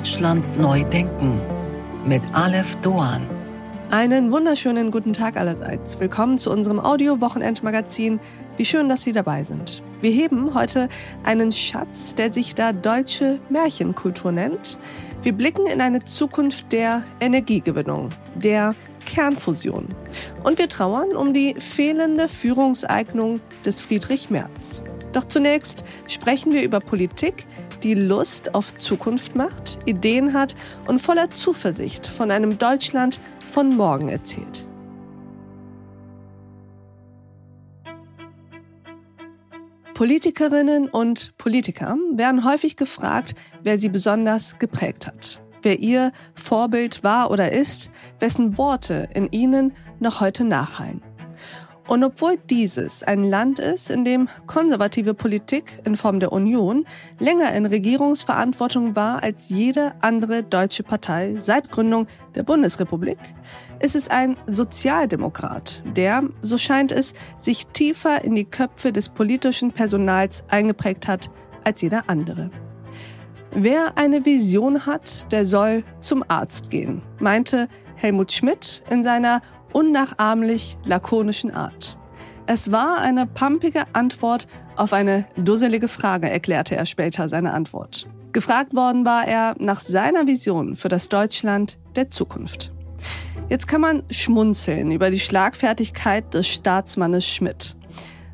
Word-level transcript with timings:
Deutschland 0.00 0.58
neu 0.58 0.82
denken 0.84 1.38
mit 2.06 2.22
Aleph 2.32 2.74
Doan. 2.76 3.20
Einen 3.90 4.32
wunderschönen 4.32 4.90
guten 4.90 5.12
Tag 5.12 5.36
allerseits. 5.36 6.00
Willkommen 6.00 6.38
zu 6.38 6.50
unserem 6.50 6.80
Audio-Wochenendmagazin. 6.80 8.18
Wie 8.56 8.64
schön, 8.64 8.88
dass 8.88 9.04
Sie 9.04 9.12
dabei 9.12 9.44
sind. 9.44 9.82
Wir 10.00 10.10
heben 10.10 10.54
heute 10.54 10.88
einen 11.22 11.52
Schatz, 11.52 12.14
der 12.14 12.32
sich 12.32 12.54
da 12.54 12.72
deutsche 12.72 13.40
Märchenkultur 13.50 14.32
nennt. 14.32 14.78
Wir 15.20 15.34
blicken 15.34 15.66
in 15.66 15.82
eine 15.82 16.02
Zukunft 16.02 16.72
der 16.72 17.02
Energiegewinnung, 17.20 18.08
der 18.36 18.74
Kernfusion. 19.04 19.86
Und 20.44 20.56
wir 20.56 20.70
trauern 20.70 21.14
um 21.14 21.34
die 21.34 21.56
fehlende 21.58 22.30
Führungseignung 22.30 23.42
des 23.66 23.82
Friedrich 23.82 24.30
Merz. 24.30 24.82
Doch 25.12 25.24
zunächst 25.28 25.84
sprechen 26.06 26.52
wir 26.52 26.62
über 26.62 26.78
Politik, 26.78 27.46
die 27.82 27.94
Lust 27.94 28.54
auf 28.54 28.74
Zukunft 28.76 29.34
macht, 29.34 29.78
Ideen 29.86 30.32
hat 30.32 30.54
und 30.86 31.00
voller 31.00 31.30
Zuversicht 31.30 32.06
von 32.06 32.30
einem 32.30 32.58
Deutschland 32.58 33.20
von 33.46 33.76
morgen 33.76 34.08
erzählt. 34.08 34.66
Politikerinnen 39.94 40.88
und 40.88 41.36
Politiker 41.36 41.94
werden 42.14 42.46
häufig 42.46 42.76
gefragt, 42.76 43.34
wer 43.62 43.78
sie 43.78 43.90
besonders 43.90 44.58
geprägt 44.58 45.06
hat, 45.06 45.42
wer 45.60 45.78
ihr 45.78 46.12
Vorbild 46.34 47.04
war 47.04 47.30
oder 47.30 47.52
ist, 47.52 47.90
wessen 48.18 48.56
Worte 48.56 49.10
in 49.12 49.28
ihnen 49.30 49.74
noch 49.98 50.22
heute 50.22 50.44
nachhallen. 50.44 51.02
Und 51.90 52.04
obwohl 52.04 52.36
dieses 52.48 53.02
ein 53.02 53.24
Land 53.24 53.58
ist, 53.58 53.90
in 53.90 54.04
dem 54.04 54.28
konservative 54.46 55.12
Politik 55.12 55.82
in 55.84 55.96
Form 55.96 56.20
der 56.20 56.30
Union 56.30 56.86
länger 57.18 57.52
in 57.52 57.66
Regierungsverantwortung 57.66 58.94
war 58.94 59.24
als 59.24 59.48
jede 59.48 59.94
andere 60.00 60.44
deutsche 60.44 60.84
Partei 60.84 61.34
seit 61.40 61.72
Gründung 61.72 62.06
der 62.36 62.44
Bundesrepublik, 62.44 63.18
ist 63.80 63.96
es 63.96 64.06
ein 64.06 64.36
Sozialdemokrat, 64.46 65.82
der, 65.96 66.22
so 66.42 66.56
scheint 66.58 66.92
es, 66.92 67.12
sich 67.38 67.66
tiefer 67.66 68.22
in 68.22 68.36
die 68.36 68.44
Köpfe 68.44 68.92
des 68.92 69.08
politischen 69.08 69.72
Personals 69.72 70.44
eingeprägt 70.46 71.08
hat 71.08 71.28
als 71.64 71.82
jeder 71.82 72.04
andere. 72.06 72.52
Wer 73.50 73.98
eine 73.98 74.24
Vision 74.24 74.86
hat, 74.86 75.32
der 75.32 75.44
soll 75.44 75.82
zum 75.98 76.24
Arzt 76.28 76.70
gehen, 76.70 77.02
meinte 77.18 77.66
Helmut 77.96 78.30
Schmidt 78.30 78.84
in 78.90 79.02
seiner 79.02 79.42
unnachahmlich 79.72 80.76
lakonischen 80.84 81.52
Art. 81.52 81.96
Es 82.46 82.72
war 82.72 82.98
eine 82.98 83.26
pumpige 83.26 83.84
Antwort 83.92 84.48
auf 84.76 84.92
eine 84.92 85.26
dusselige 85.36 85.88
Frage, 85.88 86.28
erklärte 86.28 86.74
er 86.74 86.86
später 86.86 87.28
seine 87.28 87.52
Antwort. 87.52 88.08
Gefragt 88.32 88.74
worden 88.74 89.04
war 89.04 89.26
er 89.26 89.54
nach 89.58 89.80
seiner 89.80 90.26
Vision 90.26 90.76
für 90.76 90.88
das 90.88 91.08
Deutschland 91.08 91.78
der 91.96 92.10
Zukunft. 92.10 92.72
Jetzt 93.48 93.66
kann 93.66 93.80
man 93.80 94.02
schmunzeln 94.10 94.92
über 94.92 95.10
die 95.10 95.18
Schlagfertigkeit 95.18 96.32
des 96.34 96.46
Staatsmannes 96.46 97.26
Schmidt. 97.26 97.76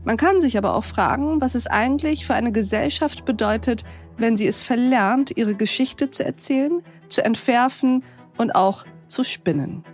Man 0.05 0.17
kann 0.17 0.41
sich 0.41 0.57
aber 0.57 0.77
auch 0.77 0.84
fragen, 0.84 1.41
was 1.41 1.55
es 1.55 1.67
eigentlich 1.67 2.27
für 2.27 2.34
eine 2.34 2.53
Gesellschaft 2.53 3.25
bedeutet, 3.25 3.84
wenn 4.19 4.37
sie 4.37 4.47
es 4.47 4.62
verlernt, 4.62 5.37
ihre 5.37 5.55
Geschichte 5.55 6.11
zu 6.11 6.25
erzählen, 6.25 6.83
zu 7.09 7.25
entwerfen 7.25 8.05
und 8.37 8.55
auch 8.55 8.84
zu 9.09 9.25
spinnen. 9.25 9.84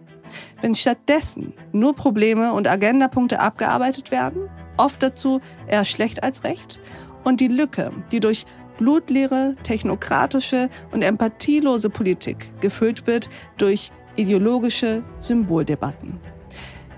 Wenn 0.63 0.75
stattdessen 0.75 1.53
nur 1.73 1.95
Probleme 1.95 2.53
und 2.53 2.69
Agendapunkte 2.69 3.41
abgearbeitet 3.41 4.13
werden, 4.13 4.49
oft 4.77 5.03
dazu 5.03 5.41
eher 5.67 5.85
schlecht 5.85 6.23
als 6.23 6.45
recht, 6.45 6.81
und 7.25 7.41
die 7.41 7.49
Lücke, 7.49 7.93
die 8.11 8.21
durch 8.21 8.47
blutleere, 8.79 9.57
technokratische 9.63 10.71
und 10.93 11.03
empathielose 11.03 11.91
Politik 11.91 12.49
gefüllt 12.61 13.07
wird 13.07 13.29
durch 13.59 13.91
ideologische 14.17 15.05
Symboldebatten. 15.20 16.19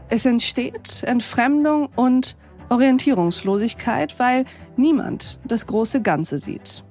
Es 0.09 0.27
entsteht 0.27 1.03
Entfremdung 1.05 1.89
und 1.97 2.37
Orientierungslosigkeit, 2.69 4.19
weil 4.19 4.45
niemand 4.77 5.41
das 5.45 5.67
große 5.67 6.03
Ganze 6.03 6.39
sieht. 6.39 6.85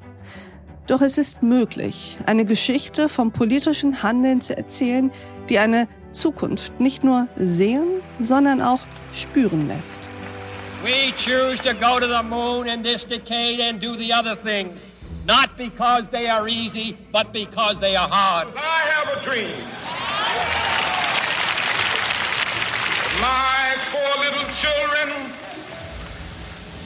Doch 0.88 1.02
es 1.02 1.18
ist 1.18 1.44
möglich, 1.44 2.18
eine 2.26 2.46
Geschichte 2.46 3.10
vom 3.10 3.32
politischen 3.32 4.04
Handeln 4.04 4.42
zu 4.42 4.58
erzählen, 4.58 5.12
die 5.50 5.60
eine 5.60 5.88
Zukunft 6.14 6.80
nicht 6.80 7.04
nur 7.04 7.28
sehen, 7.36 8.02
sondern 8.20 8.62
auch 8.62 8.82
spüren 9.12 9.68
lässt. 9.68 10.10
We 10.84 11.14
choose 11.18 11.60
to 11.62 11.74
go 11.74 12.00
to 12.00 12.08
the 12.08 12.24
moon 12.24 12.68
in 12.68 12.84
this 12.84 13.06
decade 13.06 13.62
and 13.62 13.80
do 13.80 13.96
the 13.96 14.12
other 14.12 14.36
things, 14.36 14.80
not 15.26 15.56
because 15.58 16.08
they 16.12 16.28
are 16.28 16.48
easy, 16.48 16.98
but 17.12 17.32
because 17.32 17.80
they 17.80 17.96
are 17.96 18.10
hard. 18.10 18.50
I 18.56 18.84
have 18.92 19.08
a 19.16 19.20
dream. 19.24 19.56
My 23.22 23.76
four 23.94 24.12
little 24.20 24.44
children 24.60 25.32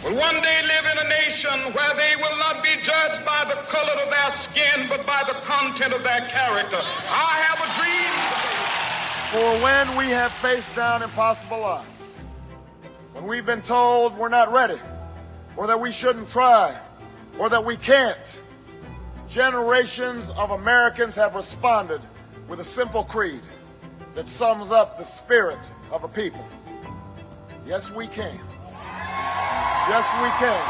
will 0.03 0.16
one 0.19 0.41
day 0.43 0.61
live 0.61 0.85
in 0.91 0.97
a 0.99 1.09
nation 1.09 1.73
where 1.73 1.95
they 1.95 2.16
will 2.17 2.37
not 2.37 2.61
be 2.61 2.75
judged 2.85 3.25
by 3.25 3.45
the 3.49 3.57
color 3.66 3.97
of 4.03 4.09
their 4.11 4.31
skin, 4.45 4.85
but 4.87 5.07
by 5.07 5.23
the 5.25 5.33
content 5.49 5.93
of 5.93 6.03
their 6.03 6.21
character. 6.29 6.77
I 7.09 7.41
have 7.49 7.59
a 7.66 7.69
dream. 7.81 8.47
For 9.31 9.59
when 9.61 9.97
we 9.97 10.05
have 10.05 10.31
faced 10.31 10.73
down 10.73 11.03
impossible 11.03 11.61
odds, 11.61 12.21
when 13.11 13.25
we've 13.25 13.45
been 13.45 13.61
told 13.61 14.17
we're 14.17 14.29
not 14.29 14.53
ready, 14.53 14.79
or 15.57 15.67
that 15.67 15.77
we 15.77 15.91
shouldn't 15.91 16.29
try, 16.29 16.73
or 17.37 17.49
that 17.49 17.66
we 17.66 17.75
can't, 17.75 18.41
generations 19.27 20.29
of 20.39 20.51
Americans 20.51 21.16
have 21.17 21.35
responded 21.35 21.99
with 22.47 22.61
a 22.61 22.63
simple 22.63 23.03
creed 23.03 23.41
that 24.16 24.29
sums 24.29 24.71
up 24.71 24.97
the 24.97 25.03
spirit 25.03 25.73
of 25.91 26.05
a 26.05 26.07
people. 26.07 26.45
Yes, 27.66 27.93
we 27.93 28.07
can. 28.07 28.39
Yes, 29.89 30.16
we 30.21 30.29
can. 30.39 30.61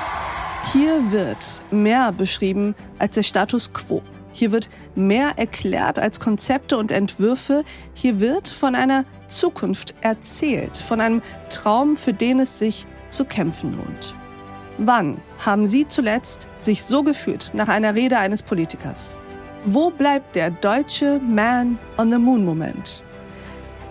Hier 0.74 1.12
wird 1.12 1.62
mehr 1.70 2.12
beschrieben 2.12 2.74
als 2.98 3.14
der 3.14 3.24
Status 3.24 3.72
quo. 3.72 4.02
Hier 4.38 4.52
wird 4.52 4.70
mehr 4.94 5.32
erklärt 5.38 5.98
als 5.98 6.20
Konzepte 6.20 6.78
und 6.78 6.92
Entwürfe. 6.92 7.64
Hier 7.96 8.20
wird 8.20 8.48
von 8.48 8.76
einer 8.76 9.04
Zukunft 9.26 9.96
erzählt, 10.02 10.78
von 10.78 11.02
einem 11.02 11.24
Traum, 11.50 11.98
für 11.98 12.14
den 12.14 12.40
es 12.42 12.60
sich 12.60 12.86
zu 13.10 13.26
kämpfen 13.26 13.76
lohnt. 13.76 14.14
Wann 14.78 15.18
haben 15.44 15.66
Sie 15.66 15.88
zuletzt 15.88 16.48
sich 16.60 16.84
so 16.84 17.02
gefühlt 17.02 17.50
nach 17.56 17.68
einer 17.68 17.96
Rede 17.96 18.20
eines 18.20 18.44
Politikers? 18.44 19.18
Wo 19.66 19.90
bleibt 19.90 20.36
der 20.36 20.52
deutsche 20.52 21.20
Man 21.20 21.80
on 21.98 22.12
the 22.12 22.20
Moon 22.20 22.46
Moment? 22.46 23.02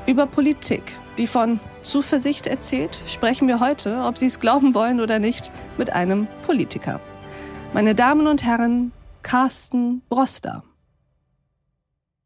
Über 0.07 0.27
Politik, 0.27 0.93
die 1.19 1.27
von 1.27 1.59
Zuversicht 1.83 2.47
erzählt, 2.47 3.01
sprechen 3.09 3.49
wir 3.49 3.59
heute, 3.59 4.01
ob 4.05 4.17
Sie 4.17 4.27
es 4.27 4.39
glauben 4.39 4.75
wollen 4.75 5.01
oder 5.01 5.19
nicht, 5.19 5.51
mit 5.77 5.91
einem 5.91 6.29
Politiker. 6.47 7.01
Meine 7.75 7.97
Damen 7.97 8.29
und 8.29 8.45
Herren, 8.45 8.93
Carsten 9.27 10.03
Broster. 10.09 10.63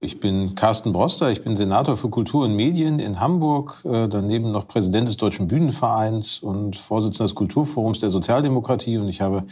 Ich 0.00 0.20
bin 0.20 0.54
Carsten 0.54 0.92
Broster, 0.92 1.30
ich 1.30 1.42
bin 1.42 1.56
Senator 1.56 1.96
für 1.96 2.10
Kultur 2.10 2.44
und 2.44 2.54
Medien 2.54 2.98
in 2.98 3.20
Hamburg, 3.20 3.82
äh, 3.86 4.06
daneben 4.06 4.52
noch 4.52 4.68
Präsident 4.68 5.08
des 5.08 5.16
Deutschen 5.16 5.48
Bühnenvereins 5.48 6.40
und 6.40 6.76
Vorsitzender 6.76 7.24
des 7.24 7.34
Kulturforums 7.34 8.00
der 8.00 8.10
Sozialdemokratie. 8.10 8.98
Und 8.98 9.08
ich 9.08 9.22
habe 9.22 9.44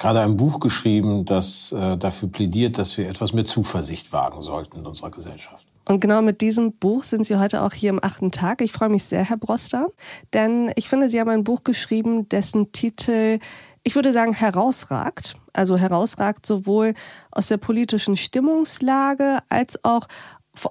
gerade 0.00 0.18
ein 0.18 0.36
Buch 0.36 0.58
geschrieben, 0.58 1.24
das 1.24 1.70
äh, 1.70 1.96
dafür 1.96 2.28
plädiert, 2.28 2.76
dass 2.76 2.98
wir 2.98 3.08
etwas 3.08 3.32
mehr 3.32 3.44
Zuversicht 3.44 4.12
wagen 4.12 4.42
sollten 4.42 4.80
in 4.80 4.86
unserer 4.86 5.12
Gesellschaft. 5.12 5.64
Und 5.88 6.00
genau 6.00 6.22
mit 6.22 6.40
diesem 6.40 6.72
Buch 6.72 7.04
sind 7.04 7.24
Sie 7.24 7.38
heute 7.38 7.62
auch 7.62 7.72
hier 7.72 7.90
im 7.90 8.02
achten 8.02 8.32
Tag. 8.32 8.60
Ich 8.60 8.72
freue 8.72 8.88
mich 8.88 9.04
sehr, 9.04 9.22
Herr 9.22 9.36
Broster, 9.36 9.86
denn 10.32 10.72
ich 10.74 10.88
finde, 10.88 11.08
Sie 11.08 11.20
haben 11.20 11.30
ein 11.30 11.44
Buch 11.44 11.62
geschrieben, 11.62 12.28
dessen 12.28 12.72
Titel 12.72 13.38
ich 13.86 13.94
würde 13.94 14.12
sagen, 14.12 14.32
herausragt. 14.32 15.34
Also 15.52 15.76
herausragt 15.76 16.44
sowohl 16.44 16.94
aus 17.30 17.46
der 17.46 17.56
politischen 17.56 18.16
Stimmungslage 18.16 19.38
als 19.48 19.84
auch 19.84 20.08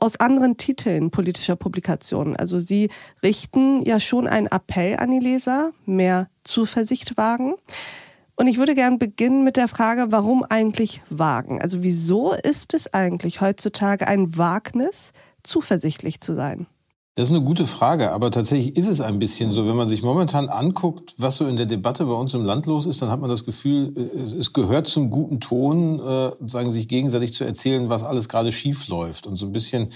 aus 0.01 0.19
anderen 0.19 0.57
Titeln 0.57 1.11
politischer 1.11 1.55
Publikationen. 1.55 2.35
Also 2.35 2.59
sie 2.59 2.89
richten 3.23 3.85
ja 3.85 4.01
schon 4.01 4.27
einen 4.27 4.47
Appell 4.47 4.97
an 4.97 5.11
die 5.11 5.19
Leser, 5.19 5.71
mehr 5.85 6.27
Zuversicht 6.43 7.15
wagen. 7.15 7.53
Und 8.35 8.47
ich 8.47 8.57
würde 8.57 8.75
gern 8.75 8.99
beginnen 8.99 9.45
mit 9.45 9.55
der 9.55 9.69
Frage, 9.69 10.07
warum 10.09 10.43
eigentlich 10.43 11.01
wagen? 11.09 11.61
Also 11.61 11.83
wieso 11.83 12.33
ist 12.33 12.73
es 12.73 12.93
eigentlich 12.93 13.39
heutzutage 13.39 14.09
ein 14.09 14.37
Wagnis, 14.37 15.13
zuversichtlich 15.41 16.19
zu 16.19 16.33
sein? 16.33 16.67
Das 17.17 17.29
ist 17.29 17.33
eine 17.33 17.45
gute 17.45 17.65
Frage, 17.65 18.11
aber 18.11 18.29
tatsächlich 18.29 18.75
ist 18.75 18.89
es 18.89 18.99
ein 18.99 19.19
bisschen 19.19 19.53
so. 19.53 19.65
Wenn 19.65 19.77
man 19.77 19.87
sich 19.87 20.03
momentan 20.03 20.49
anguckt, 20.49 21.15
was 21.17 21.37
so 21.37 21.47
in 21.47 21.55
der 21.55 21.65
Debatte 21.65 22.03
bei 22.03 22.11
uns 22.11 22.33
im 22.33 22.43
Land 22.43 22.65
los 22.65 22.85
ist, 22.85 23.01
dann 23.01 23.09
hat 23.09 23.21
man 23.21 23.29
das 23.29 23.45
Gefühl, 23.45 23.93
es 24.37 24.51
gehört 24.51 24.87
zum 24.87 25.09
guten 25.09 25.39
Ton, 25.39 26.01
äh, 26.01 26.31
sagen 26.45 26.71
sich 26.71 26.89
gegenseitig 26.89 27.33
zu 27.33 27.45
erzählen, 27.45 27.87
was 27.87 28.03
alles 28.03 28.27
gerade 28.27 28.51
schief 28.51 28.89
läuft. 28.89 29.27
Und 29.27 29.37
so 29.37 29.45
ein 29.45 29.53
bisschen 29.53 29.93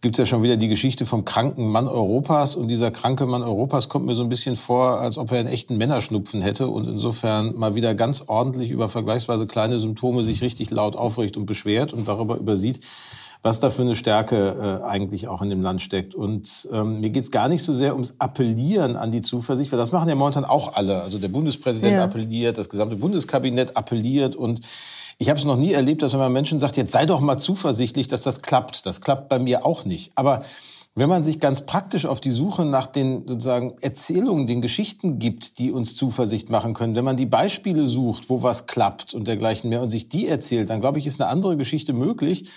gibt 0.00 0.16
es 0.16 0.18
ja 0.18 0.26
schon 0.26 0.42
wieder 0.42 0.56
die 0.56 0.66
Geschichte 0.66 1.06
vom 1.06 1.24
kranken 1.24 1.68
Mann 1.70 1.86
Europas. 1.86 2.56
Und 2.56 2.66
dieser 2.66 2.90
kranke 2.90 3.26
Mann 3.26 3.44
Europas 3.44 3.88
kommt 3.88 4.06
mir 4.06 4.16
so 4.16 4.24
ein 4.24 4.28
bisschen 4.28 4.56
vor, 4.56 4.98
als 4.98 5.18
ob 5.18 5.30
er 5.30 5.38
einen 5.38 5.48
echten 5.48 5.76
Männerschnupfen 5.76 6.42
hätte 6.42 6.66
und 6.66 6.88
insofern 6.88 7.56
mal 7.56 7.76
wieder 7.76 7.94
ganz 7.94 8.24
ordentlich 8.26 8.72
über 8.72 8.88
vergleichsweise 8.88 9.46
kleine 9.46 9.78
Symptome 9.78 10.24
sich 10.24 10.42
richtig 10.42 10.72
laut 10.72 10.96
aufricht 10.96 11.36
und 11.36 11.46
beschwert 11.46 11.92
und 11.92 12.08
darüber 12.08 12.36
übersieht, 12.36 12.80
was 13.46 13.60
da 13.60 13.70
für 13.70 13.82
eine 13.82 13.94
Stärke 13.94 14.80
äh, 14.82 14.84
eigentlich 14.84 15.28
auch 15.28 15.40
in 15.40 15.50
dem 15.50 15.62
Land 15.62 15.80
steckt. 15.80 16.16
Und 16.16 16.68
ähm, 16.72 16.98
mir 17.00 17.10
geht 17.10 17.22
es 17.22 17.30
gar 17.30 17.48
nicht 17.48 17.62
so 17.62 17.72
sehr 17.72 17.92
ums 17.92 18.14
Appellieren 18.18 18.96
an 18.96 19.12
die 19.12 19.20
Zuversicht, 19.20 19.70
weil 19.70 19.78
das 19.78 19.92
machen 19.92 20.08
ja 20.08 20.16
momentan 20.16 20.44
auch 20.44 20.74
alle. 20.74 21.00
Also 21.00 21.18
der 21.18 21.28
Bundespräsident 21.28 21.92
ja. 21.92 22.04
appelliert, 22.04 22.58
das 22.58 22.68
gesamte 22.68 22.96
Bundeskabinett 22.96 23.76
appelliert 23.76 24.34
und 24.34 24.60
ich 25.18 25.28
habe 25.28 25.38
es 25.38 25.44
noch 25.44 25.56
nie 25.56 25.72
erlebt, 25.72 26.02
dass 26.02 26.12
wenn 26.12 26.18
man 26.18 26.32
Menschen 26.32 26.58
sagt, 26.58 26.76
jetzt 26.76 26.90
sei 26.90 27.06
doch 27.06 27.20
mal 27.20 27.38
zuversichtlich, 27.38 28.08
dass 28.08 28.22
das 28.22 28.42
klappt. 28.42 28.84
Das 28.84 29.00
klappt 29.00 29.28
bei 29.28 29.38
mir 29.38 29.64
auch 29.64 29.84
nicht. 29.84 30.10
Aber 30.16 30.42
wenn 30.96 31.08
man 31.08 31.22
sich 31.22 31.38
ganz 31.38 31.64
praktisch 31.64 32.04
auf 32.04 32.20
die 32.20 32.32
Suche 32.32 32.64
nach 32.64 32.88
den 32.88 33.28
sozusagen 33.28 33.74
Erzählungen, 33.80 34.48
den 34.48 34.60
Geschichten 34.60 35.20
gibt, 35.20 35.60
die 35.60 35.70
uns 35.70 35.94
Zuversicht 35.94 36.50
machen 36.50 36.74
können, 36.74 36.96
wenn 36.96 37.04
man 37.04 37.16
die 37.16 37.26
Beispiele 37.26 37.86
sucht, 37.86 38.28
wo 38.28 38.42
was 38.42 38.66
klappt 38.66 39.14
und 39.14 39.28
dergleichen 39.28 39.70
mehr 39.70 39.82
und 39.82 39.88
sich 39.88 40.08
die 40.08 40.26
erzählt, 40.26 40.68
dann 40.68 40.80
glaube 40.80 40.98
ich, 40.98 41.06
ist 41.06 41.20
eine 41.20 41.30
andere 41.30 41.56
Geschichte 41.56 41.92
möglich. 41.92 42.50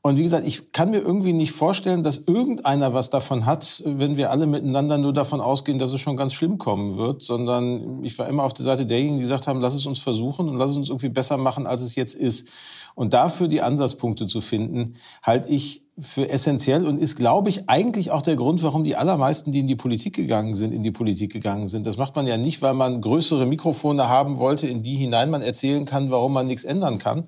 Und 0.00 0.16
wie 0.16 0.22
gesagt, 0.22 0.46
ich 0.46 0.72
kann 0.72 0.90
mir 0.90 1.00
irgendwie 1.00 1.32
nicht 1.32 1.50
vorstellen, 1.50 2.04
dass 2.04 2.18
irgendeiner 2.18 2.94
was 2.94 3.10
davon 3.10 3.46
hat, 3.46 3.82
wenn 3.84 4.16
wir 4.16 4.30
alle 4.30 4.46
miteinander 4.46 4.96
nur 4.96 5.12
davon 5.12 5.40
ausgehen, 5.40 5.80
dass 5.80 5.92
es 5.92 6.00
schon 6.00 6.16
ganz 6.16 6.34
schlimm 6.34 6.56
kommen 6.56 6.96
wird, 6.96 7.22
sondern 7.22 8.04
ich 8.04 8.16
war 8.18 8.28
immer 8.28 8.44
auf 8.44 8.52
der 8.54 8.64
Seite 8.64 8.86
derjenigen, 8.86 9.16
die 9.16 9.22
gesagt 9.22 9.48
haben, 9.48 9.60
lass 9.60 9.74
es 9.74 9.86
uns 9.86 9.98
versuchen 9.98 10.48
und 10.48 10.56
lass 10.56 10.70
es 10.70 10.76
uns 10.76 10.88
irgendwie 10.88 11.08
besser 11.08 11.36
machen, 11.36 11.66
als 11.66 11.82
es 11.82 11.96
jetzt 11.96 12.14
ist. 12.14 12.48
Und 12.94 13.12
dafür 13.12 13.48
die 13.48 13.60
Ansatzpunkte 13.60 14.28
zu 14.28 14.40
finden, 14.40 14.94
halte 15.22 15.48
ich 15.48 15.82
für 15.98 16.28
essentiell 16.28 16.86
und 16.86 16.98
ist, 16.98 17.16
glaube 17.16 17.48
ich, 17.48 17.68
eigentlich 17.68 18.12
auch 18.12 18.22
der 18.22 18.36
Grund, 18.36 18.62
warum 18.62 18.84
die 18.84 18.94
allermeisten, 18.94 19.50
die 19.50 19.60
in 19.60 19.66
die 19.66 19.76
Politik 19.76 20.14
gegangen 20.14 20.54
sind, 20.54 20.72
in 20.72 20.84
die 20.84 20.92
Politik 20.92 21.32
gegangen 21.32 21.68
sind. 21.68 21.86
Das 21.86 21.96
macht 21.96 22.14
man 22.14 22.26
ja 22.26 22.36
nicht, 22.36 22.62
weil 22.62 22.74
man 22.74 23.00
größere 23.00 23.46
Mikrofone 23.46 24.08
haben 24.08 24.38
wollte, 24.38 24.68
in 24.68 24.84
die 24.84 24.94
hinein 24.94 25.30
man 25.30 25.42
erzählen 25.42 25.84
kann, 25.84 26.10
warum 26.10 26.32
man 26.32 26.46
nichts 26.46 26.64
ändern 26.64 26.98
kann, 26.98 27.24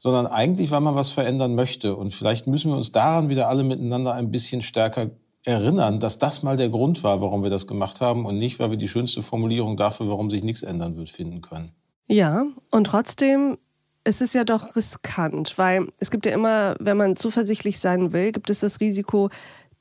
sondern 0.00 0.26
eigentlich, 0.26 0.70
weil 0.70 0.80
man 0.80 0.96
was 0.96 1.10
verändern 1.10 1.54
möchte. 1.54 1.94
Und 1.94 2.12
vielleicht 2.12 2.46
müssen 2.46 2.70
wir 2.70 2.76
uns 2.76 2.90
daran 2.90 3.28
wieder 3.28 3.48
alle 3.48 3.62
miteinander 3.62 4.14
ein 4.14 4.30
bisschen 4.30 4.62
stärker 4.62 5.10
erinnern, 5.44 6.00
dass 6.00 6.18
das 6.18 6.42
mal 6.42 6.56
der 6.56 6.70
Grund 6.70 7.04
war, 7.04 7.20
warum 7.20 7.42
wir 7.42 7.50
das 7.50 7.66
gemacht 7.66 8.00
haben 8.00 8.24
und 8.24 8.38
nicht, 8.38 8.58
weil 8.58 8.70
wir 8.70 8.78
die 8.78 8.88
schönste 8.88 9.22
Formulierung 9.22 9.76
dafür, 9.76 10.08
warum 10.08 10.30
sich 10.30 10.42
nichts 10.42 10.62
ändern 10.62 10.96
wird, 10.96 11.10
finden 11.10 11.42
können. 11.42 11.72
Ja, 12.08 12.46
und 12.70 12.84
trotzdem 12.84 13.58
ist 14.04 14.22
es 14.22 14.32
ja 14.32 14.44
doch 14.44 14.74
riskant, 14.74 15.58
weil 15.58 15.88
es 15.98 16.10
gibt 16.10 16.24
ja 16.24 16.32
immer, 16.32 16.76
wenn 16.80 16.96
man 16.96 17.16
zuversichtlich 17.16 17.78
sein 17.78 18.14
will, 18.14 18.32
gibt 18.32 18.48
es 18.48 18.60
das 18.60 18.80
Risiko 18.80 19.28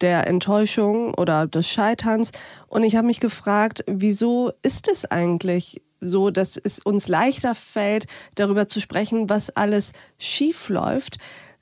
der 0.01 0.27
Enttäuschung 0.27 1.13
oder 1.13 1.47
des 1.47 1.67
Scheiterns. 1.67 2.31
Und 2.67 2.83
ich 2.83 2.97
habe 2.97 3.07
mich 3.07 3.21
gefragt, 3.21 3.85
wieso 3.87 4.51
ist 4.63 4.89
es 4.89 5.05
eigentlich 5.05 5.81
so, 6.01 6.29
dass 6.29 6.57
es 6.57 6.79
uns 6.79 7.07
leichter 7.07 7.55
fällt, 7.55 8.07
darüber 8.35 8.67
zu 8.67 8.79
sprechen, 8.79 9.29
was 9.29 9.49
alles 9.49 9.91
schief 10.17 10.69
läuft. 10.69 11.17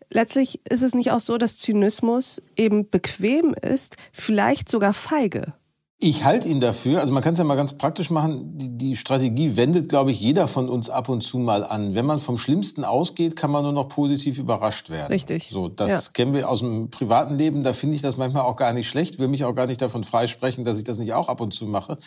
Letztlich 0.10 0.62
ist 0.69 0.84
es 0.84 0.95
nicht 0.95 1.12
auch 1.12 1.19
so, 1.19 1.38
dass 1.38 1.57
Zynismus 1.57 2.42
eben 2.56 2.89
bequem 2.89 3.54
ist, 3.54 3.98
vielleicht 4.13 4.69
sogar 4.69 4.94
feige. 4.94 5.54
Ich 6.00 6.24
halte 6.24 6.48
ihn 6.48 6.62
dafür, 6.62 7.01
also 7.01 7.12
man 7.12 7.24
kann 7.24 7.34
es 7.34 7.39
ja 7.39 7.44
mal 7.44 7.56
ganz 7.56 7.74
praktisch 7.74 8.12
machen, 8.12 8.56
die, 8.56 8.78
die, 8.78 8.95
Strategie 8.95 9.56
wendet, 9.56 9.89
glaube 9.89 10.12
ich, 10.12 10.22
jeder 10.22 10.48
von 10.48 10.69
uns 10.69 10.92
ab 10.92 11.10
und 11.10 11.22
zu 11.22 11.39
mal 11.39 11.63
an. 11.63 11.95
Wenn 11.95 12.06
man 12.06 12.19
vom 12.19 12.38
Schlimmsten 12.38 12.86
ausgeht, 12.86 13.36
kann 13.36 13.50
man 13.50 13.63
nur 13.63 13.74
noch 13.74 13.88
positiv 13.88 14.38
überrascht 14.38 14.92
werden. 14.92 15.12
Richtig. 15.12 15.50
So, 15.50 15.69
das 15.69 15.89
ja. 15.89 16.12
kennen 16.13 16.34
wir 16.34 16.50
aus 16.50 16.60
dem 16.60 16.92
privaten 16.92 17.39
Leben, 17.39 17.63
da 17.63 17.74
finde 17.74 17.95
ich 17.95 18.04
das 18.04 18.16
manchmal 18.16 18.44
auch 18.44 18.57
gar 18.57 18.74
nicht 18.74 18.88
schlecht, 18.88 19.18
will 19.18 19.28
mich 19.28 19.44
auch 19.44 19.56
gar 19.56 19.66
nicht 19.66 19.81
davon 19.81 20.04
freisprechen, 20.04 20.66
dass 20.66 20.78
ich 20.78 20.84
das 20.84 21.00
nicht 21.00 21.13
auch 21.13 21.30
ab 21.30 21.42
und 21.42 21.51
zu 21.51 21.66
mache. 21.66 21.98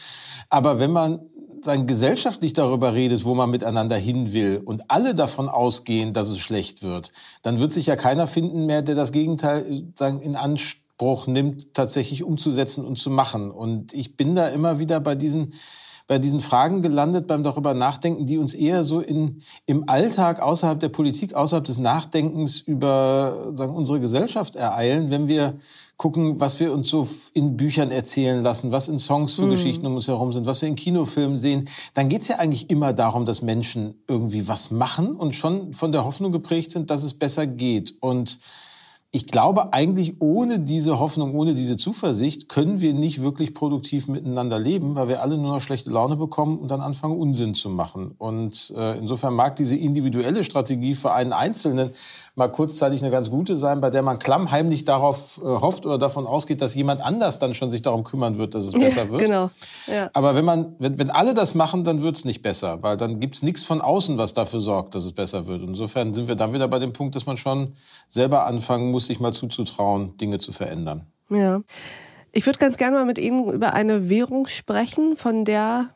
Aber 0.50 0.79
wenn 0.79 0.93
man 0.93 1.19
sagen, 1.64 1.86
gesellschaftlich 1.86 2.52
darüber 2.52 2.94
redet, 2.94 3.24
wo 3.24 3.34
man 3.34 3.50
miteinander 3.50 3.96
hin 3.96 4.32
will 4.32 4.60
und 4.64 4.84
alle 4.88 5.14
davon 5.14 5.48
ausgehen, 5.48 6.12
dass 6.12 6.28
es 6.28 6.38
schlecht 6.38 6.82
wird, 6.82 7.12
dann 7.42 7.60
wird 7.60 7.72
sich 7.72 7.86
ja 7.86 7.96
keiner 7.96 8.26
finden 8.26 8.66
mehr, 8.66 8.82
der 8.82 8.94
das 8.94 9.12
Gegenteil 9.12 9.84
sagen, 9.94 10.20
in 10.20 10.36
Anspruch 10.36 11.26
nimmt, 11.26 11.74
tatsächlich 11.74 12.22
umzusetzen 12.22 12.84
und 12.84 12.96
zu 12.96 13.10
machen. 13.10 13.50
Und 13.50 13.92
ich 13.92 14.16
bin 14.16 14.34
da 14.34 14.48
immer 14.48 14.78
wieder 14.78 15.00
bei 15.00 15.14
diesen 15.14 15.54
bei 16.10 16.18
diesen 16.18 16.40
Fragen 16.40 16.82
gelandet 16.82 17.28
beim 17.28 17.44
darüber 17.44 17.72
nachdenken, 17.72 18.26
die 18.26 18.38
uns 18.38 18.52
eher 18.52 18.82
so 18.82 18.98
in, 18.98 19.42
im 19.66 19.88
Alltag 19.88 20.40
außerhalb 20.40 20.80
der 20.80 20.88
Politik, 20.88 21.34
außerhalb 21.34 21.64
des 21.64 21.78
Nachdenkens 21.78 22.58
über 22.58 23.52
sagen, 23.54 23.76
unsere 23.76 24.00
Gesellschaft 24.00 24.56
ereilen, 24.56 25.10
wenn 25.10 25.28
wir 25.28 25.54
gucken, 25.98 26.40
was 26.40 26.58
wir 26.58 26.72
uns 26.72 26.88
so 26.88 27.06
in 27.32 27.56
Büchern 27.56 27.92
erzählen 27.92 28.42
lassen, 28.42 28.72
was 28.72 28.88
in 28.88 28.98
Songs 28.98 29.34
für 29.34 29.46
mhm. 29.46 29.50
Geschichten 29.50 29.86
um 29.86 29.94
uns 29.94 30.08
herum 30.08 30.32
sind, 30.32 30.46
was 30.46 30.60
wir 30.62 30.68
in 30.68 30.74
Kinofilmen 30.74 31.36
sehen, 31.36 31.68
dann 31.94 32.08
geht's 32.08 32.26
ja 32.26 32.40
eigentlich 32.40 32.70
immer 32.70 32.92
darum, 32.92 33.24
dass 33.24 33.40
Menschen 33.40 33.94
irgendwie 34.08 34.48
was 34.48 34.72
machen 34.72 35.14
und 35.14 35.36
schon 35.36 35.74
von 35.74 35.92
der 35.92 36.04
Hoffnung 36.04 36.32
geprägt 36.32 36.72
sind, 36.72 36.90
dass 36.90 37.04
es 37.04 37.14
besser 37.14 37.46
geht. 37.46 37.94
Und 38.00 38.40
ich 39.12 39.26
glaube 39.26 39.72
eigentlich 39.72 40.20
ohne 40.20 40.60
diese 40.60 41.00
Hoffnung, 41.00 41.34
ohne 41.34 41.54
diese 41.54 41.76
Zuversicht 41.76 42.48
können 42.48 42.80
wir 42.80 42.94
nicht 42.94 43.20
wirklich 43.20 43.54
produktiv 43.54 44.06
miteinander 44.06 44.60
leben, 44.60 44.94
weil 44.94 45.08
wir 45.08 45.20
alle 45.20 45.36
nur 45.36 45.54
noch 45.54 45.60
schlechte 45.60 45.90
Laune 45.90 46.16
bekommen 46.16 46.58
und 46.58 46.70
dann 46.70 46.80
anfangen 46.80 47.18
Unsinn 47.18 47.54
zu 47.54 47.70
machen. 47.70 48.14
Und 48.18 48.72
äh, 48.76 48.98
insofern 48.98 49.34
mag 49.34 49.56
diese 49.56 49.76
individuelle 49.76 50.44
Strategie 50.44 50.94
für 50.94 51.12
einen 51.12 51.32
Einzelnen 51.32 51.90
mal 52.40 52.48
kurzzeitig 52.48 53.02
eine 53.02 53.10
ganz 53.10 53.31
gute 53.31 53.56
sein, 53.56 53.81
bei 53.81 53.90
der 53.90 54.02
man 54.02 54.19
klammheimlich 54.19 54.84
darauf 54.84 55.38
äh, 55.38 55.44
hofft 55.44 55.87
oder 55.87 55.98
davon 55.98 56.26
ausgeht, 56.26 56.60
dass 56.60 56.75
jemand 56.75 57.00
anders 57.00 57.38
dann 57.38 57.54
schon 57.54 57.69
sich 57.69 57.82
darum 57.82 58.02
kümmern 58.02 58.38
wird, 58.38 58.54
dass 58.54 58.64
es 58.64 58.72
besser 58.72 59.04
ja, 59.04 59.10
wird. 59.10 59.20
Genau. 59.20 59.50
Ja. 59.87 60.10
Aber 60.14 60.34
wenn 60.34 60.44
man, 60.44 60.75
wenn, 60.78 60.98
wenn 60.98 61.10
alle 61.10 61.34
das 61.34 61.54
machen, 61.54 61.84
dann 61.84 62.02
wird 62.02 62.16
es 62.16 62.25
nicht 62.25 62.42
besser, 62.42 62.82
weil 62.82 62.96
dann 62.96 63.20
gibt's 63.20 63.42
nichts 63.42 63.62
von 63.62 63.81
außen, 63.81 64.19
was 64.19 64.32
dafür 64.32 64.60
sorgt, 64.60 64.94
dass 64.94 65.04
es 65.04 65.12
besser 65.12 65.46
wird. 65.46 65.62
Insofern 65.62 66.14
sind 66.14 66.26
wir 66.26 66.34
dann 66.34 66.52
wieder 66.52 66.66
bei 66.66 66.78
dem 66.78 66.92
Punkt, 66.92 67.14
dass 67.14 67.26
man 67.26 67.37
schon 67.37 67.75
selber 68.08 68.46
anfangen 68.46 68.90
muss, 68.90 69.06
sich 69.06 69.20
mal 69.20 69.32
zuzutrauen, 69.32 70.16
Dinge 70.16 70.38
zu 70.38 70.52
verändern. 70.52 71.06
Ja. 71.28 71.60
Ich 72.32 72.46
würde 72.46 72.58
ganz 72.58 72.78
gerne 72.78 72.96
mal 72.96 73.04
mit 73.04 73.19
Ihnen 73.19 73.52
über 73.52 73.75
eine 73.75 74.08
Währung 74.08 74.46
sprechen, 74.46 75.16
von 75.16 75.44
der 75.44 75.90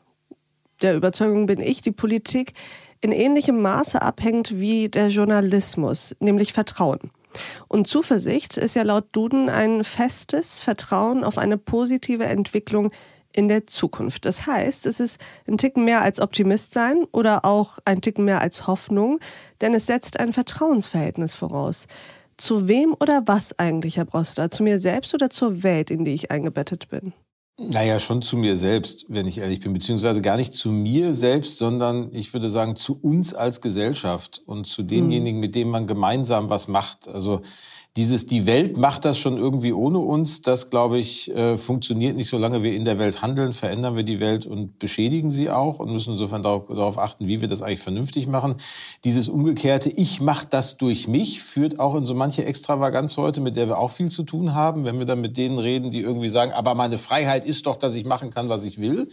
der 0.81 0.95
Überzeugung 0.95 1.45
bin 1.45 1.61
ich, 1.61 1.81
die 1.81 1.91
Politik 1.91 2.53
in 3.01 3.11
ähnlichem 3.11 3.61
Maße 3.61 4.01
abhängt 4.01 4.59
wie 4.59 4.89
der 4.89 5.09
Journalismus, 5.09 6.15
nämlich 6.19 6.53
Vertrauen. 6.53 7.11
Und 7.67 7.87
Zuversicht 7.87 8.57
ist 8.57 8.75
ja 8.75 8.83
laut 8.83 9.05
Duden 9.11 9.49
ein 9.49 9.83
festes 9.83 10.59
Vertrauen 10.59 11.23
auf 11.23 11.37
eine 11.37 11.57
positive 11.57 12.25
Entwicklung 12.25 12.91
in 13.33 13.49
der 13.49 13.67
Zukunft. 13.67 14.25
Das 14.25 14.47
heißt, 14.47 14.85
es 14.85 14.99
ist 14.99 15.19
ein 15.47 15.57
Ticken 15.57 15.83
mehr 15.83 16.01
als 16.01 16.21
Optimist 16.21 16.73
sein 16.73 17.05
oder 17.11 17.43
auch 17.43 17.79
ein 17.83 18.01
Ticken 18.01 18.23
mehr 18.23 18.41
als 18.41 18.65
Hoffnung, 18.67 19.19
denn 19.61 19.73
es 19.73 19.85
setzt 19.85 20.19
ein 20.19 20.31
Vertrauensverhältnis 20.31 21.35
voraus. 21.35 21.87
Zu 22.37 22.67
wem 22.67 22.95
oder 22.99 23.23
was 23.25 23.57
eigentlich, 23.59 23.97
Herr 23.97 24.05
Broster? 24.05 24.51
Zu 24.51 24.63
mir 24.63 24.79
selbst 24.79 25.13
oder 25.13 25.29
zur 25.29 25.63
Welt, 25.63 25.91
in 25.91 26.05
die 26.05 26.13
ich 26.13 26.31
eingebettet 26.31 26.89
bin? 26.89 27.13
Naja, 27.57 28.01
schon 28.01 28.21
zu 28.21 28.35
mir 28.35 28.57
selbst, 28.57 29.05
wenn 29.07 29.27
ich 29.27 29.37
ehrlich 29.37 29.61
bin, 29.61 29.71
beziehungsweise 29.71 30.21
gar 30.21 30.35
nicht 30.35 30.53
zu 30.53 30.71
mir 30.71 31.13
selbst, 31.13 31.57
sondern 31.57 32.13
ich 32.13 32.33
würde 32.33 32.49
sagen 32.49 32.75
zu 32.75 32.99
uns 33.01 33.33
als 33.33 33.61
Gesellschaft 33.61 34.41
und 34.45 34.67
zu 34.67 34.83
denjenigen, 34.83 35.39
mit 35.39 35.55
denen 35.55 35.71
man 35.71 35.87
gemeinsam 35.87 36.49
was 36.49 36.67
macht. 36.67 37.07
Also 37.07 37.41
dieses, 37.97 38.25
die 38.25 38.45
Welt 38.45 38.77
macht 38.77 39.05
das 39.05 39.17
schon 39.17 39.37
irgendwie 39.37 39.71
ohne 39.71 39.99
uns, 39.99 40.41
das 40.41 40.69
glaube 40.69 40.99
ich, 40.99 41.33
äh, 41.33 41.57
funktioniert 41.57 42.17
nicht, 42.17 42.27
solange 42.27 42.61
wir 42.61 42.73
in 42.73 42.83
der 42.83 42.99
Welt 42.99 43.21
handeln, 43.21 43.53
verändern 43.53 43.95
wir 43.95 44.03
die 44.03 44.19
Welt 44.19 44.45
und 44.45 44.79
beschädigen 44.79 45.31
sie 45.31 45.49
auch 45.49 45.79
und 45.79 45.93
müssen 45.93 46.11
insofern 46.11 46.43
darauf, 46.43 46.67
darauf 46.67 46.97
achten, 46.97 47.27
wie 47.27 47.39
wir 47.39 47.47
das 47.47 47.61
eigentlich 47.61 47.79
vernünftig 47.79 48.27
machen. 48.27 48.55
Dieses 49.05 49.29
umgekehrte, 49.29 49.89
ich 49.89 50.19
mache 50.19 50.45
das 50.49 50.75
durch 50.75 51.07
mich, 51.07 51.41
führt 51.41 51.79
auch 51.79 51.95
in 51.95 52.05
so 52.05 52.13
manche 52.13 52.43
Extravaganz 52.43 53.15
heute, 53.15 53.39
mit 53.39 53.55
der 53.55 53.67
wir 53.67 53.79
auch 53.79 53.91
viel 53.91 54.09
zu 54.09 54.23
tun 54.23 54.53
haben, 54.53 54.83
wenn 54.83 54.99
wir 54.99 55.05
dann 55.05 55.21
mit 55.21 55.37
denen 55.37 55.57
reden, 55.57 55.91
die 55.91 56.01
irgendwie 56.01 56.29
sagen, 56.29 56.51
aber 56.51 56.75
meine 56.75 56.97
Freiheit 56.97 57.45
ist 57.45 57.65
doch, 57.65 57.77
dass 57.77 57.95
ich 57.95 58.03
machen 58.03 58.29
kann, 58.29 58.49
was 58.49 58.65
ich 58.65 58.81
will. 58.81 59.07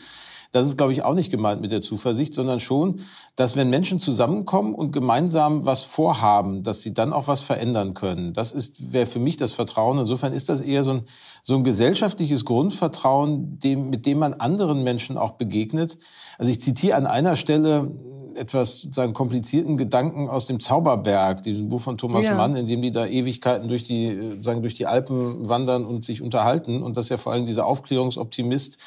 Das 0.52 0.66
ist, 0.66 0.76
glaube 0.76 0.92
ich, 0.92 1.02
auch 1.02 1.14
nicht 1.14 1.30
gemeint 1.30 1.60
mit 1.60 1.72
der 1.72 1.80
Zuversicht, 1.80 2.34
sondern 2.34 2.60
schon, 2.60 3.00
dass 3.36 3.56
wenn 3.56 3.70
Menschen 3.70 3.98
zusammenkommen 3.98 4.74
und 4.74 4.92
gemeinsam 4.92 5.64
was 5.64 5.82
vorhaben, 5.82 6.62
dass 6.62 6.82
sie 6.82 6.92
dann 6.92 7.12
auch 7.12 7.26
was 7.26 7.40
verändern 7.40 7.94
können. 7.94 8.34
Das 8.34 8.52
ist, 8.52 8.92
wäre 8.92 9.06
für 9.06 9.18
mich 9.18 9.38
das 9.38 9.52
Vertrauen. 9.52 9.98
Insofern 9.98 10.32
ist 10.32 10.50
das 10.50 10.60
eher 10.60 10.84
so 10.84 10.92
ein, 10.92 11.02
so 11.42 11.56
ein 11.56 11.64
gesellschaftliches 11.64 12.44
Grundvertrauen, 12.44 13.58
dem, 13.58 13.90
mit 13.90 14.06
dem 14.06 14.18
man 14.18 14.34
anderen 14.34 14.84
Menschen 14.84 15.16
auch 15.16 15.32
begegnet. 15.32 15.98
Also 16.38 16.50
ich 16.50 16.60
zitiere 16.60 16.96
an 16.96 17.06
einer 17.06 17.36
Stelle 17.36 17.90
etwas 18.36 18.82
sozusagen 18.82 19.12
komplizierten 19.12 19.76
Gedanken 19.76 20.28
aus 20.28 20.46
dem 20.46 20.60
Zauberberg, 20.60 21.42
diesem 21.42 21.68
Buch 21.68 21.80
von 21.80 21.98
Thomas 21.98 22.26
ja. 22.26 22.34
Mann, 22.34 22.56
in 22.56 22.66
dem 22.66 22.82
die 22.82 22.92
da 22.92 23.06
Ewigkeiten 23.06 23.68
durch 23.68 23.84
die, 23.84 24.36
sagen, 24.40 24.62
durch 24.62 24.74
die 24.74 24.86
Alpen 24.86 25.48
wandern 25.48 25.84
und 25.84 26.04
sich 26.04 26.22
unterhalten. 26.22 26.82
Und 26.82 26.96
das 26.96 27.08
ja 27.08 27.16
vor 27.16 27.32
allem 27.32 27.46
dieser 27.46 27.66
Aufklärungsoptimist 27.66 28.78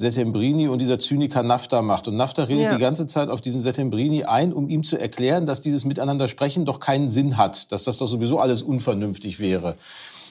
Settembrini 0.00 0.66
und 0.68 0.80
dieser 0.80 0.98
Zyniker 0.98 1.42
Nafta 1.42 1.82
macht. 1.82 2.08
Und 2.08 2.16
Nafta 2.16 2.44
redet 2.44 2.64
ja. 2.64 2.74
die 2.74 2.80
ganze 2.80 3.06
Zeit 3.06 3.28
auf 3.28 3.40
diesen 3.40 3.60
Settembrini 3.60 4.24
ein, 4.24 4.52
um 4.52 4.68
ihm 4.68 4.82
zu 4.82 4.98
erklären, 4.98 5.46
dass 5.46 5.60
dieses 5.60 5.84
Miteinander 5.84 6.26
sprechen 6.26 6.64
doch 6.64 6.80
keinen 6.80 7.10
Sinn 7.10 7.36
hat, 7.36 7.70
dass 7.70 7.84
das 7.84 7.98
doch 7.98 8.06
sowieso 8.06 8.38
alles 8.38 8.62
unvernünftig 8.62 9.40
wäre. 9.40 9.76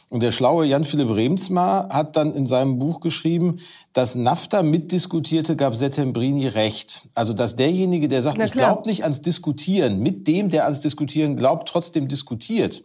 Und 0.10 0.24
der 0.24 0.32
schlaue 0.32 0.66
Jan-Philipp 0.66 1.12
Remsmar 1.12 1.90
hat 1.90 2.16
dann 2.16 2.34
in 2.34 2.48
seinem 2.48 2.80
Buch 2.80 3.00
geschrieben, 3.00 3.60
dass 3.94 4.16
NAFTA 4.16 4.64
mitdiskutierte, 4.64 5.56
gab 5.56 5.76
Settembrini 5.76 6.48
recht. 6.48 7.04
Also 7.14 7.34
dass 7.34 7.56
derjenige, 7.56 8.08
der 8.08 8.24
sagt, 8.24 8.42
ich 8.42 8.52
glaube 8.52 8.90
nicht 8.90 9.04
ans 9.04 9.22
Diskutieren, 9.22 10.00
mit 10.00 10.28
dem, 10.28 10.50
der 10.50 10.64
ans 10.64 10.80
Diskutieren 10.80 11.38
glaubt, 11.38 11.70
trotzdem 11.70 12.08
diskutiert, 12.08 12.84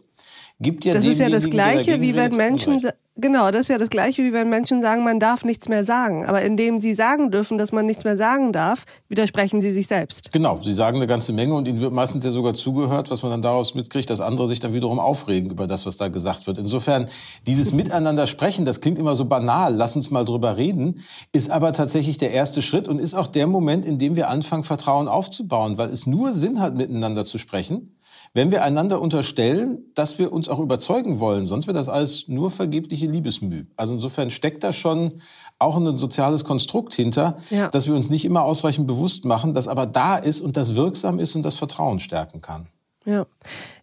gibt 0.59 0.85
ja 0.85 0.93
Das 0.93 1.05
ist 1.05 1.19
ja 1.19 1.29
das 1.29 1.49
Gleiche, 1.49 2.01
wie 2.01 2.15
wenn 2.15 2.35
Menschen, 2.35 2.81
Genau, 3.17 3.49
das 3.49 3.61
ist 3.61 3.67
ja 3.69 3.77
das 3.77 3.87
Gleiche, 3.87 4.23
wie 4.25 4.33
wenn 4.33 4.49
Menschen 4.49 4.81
sagen, 4.81 5.05
man 5.05 5.21
darf 5.21 5.45
nichts 5.45 5.69
mehr 5.69 5.85
sagen. 5.85 6.25
Aber 6.25 6.41
indem 6.41 6.79
sie 6.79 6.93
sagen 6.93 7.31
dürfen, 7.31 7.57
dass 7.57 7.71
man 7.71 7.85
nichts 7.85 8.03
mehr 8.03 8.17
sagen 8.17 8.51
darf, 8.51 8.83
widersprechen 9.07 9.61
sie 9.61 9.71
sich 9.71 9.87
selbst. 9.87 10.33
Genau, 10.33 10.59
sie 10.61 10.73
sagen 10.73 10.97
eine 10.97 11.07
ganze 11.07 11.31
Menge 11.31 11.53
und 11.53 11.65
ihnen 11.65 11.79
wird 11.79 11.93
meistens 11.93 12.25
ja 12.25 12.31
sogar 12.31 12.55
zugehört, 12.55 13.09
was 13.09 13.23
man 13.23 13.31
dann 13.31 13.41
daraus 13.41 13.73
mitkriegt, 13.73 14.09
dass 14.09 14.19
andere 14.19 14.47
sich 14.47 14.59
dann 14.59 14.73
wiederum 14.73 14.99
aufregen 14.99 15.49
über 15.49 15.65
das, 15.65 15.85
was 15.85 15.95
da 15.95 16.09
gesagt 16.09 16.45
wird. 16.45 16.57
Insofern, 16.57 17.07
dieses 17.47 17.71
Miteinander 17.85 18.27
sprechen, 18.27 18.65
das 18.65 18.81
klingt 18.81 18.99
immer 18.99 19.15
so 19.15 19.23
banal, 19.23 19.73
lass 19.73 19.95
uns 19.95 20.11
mal 20.11 20.25
drüber 20.25 20.57
reden, 20.57 21.01
ist 21.31 21.49
aber 21.49 21.71
tatsächlich 21.71 22.17
der 22.17 22.31
erste 22.31 22.61
Schritt 22.61 22.89
und 22.89 22.99
ist 22.99 23.13
auch 23.13 23.27
der 23.27 23.47
Moment, 23.47 23.85
in 23.85 23.97
dem 23.97 24.17
wir 24.17 24.29
anfangen, 24.29 24.65
Vertrauen 24.65 25.07
aufzubauen, 25.07 25.77
weil 25.77 25.89
es 25.89 26.05
nur 26.05 26.33
Sinn 26.33 26.59
hat, 26.59 26.75
miteinander 26.75 27.23
zu 27.23 27.37
sprechen 27.37 27.95
wenn 28.35 28.51
wir 28.51 28.63
einander 28.63 29.01
unterstellen, 29.01 29.85
dass 29.95 30.19
wir 30.19 30.33
uns 30.33 30.49
auch 30.49 30.59
überzeugen 30.59 31.21
wollen, 31.21 31.45
sonst 31.45 31.67
wird 31.67 31.77
das 31.77 31.87
alles 31.87 32.27
nur 32.27 32.51
vergebliche 32.51 33.07
Liebesmüh. 33.07 33.63
Also 33.77 33.93
insofern 33.93 34.29
steckt 34.29 34.65
da 34.65 34.73
schon 34.73 35.21
auch 35.57 35.77
ein 35.77 35.95
soziales 35.95 36.43
Konstrukt 36.43 36.93
hinter, 36.93 37.37
ja. 37.49 37.69
dass 37.69 37.87
wir 37.87 37.95
uns 37.95 38.09
nicht 38.09 38.25
immer 38.25 38.43
ausreichend 38.43 38.87
bewusst 38.87 39.23
machen, 39.23 39.53
das 39.53 39.69
aber 39.69 39.85
da 39.85 40.17
ist 40.17 40.41
und 40.41 40.57
das 40.57 40.75
wirksam 40.75 41.17
ist 41.17 41.35
und 41.37 41.43
das 41.43 41.55
Vertrauen 41.55 41.99
stärken 41.99 42.41
kann. 42.41 42.67
Ja, 43.05 43.25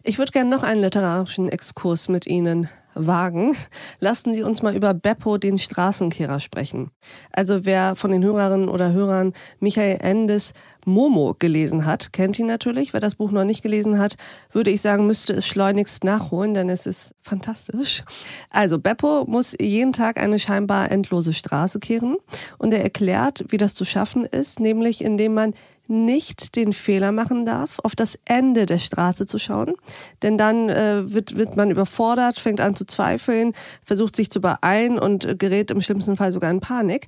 ich 0.03 0.19
würde 0.19 0.31
gerne 0.31 0.51
noch 0.51 0.61
einen 0.61 0.81
literarischen 0.81 1.49
Exkurs 1.49 2.07
mit 2.07 2.27
Ihnen 2.27 2.69
wagen, 2.95 3.55
lassen 3.99 4.33
Sie 4.33 4.43
uns 4.43 4.61
mal 4.61 4.75
über 4.75 4.93
Beppo, 4.93 5.37
den 5.37 5.57
Straßenkehrer, 5.57 6.39
sprechen. 6.39 6.91
Also 7.31 7.65
wer 7.65 7.95
von 7.95 8.11
den 8.11 8.23
Hörerinnen 8.23 8.69
oder 8.69 8.93
Hörern 8.93 9.33
Michael 9.59 9.97
Endes 10.01 10.53
Momo 10.85 11.35
gelesen 11.37 11.85
hat, 11.85 12.11
kennt 12.13 12.37
ihn 12.39 12.45
natürlich. 12.45 12.93
Wer 12.93 12.99
das 12.99 13.15
Buch 13.15 13.31
noch 13.31 13.45
nicht 13.45 13.63
gelesen 13.63 13.99
hat, 13.99 14.15
würde 14.51 14.71
ich 14.71 14.81
sagen, 14.81 15.07
müsste 15.07 15.33
es 15.33 15.47
schleunigst 15.47 16.03
nachholen, 16.03 16.53
denn 16.53 16.69
es 16.69 16.85
ist 16.85 17.15
fantastisch. 17.21 18.03
Also 18.49 18.79
Beppo 18.79 19.25
muss 19.25 19.55
jeden 19.59 19.93
Tag 19.93 20.17
eine 20.17 20.39
scheinbar 20.39 20.91
endlose 20.91 21.33
Straße 21.33 21.79
kehren 21.79 22.17
und 22.57 22.73
er 22.73 22.83
erklärt, 22.83 23.45
wie 23.49 23.57
das 23.57 23.75
zu 23.75 23.85
schaffen 23.85 24.25
ist, 24.25 24.59
nämlich 24.59 25.03
indem 25.03 25.33
man 25.33 25.53
nicht 25.87 26.55
den 26.55 26.73
Fehler 26.73 27.11
machen 27.11 27.45
darf, 27.45 27.79
auf 27.83 27.95
das 27.95 28.17
Ende 28.25 28.65
der 28.65 28.79
Straße 28.79 29.25
zu 29.25 29.37
schauen. 29.37 29.73
Denn 30.21 30.37
dann 30.37 30.69
äh, 30.69 31.11
wird, 31.13 31.35
wird 31.35 31.57
man 31.57 31.71
überfordert, 31.71 32.39
fängt 32.39 32.61
an 32.61 32.75
zu 32.75 32.85
zweifeln, 32.85 33.53
versucht 33.83 34.15
sich 34.15 34.29
zu 34.29 34.39
beeilen 34.39 34.97
und 34.97 35.39
gerät 35.39 35.71
im 35.71 35.81
schlimmsten 35.81 36.15
Fall 36.15 36.31
sogar 36.31 36.51
in 36.51 36.61
Panik. 36.61 37.07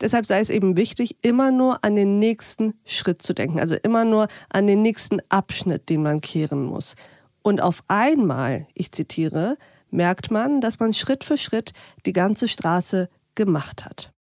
Deshalb 0.00 0.26
sei 0.26 0.40
es 0.40 0.50
eben 0.50 0.76
wichtig, 0.76 1.16
immer 1.22 1.50
nur 1.50 1.84
an 1.84 1.96
den 1.96 2.18
nächsten 2.18 2.74
Schritt 2.84 3.22
zu 3.22 3.32
denken, 3.32 3.60
also 3.60 3.74
immer 3.74 4.04
nur 4.04 4.28
an 4.50 4.66
den 4.66 4.82
nächsten 4.82 5.20
Abschnitt, 5.28 5.88
den 5.88 6.02
man 6.02 6.20
kehren 6.20 6.64
muss. 6.64 6.94
Und 7.42 7.60
auf 7.62 7.84
einmal, 7.86 8.66
ich 8.74 8.90
zitiere, 8.90 9.56
merkt 9.90 10.32
man, 10.32 10.60
dass 10.60 10.80
man 10.80 10.92
Schritt 10.92 11.22
für 11.22 11.38
Schritt 11.38 11.72
die 12.04 12.12
ganze 12.12 12.48
Straße 12.48 13.08
gemacht 13.36 13.84
hat. 13.84 14.12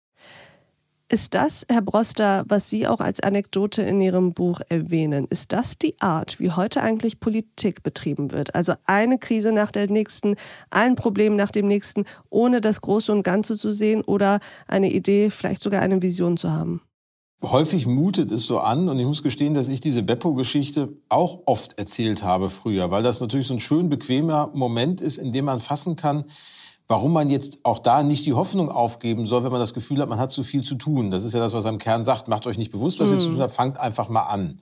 Ist 1.08 1.36
das, 1.36 1.68
Herr 1.70 1.84
Broster, 1.84 2.46
was 2.48 2.68
Sie 2.68 2.88
auch 2.88 3.00
als 3.00 3.20
Anekdote 3.20 3.84
in 3.84 4.02
Ihrem 4.02 4.34
Buch 4.34 4.60
erwähnen, 4.70 5.28
ist 5.30 5.52
das 5.52 5.78
die 5.78 5.94
Art, 6.02 6.40
wie 6.40 6.50
heute 6.50 6.82
eigentlich 6.82 7.20
Politik 7.20 7.84
betrieben 7.84 8.32
wird? 8.32 8.56
Also 8.56 8.74
eine 8.86 9.20
Krise 9.20 9.52
nach 9.52 9.70
der 9.70 9.88
nächsten, 9.88 10.36
ein 10.72 10.96
Problem 10.96 11.36
nach 11.36 11.52
dem 11.52 11.68
nächsten, 11.68 12.06
ohne 12.32 12.60
das 12.60 12.82
Große 12.82 13.12
und 13.12 13.22
Ganze 13.22 13.56
zu 13.56 13.72
sehen 13.72 14.02
oder 14.02 14.40
eine 14.68 14.92
Idee, 14.92 15.30
vielleicht 15.30 15.62
sogar 15.62 15.84
eine 15.84 16.02
Vision 16.02 16.38
zu 16.38 16.52
haben? 16.52 16.82
Häufig 17.44 17.86
mutet 17.86 18.32
es 18.32 18.48
so 18.48 18.58
an 18.58 18.90
und 18.90 18.98
ich 18.98 19.06
muss 19.06 19.22
gestehen, 19.22 19.54
dass 19.54 19.68
ich 19.68 19.82
diese 19.82 20.02
Beppo-Geschichte 20.02 20.98
auch 21.10 21.42
oft 21.46 21.78
erzählt 21.78 22.24
habe 22.24 22.50
früher, 22.50 22.90
weil 22.90 23.04
das 23.04 23.22
natürlich 23.22 23.46
so 23.46 23.54
ein 23.54 23.60
schön 23.60 23.90
bequemer 23.90 24.50
Moment 24.56 25.02
ist, 25.02 25.20
in 25.20 25.32
dem 25.32 25.46
man 25.46 25.60
fassen 25.60 25.96
kann, 25.96 26.26
Warum 26.88 27.14
man 27.14 27.30
jetzt 27.30 27.60
auch 27.64 27.80
da 27.80 28.04
nicht 28.04 28.26
die 28.26 28.34
Hoffnung 28.34 28.70
aufgeben 28.70 29.26
soll, 29.26 29.44
wenn 29.44 29.52
man 29.52 29.60
das 29.60 29.74
Gefühl 29.74 30.00
hat, 30.02 30.10
man 30.10 30.20
hat 30.20 30.32
zu 30.32 30.44
viel 30.44 30.64
zu 30.64 30.76
tun. 30.76 31.10
Das 31.10 31.24
ist 31.24 31.34
ja 31.34 31.40
das, 31.40 31.54
was 31.54 31.66
er 31.66 31.72
im 31.72 31.80
Kern 31.80 32.04
sagt. 32.04 32.28
Macht 32.28 32.46
euch 32.46 32.60
nicht 32.60 32.72
bewusst, 32.72 33.00
was 33.00 33.10
mhm. 33.10 33.16
ihr 33.16 33.20
zu 33.22 33.30
tun 33.30 33.42
habt, 33.42 33.54
fangt 33.54 33.80
einfach 33.80 34.08
mal 34.10 34.24
an. 34.24 34.60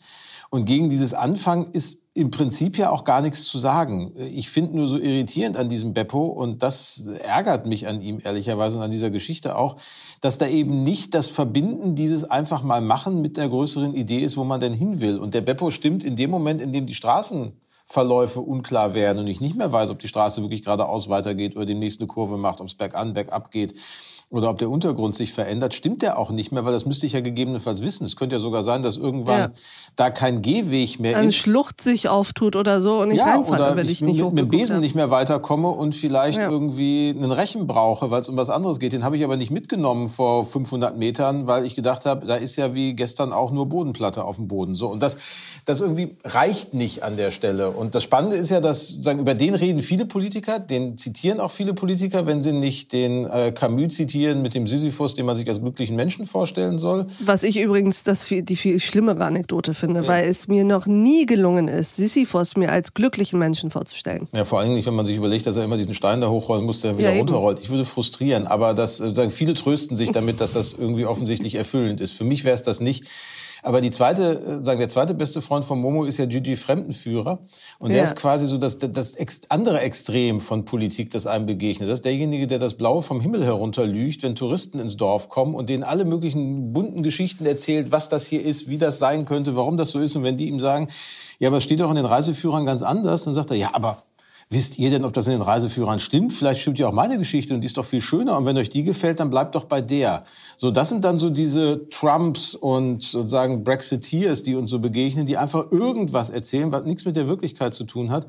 Und 0.49 0.65
gegen 0.65 0.89
dieses 0.89 1.13
Anfangen 1.13 1.71
ist 1.73 1.97
im 2.13 2.29
Prinzip 2.29 2.77
ja 2.77 2.91
auch 2.91 3.05
gar 3.05 3.21
nichts 3.21 3.45
zu 3.45 3.57
sagen. 3.57 4.13
Ich 4.15 4.49
finde 4.49 4.77
nur 4.77 4.87
so 4.87 4.99
irritierend 4.99 5.57
an 5.57 5.67
diesem 5.67 5.95
Beppo 5.95 6.27
und 6.27 6.61
das 6.61 7.07
ärgert 7.23 7.65
mich 7.65 7.87
an 7.87 8.01
ihm 8.01 8.19
ehrlicherweise 8.23 8.77
und 8.77 8.83
an 8.83 8.91
dieser 8.91 9.09
Geschichte 9.09 9.57
auch, 9.57 9.77
dass 10.21 10.37
da 10.37 10.47
eben 10.47 10.83
nicht 10.83 11.15
das 11.15 11.27
Verbinden 11.27 11.95
dieses 11.95 12.23
einfach 12.23 12.61
mal 12.61 12.81
machen 12.81 13.21
mit 13.21 13.35
der 13.35 13.49
größeren 13.49 13.95
Idee 13.95 14.19
ist, 14.19 14.37
wo 14.37 14.43
man 14.43 14.59
denn 14.59 14.73
hin 14.73 15.01
will. 15.01 15.17
Und 15.17 15.33
der 15.33 15.41
Beppo 15.41 15.71
stimmt 15.71 16.03
in 16.03 16.15
dem 16.15 16.29
Moment, 16.29 16.61
in 16.61 16.71
dem 16.71 16.85
die 16.85 16.93
Straßen 16.93 17.53
Verläufe 17.93 18.39
unklar 18.39 18.95
werden 18.95 19.19
und 19.19 19.27
ich 19.27 19.39
nicht 19.39 19.55
mehr 19.55 19.71
weiß, 19.71 19.91
ob 19.91 19.99
die 19.99 20.07
Straße 20.07 20.41
wirklich 20.41 20.63
geradeaus 20.63 21.09
weitergeht 21.09 21.55
oder 21.55 21.67
demnächst 21.67 21.99
eine 21.99 22.07
Kurve 22.07 22.37
macht, 22.37 22.59
ob 22.59 22.65
es 22.65 22.73
bergan, 22.73 23.13
bergab 23.13 23.51
geht 23.51 23.75
oder 24.33 24.49
ob 24.49 24.57
der 24.57 24.71
Untergrund 24.71 25.13
sich 25.13 25.31
verändert, 25.31 25.75
stimmt 25.75 26.01
der 26.01 26.17
auch 26.17 26.31
nicht 26.31 26.51
mehr, 26.51 26.65
weil 26.65 26.73
das 26.73 26.87
müsste 26.87 27.05
ich 27.05 27.13
ja 27.13 27.21
gegebenenfalls 27.21 27.83
wissen. 27.83 28.03
Es 28.03 28.15
könnte 28.15 28.35
ja 28.35 28.39
sogar 28.39 28.63
sein, 28.63 28.81
dass 28.81 28.97
irgendwann 28.97 29.39
ja. 29.39 29.51
da 29.95 30.09
kein 30.09 30.41
Gehweg 30.41 30.99
mehr 30.99 31.17
Eine 31.17 31.27
ist. 31.27 31.35
Eine 31.35 31.53
Schlucht 31.53 31.81
sich 31.81 32.09
auftut 32.09 32.55
oder 32.55 32.81
so 32.81 32.99
und 32.99 33.11
ich 33.11 33.19
ja, 33.19 33.25
reinfalle, 33.25 33.75
wenn 33.75 33.85
ich, 33.85 33.91
ich 33.91 34.01
nicht 34.01 34.23
mit, 34.23 34.33
mit 34.33 34.49
Besen 34.49 34.79
nicht 34.79 34.95
mehr 34.95 35.11
weiterkomme 35.11 35.67
und 35.67 35.93
vielleicht 35.93 36.39
ja. 36.39 36.49
irgendwie 36.49 37.13
einen 37.15 37.31
Rechen 37.31 37.67
brauche, 37.67 38.09
weil 38.09 38.21
es 38.21 38.27
um 38.27 38.35
was 38.35 38.49
anderes 38.49 38.79
geht. 38.79 38.93
Den 38.93 39.03
habe 39.03 39.15
ich 39.17 39.23
aber 39.23 39.37
nicht 39.37 39.51
mitgenommen 39.51 40.09
vor 40.09 40.47
500 40.47 40.97
Metern, 40.97 41.45
weil 41.45 41.63
ich 41.63 41.75
gedacht 41.75 42.07
habe, 42.07 42.25
da 42.25 42.35
ist 42.35 42.55
ja 42.55 42.73
wie 42.73 42.95
gestern 42.95 43.33
auch 43.33 43.51
nur 43.51 43.69
Bodenplatte 43.69 44.23
auf 44.23 44.37
dem 44.37 44.47
Boden. 44.47 44.73
So 44.73 44.87
und 44.87 45.03
das, 45.03 45.15
das 45.65 45.79
irgendwie 45.79 46.17
reicht 46.23 46.73
nicht 46.73 47.03
an 47.03 47.17
der 47.17 47.29
Stelle. 47.29 47.69
Und 47.69 47.93
das 47.93 48.01
Spannende 48.01 48.37
ist 48.37 48.49
ja, 48.49 48.61
dass 48.61 48.97
sagen 48.99 49.19
über 49.19 49.35
den 49.35 49.53
reden 49.53 49.83
viele 49.83 50.07
Politiker, 50.07 50.57
den 50.57 50.97
zitieren 50.97 51.39
auch 51.39 51.51
viele 51.51 51.75
Politiker, 51.75 52.25
wenn 52.25 52.41
sie 52.41 52.51
nicht 52.51 52.93
den 52.93 53.27
äh, 53.27 53.51
Camus 53.51 53.93
zitieren 53.93 54.22
Tieren 54.23 54.41
mit 54.41 54.53
dem 54.53 54.67
Sisyphus, 54.67 55.15
den 55.15 55.25
man 55.25 55.35
sich 55.35 55.47
als 55.49 55.59
glücklichen 55.59 55.97
Menschen 55.97 56.25
vorstellen 56.25 56.79
soll. 56.79 57.07
Was 57.19 57.43
ich 57.43 57.59
übrigens 57.59 58.03
das 58.03 58.25
viel, 58.25 58.41
die 58.41 58.55
viel 58.55 58.79
schlimmere 58.79 59.25
Anekdote 59.25 59.73
finde, 59.73 60.01
ja. 60.01 60.07
weil 60.07 60.29
es 60.29 60.47
mir 60.47 60.63
noch 60.63 60.85
nie 60.85 61.25
gelungen 61.25 61.67
ist, 61.67 61.97
Sisyphus 61.97 62.55
mir 62.55 62.71
als 62.71 62.93
glücklichen 62.93 63.37
Menschen 63.37 63.69
vorzustellen. 63.69 64.29
Ja, 64.33 64.45
vor 64.45 64.59
allem 64.59 64.73
nicht, 64.75 64.87
wenn 64.87 64.93
man 64.93 65.05
sich 65.05 65.17
überlegt, 65.17 65.45
dass 65.45 65.57
er 65.57 65.65
immer 65.65 65.75
diesen 65.75 65.93
Stein 65.93 66.21
da 66.21 66.29
hochrollen 66.29 66.63
muss, 66.63 66.79
der 66.79 66.97
wieder 66.97 67.11
ja, 67.11 67.17
runterrollt. 67.17 67.59
Ich 67.61 67.69
würde 67.69 67.83
frustrieren, 67.83 68.47
aber 68.47 68.73
das, 68.73 68.97
sagen, 68.97 69.29
viele 69.29 69.55
trösten 69.55 69.97
sich 69.97 70.11
damit, 70.11 70.39
dass 70.39 70.53
das 70.53 70.73
irgendwie 70.73 71.05
offensichtlich 71.05 71.55
erfüllend 71.55 71.99
ist. 71.99 72.13
Für 72.13 72.23
mich 72.23 72.45
wäre 72.45 72.53
es 72.53 72.63
das 72.63 72.79
nicht. 72.79 73.03
Aber 73.63 73.81
die 73.81 73.91
zweite, 73.91 74.59
äh, 74.61 74.63
sagen 74.63 74.79
der 74.79 74.89
zweite 74.89 75.13
beste 75.13 75.41
Freund 75.41 75.65
von 75.65 75.79
Momo 75.79 76.03
ist 76.03 76.19
ja 76.19 76.25
Gigi 76.25 76.55
Fremdenführer. 76.55 77.39
Und 77.79 77.91
ja. 77.91 77.95
der 77.95 78.03
ist 78.03 78.15
quasi 78.15 78.45
so 78.45 78.57
das, 78.57 78.77
das 78.77 79.15
andere 79.49 79.79
Extrem 79.79 80.41
von 80.41 80.65
Politik, 80.65 81.09
das 81.09 81.25
einem 81.25 81.45
begegnet. 81.45 81.89
Das 81.89 81.99
ist 81.99 82.05
derjenige, 82.05 82.45
der 82.45 82.59
das 82.59 82.75
Blaue 82.75 83.01
vom 83.01 83.21
Himmel 83.21 83.43
herunterlügt, 83.43 84.21
wenn 84.23 84.35
Touristen 84.35 84.79
ins 84.79 84.97
Dorf 84.97 85.29
kommen 85.29 85.55
und 85.55 85.69
denen 85.69 85.83
alle 85.83 86.05
möglichen 86.05 86.73
bunten 86.73 87.03
Geschichten 87.03 87.45
erzählt, 87.45 87.91
was 87.91 88.09
das 88.09 88.27
hier 88.27 88.43
ist, 88.43 88.69
wie 88.69 88.77
das 88.77 88.99
sein 88.99 89.25
könnte, 89.25 89.55
warum 89.55 89.77
das 89.77 89.91
so 89.91 89.99
ist. 89.99 90.15
Und 90.15 90.23
wenn 90.23 90.37
die 90.37 90.49
ihm 90.49 90.59
sagen, 90.59 90.89
ja, 91.39 91.47
aber 91.47 91.57
es 91.57 91.63
steht 91.63 91.79
doch 91.79 91.89
in 91.89 91.95
den 91.95 92.05
Reiseführern 92.05 92.65
ganz 92.65 92.81
anders, 92.81 93.23
dann 93.23 93.33
sagt 93.33 93.51
er, 93.51 93.57
ja, 93.57 93.69
aber 93.73 94.03
Wisst 94.53 94.77
ihr 94.77 94.91
denn, 94.91 95.03
ob 95.03 95.13
das 95.13 95.25
in 95.25 95.33
den 95.33 95.41
Reiseführern 95.41 95.99
stimmt? 95.99 96.31
Vielleicht 96.31 96.61
stimmt 96.61 96.77
ja 96.77 96.87
auch 96.87 96.93
meine 96.93 97.17
Geschichte 97.17 97.55
und 97.55 97.61
die 97.61 97.65
ist 97.65 97.77
doch 97.77 97.85
viel 97.85 98.01
schöner. 98.01 98.37
Und 98.37 98.45
wenn 98.45 98.55
euch 98.55 98.69
die 98.69 98.83
gefällt, 98.83 99.19
dann 99.19 99.31
bleibt 99.31 99.55
doch 99.55 99.65
bei 99.65 99.81
der. 99.81 100.25
So, 100.57 100.69
das 100.69 100.89
sind 100.89 101.03
dann 101.03 101.17
so 101.17 101.31
diese 101.31 101.89
Trumps 101.89 102.53
und 102.53 103.01
sozusagen 103.01 103.63
Brexiteers, 103.63 104.43
die 104.43 104.53
uns 104.53 104.69
so 104.69 104.77
begegnen, 104.77 105.25
die 105.25 105.37
einfach 105.37 105.71
irgendwas 105.71 106.29
erzählen, 106.29 106.71
was 106.71 106.85
nichts 106.85 107.03
mit 107.03 107.15
der 107.15 107.27
Wirklichkeit 107.27 107.73
zu 107.73 107.83
tun 107.83 108.11
hat 108.11 108.27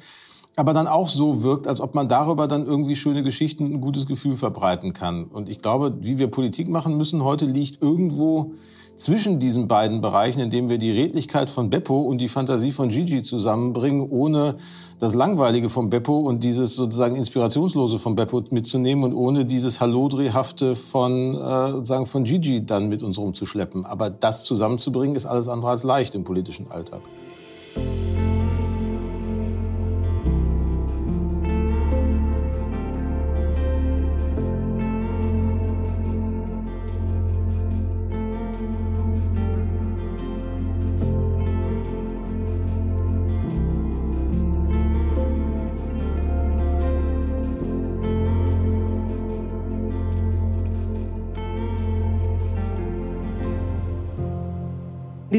aber 0.57 0.73
dann 0.73 0.87
auch 0.87 1.09
so 1.09 1.43
wirkt, 1.43 1.67
als 1.67 1.81
ob 1.81 1.97
man 1.97 2.09
darüber 2.09 2.47
dann 2.47 2.65
irgendwie 2.65 2.95
schöne 2.95 3.23
Geschichten, 3.23 3.73
ein 3.73 3.81
gutes 3.81 4.07
Gefühl 4.07 4.37
verbreiten 4.37 4.93
kann. 4.93 5.25
Und 5.25 5.49
ich 5.49 5.61
glaube, 5.61 5.97
wie 6.01 6.19
wir 6.19 6.29
Politik 6.29 6.69
machen 6.69 6.97
müssen 6.97 7.25
heute 7.25 7.45
liegt 7.47 7.83
irgendwo 7.83 8.55
zwischen 8.97 9.39
diesen 9.39 9.69
beiden 9.69 10.01
Bereichen, 10.01 10.41
indem 10.41 10.69
wir 10.69 10.79
die 10.79 10.91
Redlichkeit 10.91 11.51
von 11.51 11.71
Beppo 11.71 12.01
und 12.01 12.19
die 12.19 12.29
Fantasie 12.29 12.73
von 12.73 12.89
Gigi 12.89 13.23
zusammenbringen, 13.23 14.09
ohne 14.09 14.57
das 14.99 15.15
Langweilige 15.15 15.69
von 15.69 15.91
Beppo 15.91 16.21
und 16.21 16.45
dieses 16.45 16.75
sozusagen 16.75 17.17
Inspirationslose 17.17 17.99
von 17.99 18.15
Beppo 18.15 18.43
mitzunehmen 18.51 19.05
und 19.05 19.15
ohne 19.15 19.45
dieses 19.45 19.81
Hallodrehhafte 19.81 20.75
von, 20.75 21.35
äh, 21.35 21.71
sozusagen 21.73 22.07
von 22.07 22.25
Gigi 22.25 22.65
dann 22.65 22.89
mit 22.89 23.03
uns 23.03 23.19
rumzuschleppen. 23.19 23.85
Aber 23.85 24.11
das 24.11 24.45
zusammenzubringen 24.45 25.17
ist 25.17 25.27
alles 25.27 25.49
andere 25.49 25.71
als 25.71 25.83
leicht 25.83 26.15
im 26.15 26.25
politischen 26.25 26.71
Alltag. 26.71 27.01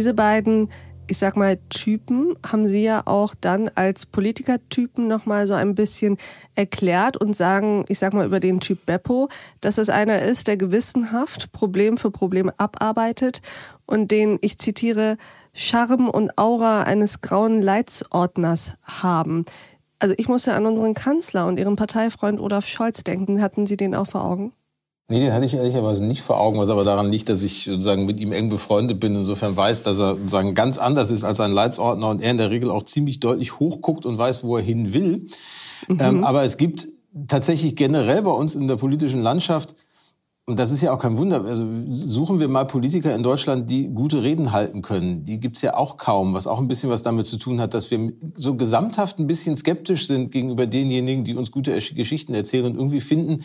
Diese 0.05 0.13
beiden 0.13 0.69
ich 1.07 1.19
sag 1.19 1.35
mal, 1.35 1.59
Typen 1.69 2.35
haben 2.43 2.65
Sie 2.65 2.83
ja 2.83 3.03
auch 3.05 3.35
dann 3.39 3.69
als 3.75 4.07
Politikertypen 4.07 5.07
nochmal 5.07 5.45
so 5.45 5.53
ein 5.53 5.75
bisschen 5.75 6.17
erklärt 6.55 7.15
und 7.15 7.35
sagen, 7.35 7.85
ich 7.89 7.99
sag 7.99 8.13
mal 8.13 8.25
über 8.25 8.39
den 8.39 8.59
Typ 8.59 8.87
Beppo, 8.87 9.29
dass 9.61 9.77
es 9.77 9.91
einer 9.91 10.23
ist, 10.23 10.47
der 10.47 10.57
gewissenhaft 10.57 11.51
Problem 11.51 11.97
für 11.97 12.09
Problem 12.09 12.49
abarbeitet 12.57 13.43
und 13.85 14.09
den, 14.09 14.39
ich 14.41 14.57
zitiere, 14.57 15.17
Charme 15.53 16.09
und 16.09 16.39
Aura 16.39 16.81
eines 16.81 17.21
grauen 17.21 17.61
Leitsordners 17.61 18.71
haben. 18.81 19.45
Also 19.99 20.15
ich 20.17 20.27
musste 20.27 20.53
an 20.53 20.65
unseren 20.65 20.95
Kanzler 20.95 21.45
und 21.45 21.59
Ihren 21.59 21.75
Parteifreund 21.75 22.41
Olaf 22.41 22.65
Scholz 22.65 23.03
denken. 23.03 23.43
Hatten 23.43 23.67
Sie 23.67 23.77
den 23.77 23.93
auch 23.93 24.07
vor 24.07 24.25
Augen? 24.25 24.53
Nee, 25.07 25.19
den 25.19 25.33
hatte 25.33 25.45
ich 25.45 25.53
ehrlicherweise 25.53 26.03
nicht 26.03 26.23
vor 26.23 26.39
Augen, 26.39 26.57
was 26.57 26.69
aber 26.69 26.83
daran 26.83 27.11
liegt, 27.11 27.29
dass 27.29 27.43
ich 27.43 27.65
sozusagen 27.65 28.07
mit 28.07 28.19
ihm 28.19 28.31
eng 28.31 28.49
befreundet 28.49 28.99
bin, 28.99 29.13
insofern 29.15 29.55
weiß, 29.55 29.83
dass 29.83 29.99
er 29.99 30.15
sozusagen 30.15 30.55
ganz 30.55 30.79
anders 30.79 31.11
ist 31.11 31.23
als 31.23 31.39
ein 31.39 31.51
Leitsordner 31.51 32.09
und 32.09 32.23
er 32.23 32.31
in 32.31 32.39
der 32.39 32.49
Regel 32.49 32.71
auch 32.71 32.83
ziemlich 32.83 33.19
deutlich 33.19 33.59
hochguckt 33.59 34.07
und 34.07 34.17
weiß, 34.17 34.43
wo 34.43 34.57
er 34.57 34.63
hin 34.63 34.93
will. 34.93 35.27
Mhm. 35.87 35.97
Ähm, 35.99 36.23
aber 36.23 36.43
es 36.43 36.57
gibt 36.57 36.87
tatsächlich 37.27 37.75
generell 37.75 38.23
bei 38.23 38.31
uns 38.31 38.55
in 38.55 38.67
der 38.67 38.77
politischen 38.77 39.21
Landschaft 39.21 39.75
und 40.47 40.59
das 40.59 40.71
ist 40.71 40.83
ja 40.83 40.93
auch 40.93 40.99
kein 40.99 41.17
Wunder. 41.17 41.43
Also 41.43 41.65
suchen 41.89 42.39
wir 42.39 42.47
mal 42.47 42.65
Politiker 42.65 43.15
in 43.15 43.23
Deutschland, 43.23 43.67
die 43.67 43.89
gute 43.89 44.21
Reden 44.21 44.51
halten 44.51 44.83
können. 44.83 45.23
Die 45.23 45.39
gibt's 45.39 45.63
ja 45.63 45.75
auch 45.75 45.97
kaum, 45.97 46.35
was 46.35 46.45
auch 46.45 46.59
ein 46.59 46.67
bisschen 46.67 46.91
was 46.91 47.01
damit 47.01 47.25
zu 47.25 47.37
tun 47.37 47.59
hat, 47.59 47.73
dass 47.73 47.89
wir 47.89 48.13
so 48.35 48.55
gesamthaft 48.55 49.17
ein 49.17 49.25
bisschen 49.25 49.57
skeptisch 49.57 50.05
sind 50.05 50.31
gegenüber 50.31 50.67
denjenigen, 50.67 51.23
die 51.23 51.33
uns 51.33 51.51
gute 51.51 51.71
Geschichten 51.71 52.35
erzählen 52.35 52.65
und 52.65 52.75
irgendwie 52.75 53.01
finden, 53.01 53.43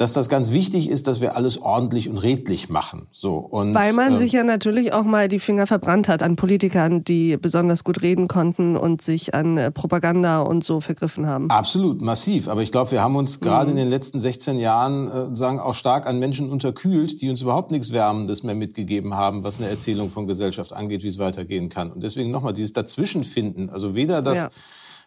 dass 0.00 0.14
das 0.14 0.30
ganz 0.30 0.50
wichtig 0.50 0.88
ist, 0.88 1.06
dass 1.08 1.20
wir 1.20 1.36
alles 1.36 1.60
ordentlich 1.60 2.08
und 2.08 2.16
redlich 2.16 2.70
machen. 2.70 3.06
So 3.12 3.34
und 3.34 3.74
weil 3.74 3.92
man 3.92 4.14
äh, 4.14 4.18
sich 4.18 4.32
ja 4.32 4.42
natürlich 4.44 4.94
auch 4.94 5.02
mal 5.04 5.28
die 5.28 5.38
Finger 5.38 5.66
verbrannt 5.66 6.08
hat 6.08 6.22
an 6.22 6.36
Politikern, 6.36 7.04
die 7.04 7.36
besonders 7.36 7.84
gut 7.84 8.00
reden 8.00 8.26
konnten 8.26 8.78
und 8.78 9.02
sich 9.02 9.34
an 9.34 9.58
äh, 9.58 9.70
Propaganda 9.70 10.40
und 10.40 10.64
so 10.64 10.80
vergriffen 10.80 11.26
haben. 11.26 11.50
Absolut 11.50 12.00
massiv. 12.00 12.48
Aber 12.48 12.62
ich 12.62 12.72
glaube, 12.72 12.92
wir 12.92 13.02
haben 13.02 13.14
uns 13.14 13.40
gerade 13.40 13.72
mhm. 13.72 13.76
in 13.76 13.84
den 13.84 13.90
letzten 13.90 14.20
16 14.20 14.58
Jahren 14.58 15.08
äh, 15.08 15.36
sagen 15.36 15.60
auch 15.60 15.74
stark 15.74 16.06
an 16.06 16.18
Menschen 16.18 16.48
unterkühlt, 16.48 17.20
die 17.20 17.28
uns 17.28 17.42
überhaupt 17.42 17.70
nichts 17.70 17.92
Wärmendes 17.92 18.42
mehr 18.42 18.54
mitgegeben 18.54 19.12
haben, 19.12 19.44
was 19.44 19.58
eine 19.58 19.68
Erzählung 19.68 20.08
von 20.08 20.26
Gesellschaft 20.26 20.72
angeht, 20.72 21.02
wie 21.02 21.08
es 21.08 21.18
weitergehen 21.18 21.68
kann. 21.68 21.92
Und 21.92 22.02
deswegen 22.02 22.30
nochmal 22.30 22.54
dieses 22.54 22.72
Dazwischenfinden. 22.72 23.68
Also 23.68 23.94
weder 23.94 24.22
das 24.22 24.38
ja 24.44 24.48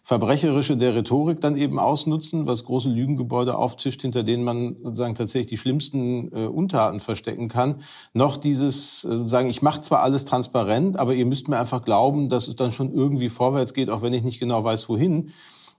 Verbrecherische 0.06 0.76
der 0.76 0.96
Rhetorik 0.96 1.40
dann 1.40 1.56
eben 1.56 1.80
ausnutzen, 1.80 2.46
was 2.46 2.66
große 2.66 2.90
Lügengebäude 2.90 3.58
auftischt, 3.58 4.02
hinter 4.02 4.24
denen 4.24 4.44
man 4.44 4.76
sozusagen 4.84 5.16
tatsächlich 5.16 5.48
die 5.48 5.58
schlimmsten 5.58 6.30
äh, 6.34 6.46
Untaten 6.46 7.00
verstecken 7.00 7.48
kann, 7.48 7.76
noch 8.14 8.36
dieses 8.36 9.06
äh, 9.06 9.26
sagen, 9.26 9.50
ich 9.50 9.62
mache 9.62 9.80
zwar 9.80 10.02
alles 10.02 10.26
transparent, 10.26 11.00
aber 11.00 11.14
ihr 11.14 11.26
müsst 11.26 11.48
mir 11.48 11.58
einfach 11.58 11.84
glauben, 11.84 12.28
dass 12.28 12.50
es 12.50 12.58
dann 12.58 12.74
schon 12.74 12.94
irgendwie 12.94 13.30
vorwärts 13.30 13.74
geht, 13.74 13.90
auch 13.90 14.02
wenn 14.02 14.12
ich 14.12 14.24
nicht 14.24 14.40
genau 14.40 14.62
weiß, 14.62 14.90
wohin. 14.90 15.30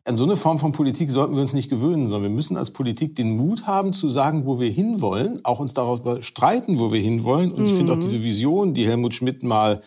An 0.07 0.17
so 0.17 0.25
eine 0.25 0.37
Form 0.37 0.59
von 0.59 0.73
Politik 0.73 1.11
sollten 1.11 1.35
wir 1.35 1.43
uns 1.43 1.53
nicht 1.53 1.69
gewöhnen, 1.69 2.09
sondern 2.09 2.31
wir 2.31 2.37
müssen 2.37 2.57
als 2.57 2.71
Politik 2.71 3.15
den 3.17 3.37
Mut 3.37 3.67
haben 3.67 3.93
zu 3.93 4.09
sagen, 4.09 4.47
wo 4.47 4.59
wir 4.59 4.71
hinwollen, 4.71 5.41
auch 5.45 5.61
uns 5.61 5.75
darüber 5.75 6.23
streiten, 6.23 6.79
wo 6.79 6.93
wir 6.93 7.01
hinwollen. 7.01 7.53
Und 7.53 7.61
mhm. 7.61 7.67
ich 7.67 7.73
finde 7.73 7.93
auch 7.93 7.99
diese 7.99 8.23
Vision, 8.23 8.73
die 8.73 8.87
Helmut 8.87 9.13
Schmidt 9.13 9.43
mal 9.43 9.83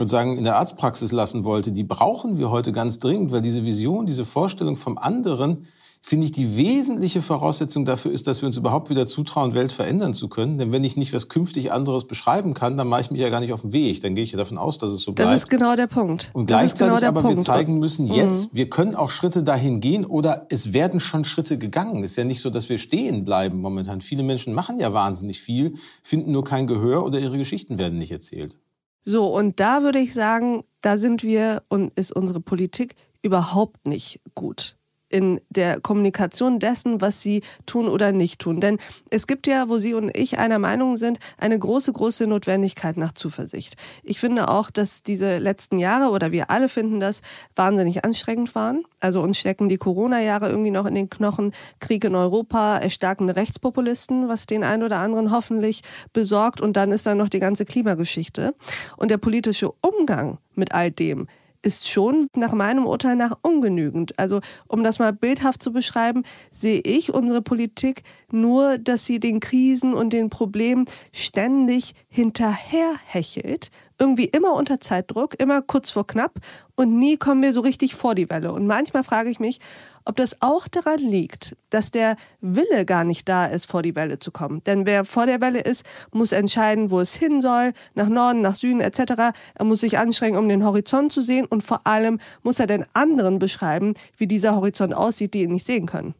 sozusagen 0.00 0.38
in 0.38 0.44
der 0.44 0.56
Arztpraxis 0.56 1.12
lassen 1.12 1.44
wollte, 1.44 1.72
die 1.72 1.84
brauchen 1.84 2.38
wir 2.38 2.50
heute 2.50 2.72
ganz 2.72 2.98
dringend, 2.98 3.32
weil 3.32 3.42
diese 3.42 3.64
Vision, 3.64 4.06
diese 4.06 4.24
Vorstellung 4.24 4.76
vom 4.76 4.98
anderen, 4.98 5.66
finde 6.02 6.24
ich, 6.24 6.32
die 6.32 6.56
wesentliche 6.56 7.20
Voraussetzung 7.20 7.84
dafür 7.84 8.10
ist, 8.10 8.26
dass 8.26 8.40
wir 8.40 8.46
uns 8.46 8.56
überhaupt 8.56 8.88
wieder 8.88 9.06
zutrauen, 9.06 9.52
Welt 9.52 9.70
verändern 9.70 10.14
zu 10.14 10.28
können. 10.28 10.56
Denn 10.56 10.72
wenn 10.72 10.82
ich 10.82 10.96
nicht 10.96 11.12
was 11.12 11.28
künftig 11.28 11.72
anderes 11.72 12.06
beschreiben 12.06 12.54
kann, 12.54 12.78
dann 12.78 12.88
mache 12.88 13.02
ich 13.02 13.10
mich 13.10 13.20
ja 13.20 13.28
gar 13.28 13.40
nicht 13.40 13.52
auf 13.52 13.60
den 13.60 13.72
Weg. 13.72 14.00
Dann 14.00 14.14
gehe 14.14 14.24
ich 14.24 14.32
ja 14.32 14.38
davon 14.38 14.56
aus, 14.56 14.78
dass 14.78 14.90
es 14.90 15.02
so 15.02 15.12
bleibt. 15.12 15.30
Das 15.30 15.42
ist 15.42 15.50
genau 15.50 15.76
der 15.76 15.86
Punkt. 15.86 16.30
Und 16.32 16.46
gleichzeitig 16.46 16.96
genau 16.96 17.08
aber 17.08 17.22
Punkt. 17.22 17.36
wir 17.36 17.44
zeigen 17.44 17.78
müssen 17.78 18.06
jetzt, 18.06 18.52
mhm. 18.52 18.56
wir 18.56 18.70
können 18.70 18.94
auch 18.94 19.10
Schritte 19.10 19.42
dahin 19.42 19.80
gehen 19.80 20.06
oder 20.06 20.46
es 20.48 20.72
werden 20.72 21.00
schon 21.00 21.24
Schritte 21.24 21.58
gegangen. 21.58 22.02
Ist 22.02 22.16
ja 22.16 22.24
nicht 22.24 22.40
so, 22.40 22.48
dass 22.48 22.68
wir 22.68 22.78
stehen 22.78 23.24
bleiben 23.24 23.60
momentan. 23.60 24.00
Viele 24.00 24.22
Menschen 24.22 24.54
machen 24.54 24.80
ja 24.80 24.94
wahnsinnig 24.94 25.42
viel, 25.42 25.74
finden 26.02 26.32
nur 26.32 26.44
kein 26.44 26.66
Gehör 26.66 27.04
oder 27.04 27.20
ihre 27.20 27.36
Geschichten 27.36 27.76
werden 27.76 27.98
nicht 27.98 28.12
erzählt. 28.12 28.56
So, 29.04 29.34
und 29.34 29.60
da 29.60 29.82
würde 29.82 29.98
ich 29.98 30.12
sagen, 30.14 30.64
da 30.80 30.98
sind 30.98 31.22
wir 31.22 31.62
und 31.68 31.96
ist 31.96 32.12
unsere 32.12 32.40
Politik 32.40 32.94
überhaupt 33.22 33.86
nicht 33.86 34.20
gut 34.34 34.76
in 35.10 35.40
der 35.50 35.80
Kommunikation 35.80 36.58
dessen, 36.58 37.00
was 37.00 37.20
sie 37.20 37.42
tun 37.66 37.88
oder 37.88 38.12
nicht 38.12 38.40
tun. 38.40 38.60
Denn 38.60 38.78
es 39.10 39.26
gibt 39.26 39.46
ja, 39.46 39.68
wo 39.68 39.78
Sie 39.78 39.92
und 39.92 40.16
ich 40.16 40.38
einer 40.38 40.58
Meinung 40.58 40.96
sind, 40.96 41.18
eine 41.36 41.58
große, 41.58 41.92
große 41.92 42.26
Notwendigkeit 42.26 42.96
nach 42.96 43.12
Zuversicht. 43.12 43.74
Ich 44.04 44.20
finde 44.20 44.48
auch, 44.48 44.70
dass 44.70 45.02
diese 45.02 45.38
letzten 45.38 45.78
Jahre 45.78 46.10
oder 46.10 46.30
wir 46.30 46.50
alle 46.50 46.68
finden 46.68 47.00
das 47.00 47.20
wahnsinnig 47.56 48.04
anstrengend 48.04 48.54
waren. 48.54 48.84
Also 49.00 49.20
uns 49.20 49.36
stecken 49.38 49.68
die 49.68 49.78
Corona-Jahre 49.78 50.48
irgendwie 50.48 50.70
noch 50.70 50.86
in 50.86 50.94
den 50.94 51.10
Knochen. 51.10 51.52
Krieg 51.80 52.04
in 52.04 52.14
Europa, 52.14 52.78
erstarkende 52.78 53.34
Rechtspopulisten, 53.34 54.28
was 54.28 54.46
den 54.46 54.62
einen 54.62 54.84
oder 54.84 54.98
anderen 54.98 55.32
hoffentlich 55.32 55.82
besorgt. 56.12 56.60
Und 56.60 56.76
dann 56.76 56.92
ist 56.92 57.06
da 57.06 57.14
noch 57.14 57.28
die 57.28 57.40
ganze 57.40 57.64
Klimageschichte. 57.64 58.54
Und 58.96 59.10
der 59.10 59.18
politische 59.18 59.72
Umgang 59.82 60.38
mit 60.54 60.72
all 60.72 60.92
dem 60.92 61.26
ist 61.62 61.88
schon 61.88 62.28
nach 62.36 62.52
meinem 62.52 62.86
Urteil 62.86 63.16
nach 63.16 63.38
ungenügend. 63.42 64.18
Also 64.18 64.40
um 64.66 64.82
das 64.82 64.98
mal 64.98 65.12
bildhaft 65.12 65.62
zu 65.62 65.72
beschreiben, 65.72 66.22
sehe 66.50 66.80
ich 66.80 67.12
unsere 67.12 67.42
Politik 67.42 68.02
nur, 68.32 68.78
dass 68.78 69.04
sie 69.04 69.20
den 69.20 69.40
Krisen 69.40 69.94
und 69.94 70.12
den 70.12 70.30
Problemen 70.30 70.86
ständig 71.12 71.94
hinterherhechelt, 72.08 73.70
irgendwie 74.00 74.24
immer 74.24 74.54
unter 74.54 74.80
Zeitdruck, 74.80 75.38
immer 75.38 75.62
kurz 75.62 75.90
vor 75.90 76.06
knapp 76.06 76.40
und 76.74 76.98
nie 76.98 77.18
kommen 77.18 77.42
wir 77.42 77.52
so 77.52 77.60
richtig 77.60 77.94
vor 77.94 78.14
die 78.14 78.30
Welle. 78.30 78.52
Und 78.52 78.66
manchmal 78.66 79.04
frage 79.04 79.28
ich 79.30 79.38
mich, 79.38 79.60
ob 80.06 80.16
das 80.16 80.40
auch 80.40 80.66
daran 80.66 80.98
liegt, 80.98 81.56
dass 81.68 81.90
der 81.90 82.16
Wille 82.40 82.86
gar 82.86 83.04
nicht 83.04 83.28
da 83.28 83.44
ist, 83.44 83.66
vor 83.66 83.82
die 83.82 83.94
Welle 83.94 84.18
zu 84.18 84.30
kommen. 84.30 84.64
Denn 84.64 84.86
wer 84.86 85.04
vor 85.04 85.26
der 85.26 85.42
Welle 85.42 85.60
ist, 85.60 85.84
muss 86.10 86.32
entscheiden, 86.32 86.90
wo 86.90 87.00
es 87.00 87.14
hin 87.14 87.42
soll, 87.42 87.74
nach 87.94 88.08
Norden, 88.08 88.40
nach 88.40 88.54
Süden 88.54 88.80
etc. 88.80 89.34
Er 89.54 89.64
muss 89.64 89.80
sich 89.80 89.98
anstrengen, 89.98 90.38
um 90.38 90.48
den 90.48 90.64
Horizont 90.64 91.12
zu 91.12 91.20
sehen 91.20 91.44
und 91.44 91.62
vor 91.62 91.86
allem 91.86 92.18
muss 92.42 92.58
er 92.58 92.66
den 92.66 92.86
anderen 92.94 93.38
beschreiben, 93.38 93.94
wie 94.16 94.26
dieser 94.26 94.56
Horizont 94.56 94.94
aussieht, 94.94 95.34
die 95.34 95.42
ihn 95.42 95.52
nicht 95.52 95.66
sehen 95.66 95.84
können. 95.86 96.14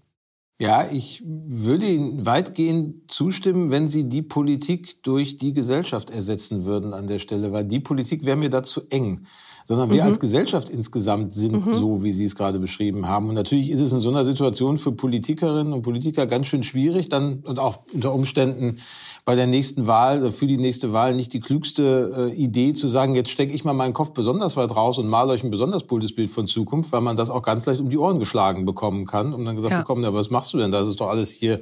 Ja, 0.61 0.87
ich 0.92 1.23
würde 1.25 1.87
Ihnen 1.87 2.27
weitgehend 2.27 3.11
zustimmen, 3.11 3.70
wenn 3.70 3.88
Sie 3.88 4.11
die 4.11 4.20
Politik 4.20 5.03
durch 5.03 5.38
die 5.38 5.55
Gesellschaft 5.55 6.11
ersetzen 6.11 6.66
würden 6.66 6.92
an 6.92 7.07
der 7.07 7.18
Stelle, 7.18 7.51
weil 7.51 7.64
die 7.64 7.81
Politik 7.81 8.27
wäre 8.27 8.37
mir 8.37 8.51
dazu 8.51 8.83
eng 8.90 9.25
sondern 9.64 9.90
wir 9.90 10.03
mhm. 10.03 10.09
als 10.09 10.20
Gesellschaft 10.20 10.70
insgesamt 10.70 11.33
sind 11.33 11.66
mhm. 11.66 11.73
so, 11.73 12.03
wie 12.03 12.12
Sie 12.12 12.25
es 12.25 12.35
gerade 12.35 12.59
beschrieben 12.59 13.09
haben. 13.09 13.29
Und 13.29 13.35
natürlich 13.35 13.70
ist 13.70 13.81
es 13.81 13.92
in 13.92 14.01
so 14.01 14.11
einer 14.11 14.25
Situation 14.25 14.79
für 14.79 14.92
Politikerinnen 14.92 15.73
und 15.73 15.83
Politiker 15.83 16.27
ganz 16.27 16.46
schön 16.46 16.62
schwierig, 16.62 17.09
dann 17.09 17.40
und 17.40 17.59
auch 17.59 17.81
unter 17.92 18.12
Umständen 18.12 18.77
bei 19.25 19.35
der 19.35 19.46
nächsten 19.46 19.87
Wahl, 19.87 20.27
äh, 20.27 20.31
für 20.31 20.46
die 20.46 20.57
nächste 20.57 20.92
Wahl 20.92 21.14
nicht 21.14 21.33
die 21.33 21.40
klügste 21.40 22.31
äh, 22.33 22.35
Idee 22.35 22.73
zu 22.73 22.88
sagen, 22.88 23.14
jetzt 23.14 23.31
stecke 23.31 23.53
ich 23.53 23.64
mal 23.64 23.73
meinen 23.73 23.92
Kopf 23.92 24.12
besonders 24.12 24.57
weit 24.57 24.75
raus 24.75 24.99
und 24.99 25.09
male 25.09 25.33
euch 25.33 25.44
ein 25.44 25.51
besonders 25.51 25.85
buntes 25.85 26.14
Bild 26.14 26.31
von 26.31 26.46
Zukunft, 26.46 26.92
weil 26.92 27.01
man 27.01 27.16
das 27.16 27.31
auch 27.31 27.42
ganz 27.42 27.66
leicht 27.66 27.81
um 27.81 27.90
die 27.90 27.99
Ohren 27.99 28.18
geschlagen 28.18 28.64
bekommen 28.64 29.07
kann 29.07 29.33
und 29.33 29.44
dann 29.44 29.57
gesagt 29.57 29.73
ja. 29.73 29.81
bekommen, 29.81 30.03
ja, 30.03 30.12
was 30.12 30.31
machst 30.31 30.53
du 30.53 30.59
denn? 30.59 30.70
Das 30.70 30.88
ist 30.88 31.01
doch 31.01 31.09
alles 31.09 31.31
hier 31.31 31.61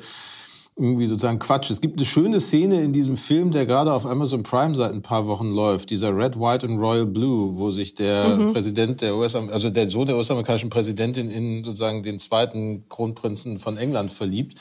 irgendwie 0.78 1.06
sozusagen 1.06 1.38
Quatsch. 1.38 1.70
Es 1.70 1.80
gibt 1.80 1.98
eine 1.98 2.06
schöne 2.06 2.40
Szene 2.40 2.80
in 2.80 2.92
diesem 2.92 3.16
Film, 3.16 3.50
der 3.50 3.66
gerade 3.66 3.92
auf 3.92 4.06
Amazon 4.06 4.42
Prime 4.42 4.74
seit 4.74 4.92
ein 4.92 5.02
paar 5.02 5.26
Wochen 5.26 5.50
läuft, 5.50 5.90
dieser 5.90 6.16
Red, 6.16 6.38
White 6.38 6.66
and 6.66 6.80
Royal 6.80 7.06
Blue, 7.06 7.56
wo 7.56 7.70
sich 7.70 7.94
der 7.94 8.36
mhm. 8.36 8.52
Präsident 8.52 9.00
der 9.00 9.16
US, 9.16 9.34
also 9.34 9.70
der 9.70 9.90
Sohn 9.90 10.06
der 10.06 10.16
US-amerikanischen 10.16 10.70
Präsidentin 10.70 11.30
in 11.30 11.64
sozusagen 11.64 12.02
den 12.02 12.18
zweiten 12.18 12.88
Kronprinzen 12.88 13.58
von 13.58 13.76
England 13.76 14.10
verliebt. 14.10 14.58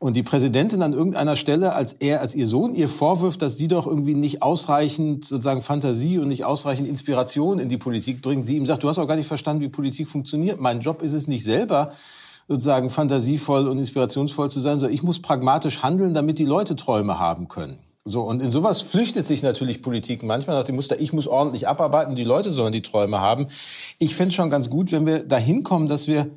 Und 0.00 0.14
die 0.14 0.22
Präsidentin 0.22 0.80
an 0.82 0.92
irgendeiner 0.92 1.34
Stelle, 1.34 1.74
als 1.74 1.94
er, 1.94 2.20
als 2.20 2.36
ihr 2.36 2.46
Sohn 2.46 2.72
ihr 2.72 2.88
vorwirft, 2.88 3.42
dass 3.42 3.56
sie 3.56 3.66
doch 3.66 3.84
irgendwie 3.84 4.14
nicht 4.14 4.42
ausreichend 4.42 5.24
sozusagen 5.24 5.60
Fantasie 5.60 6.18
und 6.18 6.28
nicht 6.28 6.44
ausreichend 6.44 6.86
Inspiration 6.86 7.58
in 7.58 7.68
die 7.68 7.78
Politik 7.78 8.22
bringt, 8.22 8.46
sie 8.46 8.56
ihm 8.56 8.64
sagt, 8.64 8.84
du 8.84 8.88
hast 8.88 9.00
auch 9.00 9.08
gar 9.08 9.16
nicht 9.16 9.26
verstanden, 9.26 9.60
wie 9.60 9.68
Politik 9.68 10.06
funktioniert. 10.06 10.60
Mein 10.60 10.78
Job 10.80 11.02
ist 11.02 11.14
es 11.14 11.26
nicht 11.26 11.42
selber, 11.42 11.92
sozusagen 12.48 12.90
fantasievoll 12.90 13.68
und 13.68 13.78
inspirationsvoll 13.78 14.50
zu 14.50 14.60
sein, 14.60 14.78
sondern 14.78 14.94
ich 14.94 15.02
muss 15.02 15.20
pragmatisch 15.20 15.82
handeln, 15.82 16.14
damit 16.14 16.38
die 16.38 16.46
Leute 16.46 16.74
Träume 16.74 17.18
haben 17.18 17.46
können. 17.46 17.78
So, 18.04 18.22
und 18.22 18.40
in 18.40 18.50
sowas 18.50 18.80
flüchtet 18.80 19.26
sich 19.26 19.42
natürlich 19.42 19.82
Politik 19.82 20.22
manchmal 20.22 20.56
nach 20.56 20.64
dem 20.64 20.76
Muster, 20.76 20.98
ich 20.98 21.12
muss 21.12 21.26
ordentlich 21.26 21.68
abarbeiten, 21.68 22.16
die 22.16 22.24
Leute 22.24 22.50
sollen 22.50 22.72
die 22.72 22.80
Träume 22.80 23.20
haben. 23.20 23.48
Ich 23.98 24.16
fände 24.16 24.34
schon 24.34 24.48
ganz 24.48 24.70
gut, 24.70 24.92
wenn 24.92 25.04
wir 25.04 25.20
dahin 25.20 25.62
kommen, 25.62 25.88
dass 25.88 26.08
wir 26.08 26.30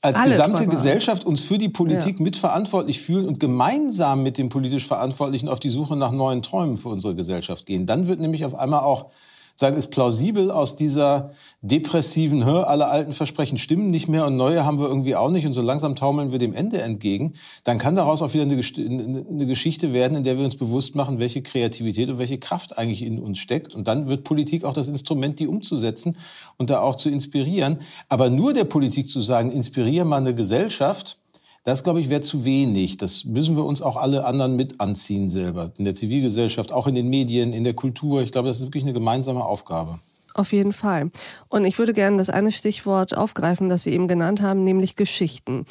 als 0.00 0.16
Alle 0.16 0.30
gesamte 0.30 0.58
Träume. 0.58 0.70
Gesellschaft 0.70 1.26
uns 1.26 1.42
für 1.42 1.58
die 1.58 1.68
Politik 1.68 2.18
ja. 2.18 2.24
mitverantwortlich 2.24 3.02
fühlen 3.02 3.28
und 3.28 3.38
gemeinsam 3.40 4.22
mit 4.22 4.38
den 4.38 4.48
politisch 4.48 4.86
Verantwortlichen 4.86 5.48
auf 5.48 5.60
die 5.60 5.68
Suche 5.68 5.96
nach 5.96 6.12
neuen 6.12 6.42
Träumen 6.42 6.78
für 6.78 6.88
unsere 6.88 7.14
Gesellschaft 7.14 7.66
gehen. 7.66 7.84
Dann 7.84 8.06
wird 8.06 8.18
nämlich 8.18 8.46
auf 8.46 8.54
einmal 8.54 8.80
auch 8.80 9.10
sagen, 9.54 9.76
ist 9.76 9.88
plausibel 9.88 10.50
aus 10.50 10.76
dieser 10.76 11.30
depressiven, 11.60 12.44
Hör, 12.44 12.68
alle 12.68 12.86
alten 12.86 13.12
Versprechen 13.12 13.58
stimmen 13.58 13.90
nicht 13.90 14.08
mehr 14.08 14.26
und 14.26 14.36
neue 14.36 14.64
haben 14.64 14.78
wir 14.78 14.86
irgendwie 14.86 15.16
auch 15.16 15.30
nicht 15.30 15.46
und 15.46 15.52
so 15.52 15.62
langsam 15.62 15.96
taumeln 15.96 16.32
wir 16.32 16.38
dem 16.38 16.54
Ende 16.54 16.82
entgegen, 16.82 17.34
dann 17.64 17.78
kann 17.78 17.94
daraus 17.94 18.22
auch 18.22 18.34
wieder 18.34 18.44
eine, 18.44 18.54
eine 18.54 19.46
Geschichte 19.46 19.92
werden, 19.92 20.16
in 20.16 20.24
der 20.24 20.38
wir 20.38 20.44
uns 20.44 20.56
bewusst 20.56 20.94
machen, 20.94 21.18
welche 21.18 21.42
Kreativität 21.42 22.10
und 22.10 22.18
welche 22.18 22.38
Kraft 22.38 22.78
eigentlich 22.78 23.02
in 23.02 23.18
uns 23.18 23.38
steckt. 23.38 23.74
Und 23.74 23.88
dann 23.88 24.08
wird 24.08 24.24
Politik 24.24 24.64
auch 24.64 24.74
das 24.74 24.88
Instrument, 24.88 25.38
die 25.38 25.46
umzusetzen 25.46 26.16
und 26.56 26.70
da 26.70 26.80
auch 26.80 26.96
zu 26.96 27.08
inspirieren. 27.08 27.78
Aber 28.08 28.30
nur 28.30 28.52
der 28.52 28.64
Politik 28.64 29.08
zu 29.08 29.20
sagen, 29.20 29.52
inspiriere 29.52 30.04
mal 30.04 30.18
eine 30.18 30.34
Gesellschaft, 30.34 31.18
das, 31.64 31.84
glaube 31.84 32.00
ich, 32.00 32.10
wäre 32.10 32.20
zu 32.20 32.44
wenig. 32.44 32.96
Das 32.96 33.24
müssen 33.24 33.56
wir 33.56 33.64
uns 33.64 33.82
auch 33.82 33.96
alle 33.96 34.24
anderen 34.24 34.56
mit 34.56 34.80
anziehen 34.80 35.28
selber. 35.28 35.72
In 35.76 35.84
der 35.84 35.94
Zivilgesellschaft, 35.94 36.72
auch 36.72 36.86
in 36.86 36.94
den 36.94 37.08
Medien, 37.08 37.52
in 37.52 37.64
der 37.64 37.74
Kultur. 37.74 38.22
Ich 38.22 38.32
glaube, 38.32 38.48
das 38.48 38.58
ist 38.58 38.66
wirklich 38.66 38.82
eine 38.82 38.92
gemeinsame 38.92 39.44
Aufgabe. 39.44 39.98
Auf 40.34 40.52
jeden 40.52 40.72
Fall. 40.72 41.10
Und 41.48 41.64
ich 41.64 41.78
würde 41.78 41.92
gerne 41.92 42.16
das 42.16 42.30
eine 42.30 42.52
Stichwort 42.52 43.16
aufgreifen, 43.16 43.68
das 43.68 43.84
Sie 43.84 43.92
eben 43.92 44.08
genannt 44.08 44.40
haben, 44.40 44.64
nämlich 44.64 44.96
Geschichten. 44.96 45.66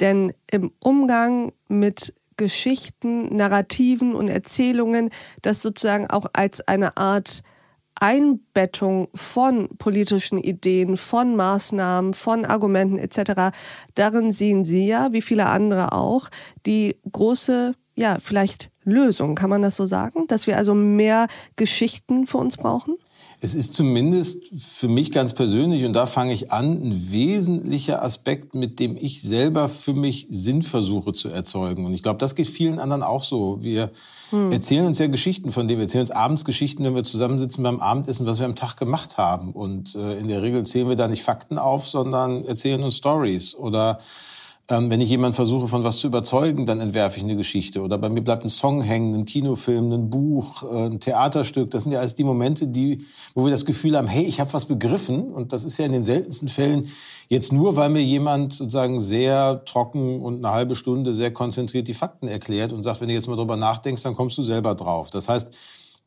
Denn 0.00 0.32
im 0.50 0.72
Umgang 0.80 1.52
mit 1.68 2.14
Geschichten, 2.36 3.36
Narrativen 3.36 4.14
und 4.14 4.28
Erzählungen, 4.28 5.10
das 5.42 5.60
sozusagen 5.60 6.08
auch 6.08 6.26
als 6.32 6.66
eine 6.66 6.96
Art 6.96 7.42
Einbettung 8.00 9.08
von 9.14 9.68
politischen 9.78 10.38
Ideen, 10.38 10.96
von 10.96 11.36
Maßnahmen, 11.36 12.14
von 12.14 12.44
Argumenten 12.44 12.98
etc. 12.98 13.56
Darin 13.94 14.32
sehen 14.32 14.64
Sie 14.64 14.86
ja, 14.86 15.12
wie 15.12 15.22
viele 15.22 15.46
andere 15.46 15.92
auch, 15.92 16.28
die 16.66 16.96
große, 17.10 17.74
ja, 17.96 18.18
vielleicht 18.20 18.70
Lösung, 18.84 19.34
kann 19.34 19.50
man 19.50 19.62
das 19.62 19.76
so 19.76 19.86
sagen, 19.86 20.26
dass 20.28 20.46
wir 20.46 20.56
also 20.56 20.74
mehr 20.74 21.26
Geschichten 21.56 22.26
für 22.26 22.38
uns 22.38 22.56
brauchen? 22.56 22.96
Es 23.40 23.54
ist 23.54 23.74
zumindest 23.74 24.48
für 24.58 24.88
mich 24.88 25.12
ganz 25.12 25.32
persönlich, 25.32 25.84
und 25.84 25.92
da 25.92 26.06
fange 26.06 26.32
ich 26.32 26.50
an, 26.50 26.72
ein 26.72 27.10
wesentlicher 27.12 28.02
Aspekt, 28.02 28.56
mit 28.56 28.80
dem 28.80 28.96
ich 28.96 29.22
selber 29.22 29.68
für 29.68 29.94
mich 29.94 30.26
Sinn 30.28 30.62
versuche 30.62 31.12
zu 31.12 31.28
erzeugen. 31.28 31.86
Und 31.86 31.94
ich 31.94 32.02
glaube, 32.02 32.18
das 32.18 32.34
geht 32.34 32.48
vielen 32.48 32.80
anderen 32.80 33.04
auch 33.04 33.22
so. 33.22 33.62
Wir 33.62 33.92
hm. 34.30 34.50
erzählen 34.50 34.86
uns 34.86 34.98
ja 34.98 35.06
Geschichten 35.06 35.52
von 35.52 35.68
dem. 35.68 35.78
Wir 35.78 35.84
erzählen 35.84 36.02
uns 36.02 36.10
abends 36.10 36.44
Geschichten, 36.44 36.82
wenn 36.82 36.96
wir 36.96 37.04
zusammensitzen 37.04 37.62
beim 37.62 37.78
Abendessen, 37.78 38.26
was 38.26 38.40
wir 38.40 38.46
am 38.46 38.56
Tag 38.56 38.76
gemacht 38.76 39.18
haben. 39.18 39.52
Und 39.52 39.94
äh, 39.94 40.18
in 40.18 40.26
der 40.26 40.42
Regel 40.42 40.66
zählen 40.66 40.88
wir 40.88 40.96
da 40.96 41.06
nicht 41.06 41.22
Fakten 41.22 41.58
auf, 41.58 41.86
sondern 41.86 42.44
erzählen 42.44 42.82
uns 42.82 42.96
Stories 42.96 43.54
oder 43.54 44.00
ähm, 44.70 44.90
wenn 44.90 45.00
ich 45.00 45.08
jemanden 45.08 45.34
versuche, 45.34 45.66
von 45.66 45.82
was 45.82 45.98
zu 45.98 46.08
überzeugen, 46.08 46.66
dann 46.66 46.80
entwerfe 46.80 47.16
ich 47.16 47.22
eine 47.22 47.36
Geschichte. 47.36 47.80
Oder 47.80 47.96
bei 47.96 48.10
mir 48.10 48.20
bleibt 48.20 48.44
ein 48.44 48.50
Song 48.50 48.82
hängen, 48.82 49.14
ein 49.14 49.24
Kinofilm, 49.24 49.90
ein 49.92 50.10
Buch, 50.10 50.62
äh, 50.62 50.86
ein 50.86 51.00
Theaterstück. 51.00 51.70
Das 51.70 51.84
sind 51.84 51.92
ja 51.92 52.00
alles 52.00 52.14
die 52.14 52.24
Momente, 52.24 52.68
die, 52.68 53.06
wo 53.34 53.44
wir 53.44 53.50
das 53.50 53.64
Gefühl 53.64 53.96
haben, 53.96 54.08
hey, 54.08 54.24
ich 54.24 54.40
habe 54.40 54.52
was 54.52 54.66
begriffen. 54.66 55.32
Und 55.32 55.54
das 55.54 55.64
ist 55.64 55.78
ja 55.78 55.86
in 55.86 55.92
den 55.92 56.04
seltensten 56.04 56.48
Fällen 56.48 56.88
jetzt 57.28 57.50
nur, 57.50 57.76
weil 57.76 57.88
mir 57.88 58.02
jemand 58.02 58.52
sozusagen 58.52 59.00
sehr 59.00 59.64
trocken 59.64 60.20
und 60.20 60.44
eine 60.44 60.52
halbe 60.54 60.74
Stunde 60.74 61.14
sehr 61.14 61.32
konzentriert 61.32 61.88
die 61.88 61.94
Fakten 61.94 62.28
erklärt 62.28 62.74
und 62.74 62.82
sagt, 62.82 63.00
wenn 63.00 63.08
du 63.08 63.14
jetzt 63.14 63.28
mal 63.28 63.36
drüber 63.36 63.56
nachdenkst, 63.56 64.02
dann 64.02 64.14
kommst 64.14 64.36
du 64.36 64.42
selber 64.42 64.74
drauf. 64.74 65.08
Das 65.08 65.30
heißt, 65.30 65.50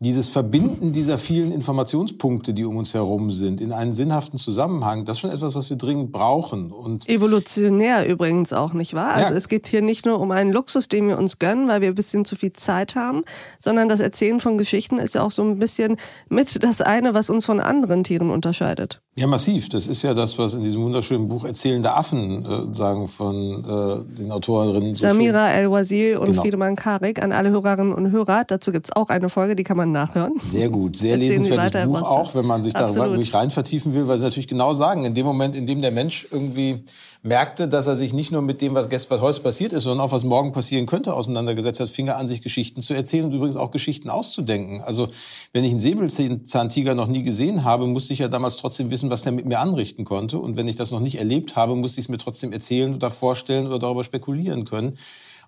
dieses 0.02 0.30
Verbinden 0.30 0.92
dieser 0.92 1.20
vielen 1.20 1.52
Informationspunkte, 1.52 2.56
die 2.56 2.66
um 2.66 2.78
uns 2.78 2.96
herum 2.96 3.30
sind, 3.30 3.62
in 3.62 3.72
einen 3.72 3.94
sinnhaften 3.94 4.40
Zusammenhang, 4.40 5.06
das 5.06 5.18
ist 5.18 5.22
schon 5.22 5.30
etwas, 5.30 5.54
was 5.54 5.70
wir 5.70 5.78
dringend 5.78 6.12
brauchen. 6.12 6.72
Und 6.72 7.08
Evolutionär 7.08 8.08
übrigens 8.10 8.52
auch, 8.52 8.74
nicht 8.74 8.96
wahr? 8.96 9.14
Also 9.14 9.32
ja. 9.32 9.38
es 9.38 9.48
geht 9.48 9.68
hier 9.68 9.84
nicht 9.84 10.08
nur 10.08 10.20
um 10.20 10.32
einen 10.32 10.52
Luxus, 10.52 10.88
den 10.88 11.08
wir 11.08 11.20
uns 11.20 11.38
gönnen, 11.38 11.68
weil 11.68 11.82
wir 11.82 11.90
ein 11.90 11.96
bisschen 11.96 12.26
zu 12.26 12.36
viel 12.36 12.52
Zeit 12.52 12.96
haben, 12.96 13.22
sondern 13.60 13.90
das 13.90 14.00
Erzählen 14.00 14.40
von 14.40 14.58
Geschichten 14.58 14.98
ist 14.98 15.14
ja 15.14 15.22
auch 15.22 15.32
so 15.32 15.44
ein 15.44 15.60
bisschen 15.60 15.98
mit 16.30 16.64
das 16.64 16.82
eine, 16.82 17.14
was 17.14 17.30
uns 17.30 17.46
von 17.46 17.60
anderen 17.60 18.04
Tieren 18.04 18.32
unterscheidet. 18.32 19.02
Ja, 19.16 19.28
massiv. 19.28 19.68
Das 19.70 19.88
ist 19.88 20.02
ja 20.04 20.14
das, 20.14 20.38
was 20.38 20.54
in 20.54 20.64
diesem 20.64 20.84
wunderschönen 20.84 21.28
Buch 21.28 21.44
Erzählende 21.44 21.94
Affen 21.94 22.46
äh, 22.46 22.74
sagen 22.74 23.10
von 23.10 23.36
äh, 23.36 24.18
den 24.18 24.32
Autorinnen. 24.32 24.96
So 24.96 25.06
Samira 25.06 25.50
El-Wazir 25.50 26.22
und 26.22 26.28
genau. 26.28 26.42
Friedemann 26.42 26.78
Karik 26.78 27.22
an 27.22 27.34
alle 27.34 27.50
Hörerinnen 27.50 27.94
und 27.94 28.12
Hörer. 28.12 28.46
Dazu 28.48 28.72
gibt's 28.72 28.92
auch 28.96 29.10
eine 29.10 29.28
Folge, 29.28 29.58
die 29.58 29.64
kann 29.64 29.76
man 29.76 29.91
nachhören. 29.92 30.34
Sehr 30.44 30.70
gut, 30.70 30.96
sehr 30.96 31.18
lesenswertes 31.18 31.86
Buch 31.86 32.02
auch, 32.02 32.36
wenn 32.36 32.46
man 32.46 32.64
sich 32.64 32.74
da 32.74 32.94
wirklich 32.94 33.34
rein 33.34 33.52
vertiefen 33.52 33.94
will, 33.94 34.08
weil 34.08 34.18
sie 34.18 34.26
natürlich 34.26 34.48
genau 34.48 34.74
sagen, 34.74 35.06
in 35.06 35.14
dem 35.14 35.26
Moment, 35.26 35.56
in 35.56 35.68
dem 35.68 35.82
der 35.82 35.92
Mensch 35.92 36.28
irgendwie 36.32 36.84
merkte, 37.24 37.68
dass 37.68 37.86
er 37.86 37.96
sich 37.96 38.14
nicht 38.14 38.32
nur 38.32 38.42
mit 38.42 38.62
dem, 38.62 38.74
was 38.74 38.90
gestern, 38.90 39.16
was 39.16 39.22
heute 39.22 39.42
passiert 39.42 39.74
ist, 39.74 39.84
sondern 39.84 40.06
auch 40.06 40.12
was 40.12 40.24
morgen 40.24 40.54
passieren 40.54 40.88
könnte, 40.88 41.14
auseinandergesetzt 41.14 41.80
hat, 41.80 41.90
fing 41.90 42.08
er 42.08 42.18
an, 42.18 42.28
sich 42.28 42.42
Geschichten 42.42 42.82
zu 42.82 42.94
erzählen 42.94 43.26
und 43.26 43.34
übrigens 43.34 43.58
auch 43.58 43.70
Geschichten 43.70 44.10
auszudenken. 44.10 44.82
Also 44.82 45.08
wenn 45.54 45.64
ich 45.64 45.72
einen 45.72 45.80
Säbelzahntiger 45.80 46.96
noch 46.96 47.08
nie 47.08 47.24
gesehen 47.24 47.64
habe, 47.64 47.86
musste 47.86 48.14
ich 48.14 48.20
ja 48.20 48.28
damals 48.28 48.58
trotzdem 48.58 48.90
wissen, 48.90 49.10
was 49.10 49.22
der 49.22 49.34
mit 49.34 49.46
mir 49.46 49.60
anrichten 49.60 50.04
konnte. 50.04 50.40
Und 50.40 50.58
wenn 50.58 50.68
ich 50.68 50.76
das 50.76 50.92
noch 50.92 51.00
nicht 51.00 51.20
erlebt 51.20 51.56
habe, 51.56 51.76
musste 51.76 52.00
ich 52.00 52.06
es 52.06 52.10
mir 52.10 52.18
trotzdem 52.18 52.54
erzählen 52.54 52.96
oder 52.96 53.12
vorstellen 53.12 53.68
oder 53.68 53.78
darüber 53.78 54.04
spekulieren 54.04 54.66
können. 54.66 54.98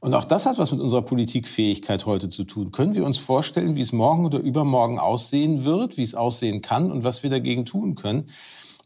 Und 0.03 0.13
auch 0.15 0.25
das 0.25 0.45
hat 0.45 0.59
was 0.59 0.73
mit 0.73 0.81
unserer 0.81 1.01
Politikfähigkeit 1.01 2.05
heute 2.05 2.27
zu 2.27 2.43
tun. 2.43 2.73
Können 2.73 2.93
wir 2.93 3.05
uns 3.05 3.17
vorstellen, 3.17 3.77
wie 3.77 3.81
es 3.81 3.93
morgen 3.93 4.25
oder 4.25 4.39
übermorgen 4.39 4.99
aussehen 4.99 5.63
wird, 5.63 5.95
wie 5.95 6.03
es 6.03 6.13
aussehen 6.13 6.61
kann 6.61 6.91
und 6.91 7.05
was 7.05 7.23
wir 7.23 7.29
dagegen 7.29 7.63
tun 7.63 7.95
können? 7.95 8.25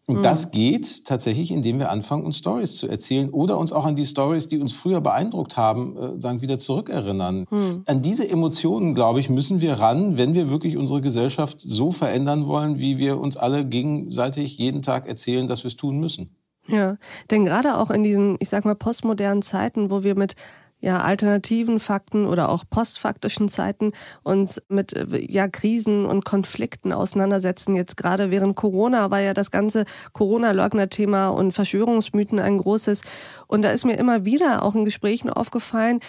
Und 0.05 0.17
mhm. 0.17 0.21
das 0.21 0.51
geht 0.51 1.05
tatsächlich, 1.05 1.49
indem 1.49 1.79
wir 1.79 1.89
anfangen, 1.89 2.23
uns 2.23 2.37
Stories 2.37 2.75
zu 2.75 2.87
erzählen 2.87 3.31
oder 3.31 3.57
uns 3.57 3.71
auch 3.71 3.85
an 3.85 3.95
die 3.95 4.05
Stories, 4.05 4.47
die 4.47 4.59
uns 4.59 4.73
früher 4.73 5.01
beeindruckt 5.01 5.57
haben, 5.57 5.97
äh, 5.97 6.21
sagen, 6.21 6.41
wieder 6.41 6.59
zurückerinnern. 6.59 7.47
Mhm. 7.49 7.81
An 7.87 8.03
diese 8.03 8.29
Emotionen, 8.29 8.93
glaube 8.93 9.19
ich, 9.19 9.31
müssen 9.31 9.59
wir 9.59 9.73
ran, 9.73 10.17
wenn 10.17 10.35
wir 10.35 10.51
wirklich 10.51 10.77
unsere 10.77 11.01
Gesellschaft 11.01 11.59
so 11.59 11.89
verändern 11.89 12.45
wollen, 12.45 12.77
wie 12.77 12.99
wir 12.99 13.19
uns 13.19 13.37
alle 13.37 13.65
gegenseitig 13.65 14.59
jeden 14.59 14.83
Tag 14.83 15.07
erzählen, 15.07 15.47
dass 15.47 15.63
wir 15.63 15.69
es 15.69 15.75
tun 15.75 15.99
müssen. 15.99 16.35
Ja, 16.67 16.97
denn 17.31 17.45
gerade 17.45 17.79
auch 17.79 17.89
in 17.89 18.03
diesen, 18.03 18.37
ich 18.39 18.49
sag 18.49 18.65
mal, 18.65 18.75
postmodernen 18.75 19.41
Zeiten, 19.41 19.89
wo 19.89 20.03
wir 20.03 20.15
mit 20.15 20.35
ja, 20.79 21.01
alternativen 21.01 21.79
Fakten 21.79 22.25
oder 22.25 22.49
auch 22.49 22.63
postfaktischen 22.69 23.49
Zeiten 23.49 23.93
uns 24.23 24.61
mit 24.69 24.93
ja, 25.27 25.47
Krisen 25.47 26.05
und 26.05 26.23
Konflikten 26.23 26.93
auseinandersetzen. 26.93 27.75
Jetzt 27.75 27.97
gerade 27.97 28.29
während 28.29 28.55
Corona 28.55 29.09
war 29.09 29.19
ja 29.19 29.33
das 29.33 29.49
ganze 29.49 29.85
Corona-Leugner-Thema 30.13 31.29
und 31.29 31.53
Verschwörungsmythen 31.53 32.39
ein 32.39 32.57
großes. 32.57 33.01
Und 33.47 33.63
da 33.63 33.71
ist 33.71 33.85
mir 33.85 33.97
immer 33.97 34.25
wieder 34.25 34.63
auch 34.63 34.75
in 34.75 34.85
Gesprächen 34.85 35.29
aufgefallen, 35.29 35.99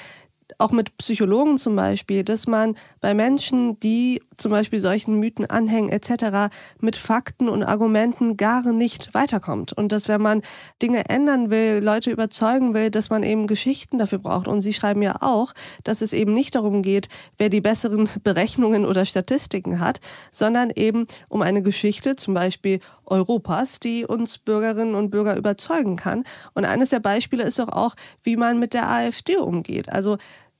auch 0.56 0.72
mit 0.72 0.96
Psychologen 0.96 1.58
zum 1.58 1.76
Beispiel, 1.76 2.24
dass 2.24 2.46
man 2.46 2.74
bei 3.00 3.14
Menschen, 3.14 3.78
die 3.80 4.22
zum 4.36 4.50
Beispiel 4.50 4.80
solchen 4.80 5.18
Mythen 5.18 5.46
anhängen 5.46 5.90
etc., 5.90 6.54
mit 6.80 6.96
Fakten 6.96 7.48
und 7.48 7.62
Argumenten 7.62 8.36
gar 8.36 8.72
nicht 8.72 9.12
weiterkommt. 9.12 9.72
Und 9.72 9.92
dass 9.92 10.08
wenn 10.08 10.22
man 10.22 10.42
Dinge 10.80 11.08
ändern 11.08 11.50
will, 11.50 11.80
Leute 11.82 12.10
überzeugen 12.10 12.72
will, 12.72 12.90
dass 12.90 13.10
man 13.10 13.22
eben 13.22 13.46
Geschichten 13.46 13.98
dafür 13.98 14.18
braucht. 14.18 14.48
Und 14.48 14.62
Sie 14.62 14.72
schreiben 14.72 15.02
ja 15.02 15.16
auch, 15.20 15.52
dass 15.84 16.00
es 16.00 16.12
eben 16.12 16.32
nicht 16.32 16.54
darum 16.54 16.82
geht, 16.82 17.08
wer 17.36 17.50
die 17.50 17.60
besseren 17.60 18.08
Berechnungen 18.22 18.86
oder 18.86 19.04
Statistiken 19.04 19.80
hat, 19.80 20.00
sondern 20.30 20.70
eben 20.70 21.06
um 21.28 21.42
eine 21.42 21.62
Geschichte, 21.62 22.16
zum 22.16 22.34
Beispiel 22.34 22.80
Europas, 23.04 23.80
die 23.80 24.04
uns 24.04 24.38
Bürgerinnen 24.38 24.94
und 24.94 25.10
Bürger 25.10 25.36
überzeugen 25.36 25.96
kann. 25.96 26.24
Und 26.54 26.64
eines 26.64 26.90
der 26.90 27.00
Beispiele 27.00 27.42
ist 27.42 27.58
doch 27.58 27.68
auch, 27.68 27.94
wie 28.22 28.36
man 28.36 28.58
mit 28.58 28.74
der 28.74 28.90
AfD 28.90 29.36
umgeht. 29.36 29.90
Also 29.90 30.18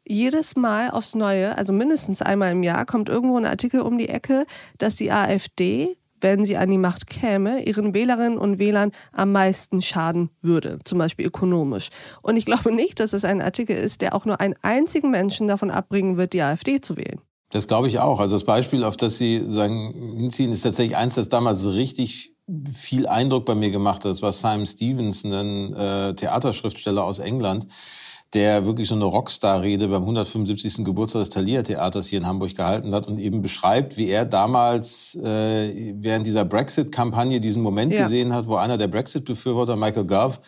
jedes 0.09 0.57
Mal 0.57 0.91
aufs 0.91 1.15
Neue, 1.15 1.57
also 1.57 1.73
mindestens 1.73 2.23
einmal 2.23 2.53
im 2.53 2.63
Jahr, 2.63 2.87
kommt 2.87 3.09
irgendwo 3.09 3.37
ein 3.37 3.47
Artikel 3.47 3.81
um 3.81 3.99
die 3.99 4.09
Ecke, 4.09 4.47
dass 4.79 4.97
die 4.97 5.13
AfD, 5.13 5.97
wenn 6.21 6.45
sie 6.45 6.57
an 6.57 6.71
die 6.71 6.79
Macht 6.79 7.07
käme, 7.07 7.63
ihren 7.63 7.95
Wählerinnen 7.95 8.39
und 8.39 8.59
Wählern 8.59 8.93
am 9.13 9.33
meisten 9.33 9.83
schaden 9.83 10.31
würde, 10.43 10.79
zum 10.85 10.99
Beispiel 10.99 11.27
ökonomisch. 11.27 11.91
Und 12.23 12.37
ich 12.37 12.45
glaube 12.45 12.73
nicht, 12.73 13.01
dass 13.01 13.13
es 13.13 13.25
ein 13.25 13.41
Artikel 13.41 13.77
ist, 13.77 14.01
der 14.01 14.15
auch 14.15 14.25
nur 14.25 14.41
einen 14.41 14.55
einzigen 14.63 15.11
Menschen 15.11 15.47
davon 15.47 15.71
abbringen 15.71 16.17
wird, 16.17 16.33
die 16.33 16.43
AfD 16.43 16.81
zu 16.81 16.97
wählen. 16.97 17.21
Das 17.51 17.67
glaube 17.67 17.89
ich 17.89 17.99
auch. 17.99 18.21
Also 18.21 18.35
das 18.35 18.45
Beispiel, 18.45 18.85
auf 18.85 18.97
das 18.97 19.17
Sie 19.17 19.43
sagen, 19.49 19.95
hinziehen, 20.17 20.53
ist 20.53 20.63
tatsächlich 20.63 20.97
eins, 20.97 21.15
das 21.15 21.29
damals 21.29 21.67
richtig 21.67 22.35
viel 22.73 23.07
Eindruck 23.07 23.45
bei 23.47 23.55
mir 23.55 23.71
gemacht 23.71 24.05
hat. 24.05 24.11
Das 24.11 24.23
war 24.23 24.33
Simon 24.33 24.67
Stevens, 24.67 25.25
ein 25.25 25.75
äh, 25.75 26.15
Theaterschriftsteller 26.15 27.05
aus 27.05 27.19
England, 27.19 27.67
der 28.35 28.67
wirklich 28.67 28.89
so 28.89 28.95
eine 28.95 29.05
Rockstar-Rede 29.05 29.89
beim 29.89 30.03
175. 30.03 30.85
Geburtstag 30.85 31.21
des 31.21 31.31
Thalia 31.31 31.63
Theaters 31.63 32.09
hier 32.09 32.19
in 32.19 32.27
Hamburg 32.27 32.55
gehalten 32.55 32.95
hat 32.95 33.09
und 33.09 33.19
eben 33.19 33.41
beschreibt, 33.41 33.97
wie 33.97 34.09
er 34.09 34.27
damals 34.27 35.15
äh, 35.15 35.95
während 35.97 36.27
dieser 36.27 36.45
Brexit-Kampagne 36.45 37.41
diesen 37.41 37.63
Moment 37.63 37.93
ja. 37.93 38.03
gesehen 38.03 38.35
hat, 38.35 38.47
wo 38.47 38.57
einer 38.57 38.77
der 38.77 38.89
Brexit-Befürworter, 38.89 39.77
Michael 39.77 40.05
Gove, 40.05 40.39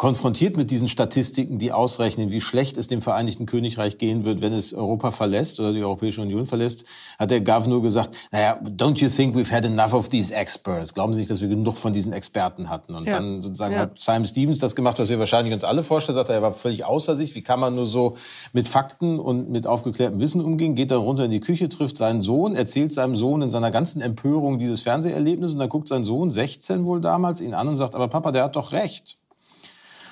konfrontiert 0.00 0.56
mit 0.56 0.70
diesen 0.70 0.88
Statistiken, 0.88 1.58
die 1.58 1.72
ausrechnen, 1.72 2.30
wie 2.30 2.40
schlecht 2.40 2.78
es 2.78 2.88
dem 2.88 3.02
Vereinigten 3.02 3.44
Königreich 3.44 3.98
gehen 3.98 4.24
wird, 4.24 4.40
wenn 4.40 4.54
es 4.54 4.72
Europa 4.72 5.10
verlässt 5.10 5.60
oder 5.60 5.74
die 5.74 5.82
Europäische 5.82 6.22
Union 6.22 6.46
verlässt, 6.46 6.86
hat 7.18 7.30
der 7.30 7.42
Governor 7.42 7.82
gesagt, 7.82 8.16
naja, 8.32 8.58
don't 8.62 8.98
you 9.02 9.10
think 9.10 9.36
we've 9.36 9.52
had 9.52 9.66
enough 9.66 9.92
of 9.92 10.08
these 10.08 10.34
experts? 10.34 10.94
Glauben 10.94 11.12
Sie 11.12 11.20
nicht, 11.20 11.30
dass 11.30 11.42
wir 11.42 11.48
genug 11.48 11.76
von 11.76 11.92
diesen 11.92 12.14
Experten 12.14 12.70
hatten? 12.70 12.94
Und 12.94 13.06
ja. 13.06 13.16
dann 13.16 13.42
sozusagen 13.42 13.74
ja. 13.74 13.80
hat 13.80 14.00
Simon 14.00 14.24
Stevens 14.24 14.58
das 14.58 14.74
gemacht, 14.74 14.98
was 14.98 15.10
wir 15.10 15.18
wahrscheinlich 15.18 15.52
uns 15.52 15.64
alle 15.64 15.82
vorstellen, 15.82 16.16
sagt 16.16 16.30
er, 16.30 16.36
er 16.36 16.42
war 16.42 16.52
völlig 16.52 16.86
außer 16.86 17.14
sich, 17.14 17.34
wie 17.34 17.42
kann 17.42 17.60
man 17.60 17.74
nur 17.74 17.84
so 17.84 18.16
mit 18.54 18.68
Fakten 18.68 19.18
und 19.18 19.50
mit 19.50 19.66
aufgeklärtem 19.66 20.18
Wissen 20.18 20.40
umgehen, 20.40 20.76
geht 20.76 20.92
dann 20.92 21.00
runter 21.00 21.26
in 21.26 21.30
die 21.30 21.40
Küche, 21.40 21.68
trifft 21.68 21.98
seinen 21.98 22.22
Sohn, 22.22 22.56
erzählt 22.56 22.94
seinem 22.94 23.16
Sohn 23.16 23.42
in 23.42 23.50
seiner 23.50 23.70
ganzen 23.70 24.00
Empörung 24.00 24.58
dieses 24.58 24.80
Fernseherlebnis 24.80 25.52
und 25.52 25.58
dann 25.58 25.68
guckt 25.68 25.88
sein 25.88 26.04
Sohn, 26.04 26.30
16 26.30 26.86
wohl 26.86 27.02
damals, 27.02 27.42
ihn 27.42 27.52
an 27.52 27.68
und 27.68 27.76
sagt, 27.76 27.94
aber 27.94 28.08
Papa, 28.08 28.32
der 28.32 28.44
hat 28.44 28.56
doch 28.56 28.72
recht. 28.72 29.19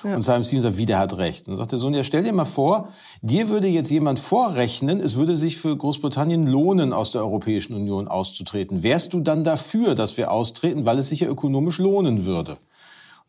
Ja. 0.03 0.15
Und 0.15 0.21
Simon 0.21 0.43
Stevens 0.43 0.63
sagt, 0.63 0.77
wie, 0.77 0.85
der 0.85 0.99
hat 0.99 1.17
recht. 1.17 1.47
Und 1.47 1.51
dann 1.51 1.57
sagt 1.57 1.71
der 1.71 1.79
Sohn, 1.79 1.93
ja, 1.93 2.03
stell 2.03 2.23
dir 2.23 2.33
mal 2.33 2.45
vor, 2.45 2.89
dir 3.21 3.49
würde 3.49 3.67
jetzt 3.67 3.91
jemand 3.91 4.19
vorrechnen, 4.19 4.99
es 4.99 5.15
würde 5.15 5.35
sich 5.35 5.57
für 5.57 5.75
Großbritannien 5.75 6.47
lohnen, 6.47 6.93
aus 6.93 7.11
der 7.11 7.21
Europäischen 7.21 7.73
Union 7.73 8.07
auszutreten. 8.07 8.83
Wärst 8.83 9.13
du 9.13 9.19
dann 9.19 9.43
dafür, 9.43 9.95
dass 9.95 10.17
wir 10.17 10.31
austreten, 10.31 10.85
weil 10.85 10.99
es 10.99 11.09
sich 11.09 11.21
ja 11.21 11.27
ökonomisch 11.27 11.79
lohnen 11.79 12.25
würde? 12.25 12.57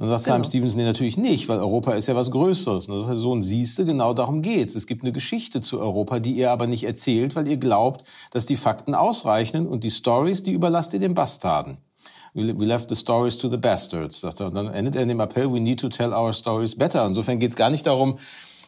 Und 0.01 0.09
dann 0.09 0.17
sagt 0.17 0.25
genau. 0.25 0.37
Simon 0.37 0.45
Stevens, 0.45 0.77
nee, 0.77 0.85
natürlich 0.85 1.19
nicht, 1.19 1.49
weil 1.49 1.59
Europa 1.59 1.93
ist 1.93 2.07
ja 2.07 2.17
was 2.17 2.31
Größeres. 2.31 2.87
Und 2.87 2.95
dann 2.95 3.01
sagt 3.01 3.13
der 3.13 3.19
Sohn, 3.19 3.43
siehste, 3.43 3.85
genau 3.85 4.15
darum 4.15 4.41
geht's. 4.41 4.75
Es 4.75 4.87
gibt 4.87 5.03
eine 5.03 5.13
Geschichte 5.13 5.61
zu 5.61 5.79
Europa, 5.79 6.21
die 6.21 6.33
ihr 6.33 6.51
aber 6.51 6.67
nicht 6.67 6.85
erzählt, 6.85 7.37
weil 7.37 7.47
ihr 7.47 7.59
glaubt, 7.59 8.05
dass 8.31 8.47
die 8.47 8.57
Fakten 8.57 8.95
ausreichen 8.95 9.67
und 9.67 9.85
die 9.85 9.91
Stories, 9.91 10.43
die 10.43 10.53
überlasst 10.53 10.95
ihr 10.95 11.01
den 11.01 11.15
Bastarden 11.15 11.77
we 12.35 12.65
left 12.65 12.89
the 12.89 12.97
stories 12.97 13.39
to 13.39 13.49
the 13.49 13.57
bastards. 13.57 14.21
Sagt 14.21 14.41
er. 14.41 14.47
Und 14.47 14.55
dann 14.55 14.69
endet 14.69 14.97
er 14.97 15.03
in 15.03 15.09
dem 15.09 15.21
Appell, 15.21 15.53
we 15.53 15.61
need 15.61 15.81
to 15.81 15.89
tell 15.89 16.13
our 16.13 16.33
stories 16.33 16.77
better. 16.77 17.07
Insofern 17.07 17.39
geht 17.39 17.51
es 17.51 17.57
gar 17.57 17.71
nicht 17.71 17.87
darum, 17.87 18.19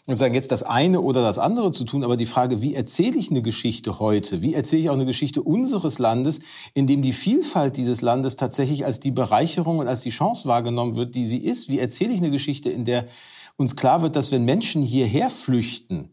und 0.07 0.16
sagen 0.16 0.35
jetzt 0.35 0.51
das 0.51 0.64
eine 0.64 1.01
oder 1.01 1.22
das 1.22 1.38
andere 1.38 1.70
zu 1.70 1.85
tun, 1.85 2.03
aber 2.03 2.16
die 2.16 2.27
Frage, 2.27 2.61
wie 2.61 2.75
erzähle 2.75 3.16
ich 3.16 3.31
eine 3.31 3.40
Geschichte 3.40 4.01
heute? 4.01 4.42
Wie 4.42 4.53
erzähle 4.53 4.83
ich 4.83 4.90
auch 4.90 4.94
eine 4.94 5.07
Geschichte 5.07 5.42
unseres 5.42 6.01
Landes, 6.01 6.40
in 6.75 6.88
dem 6.88 7.03
die 7.03 7.12
Vielfalt 7.12 7.77
dieses 7.77 8.01
Landes 8.01 8.35
tatsächlich 8.35 8.85
als 8.85 8.98
die 8.98 9.12
Bereicherung 9.12 9.79
und 9.79 9.87
als 9.87 10.01
die 10.01 10.11
Chance 10.11 10.48
wahrgenommen 10.48 10.96
wird, 10.96 11.14
die 11.14 11.25
sie 11.25 11.38
ist? 11.38 11.68
Wie 11.68 11.79
erzähle 11.79 12.12
ich 12.12 12.18
eine 12.18 12.33
Geschichte, 12.33 12.68
in 12.68 12.85
der 12.85 13.07
uns 13.57 13.77
klar 13.77 14.03
wird, 14.03 14.16
dass 14.16 14.33
wenn 14.33 14.44
Menschen 14.44 14.83
hierher 14.83 15.31
flüchten, 15.31 16.11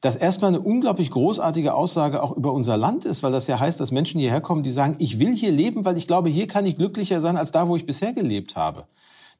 das 0.00 0.16
erstmal 0.16 0.50
eine 0.50 0.60
unglaublich 0.60 1.10
großartige 1.10 1.74
Aussage 1.74 2.22
auch 2.22 2.36
über 2.36 2.52
unser 2.52 2.76
Land 2.76 3.04
ist, 3.04 3.22
weil 3.22 3.32
das 3.32 3.46
ja 3.46 3.58
heißt, 3.58 3.80
dass 3.80 3.90
Menschen 3.90 4.20
hierher 4.20 4.40
kommen, 4.40 4.62
die 4.62 4.70
sagen, 4.70 4.96
ich 4.98 5.18
will 5.18 5.34
hier 5.34 5.50
leben, 5.50 5.84
weil 5.84 5.96
ich 5.96 6.06
glaube, 6.06 6.28
hier 6.28 6.46
kann 6.46 6.66
ich 6.66 6.76
glücklicher 6.76 7.20
sein 7.20 7.36
als 7.36 7.50
da, 7.50 7.68
wo 7.68 7.76
ich 7.76 7.86
bisher 7.86 8.12
gelebt 8.12 8.56
habe. 8.56 8.84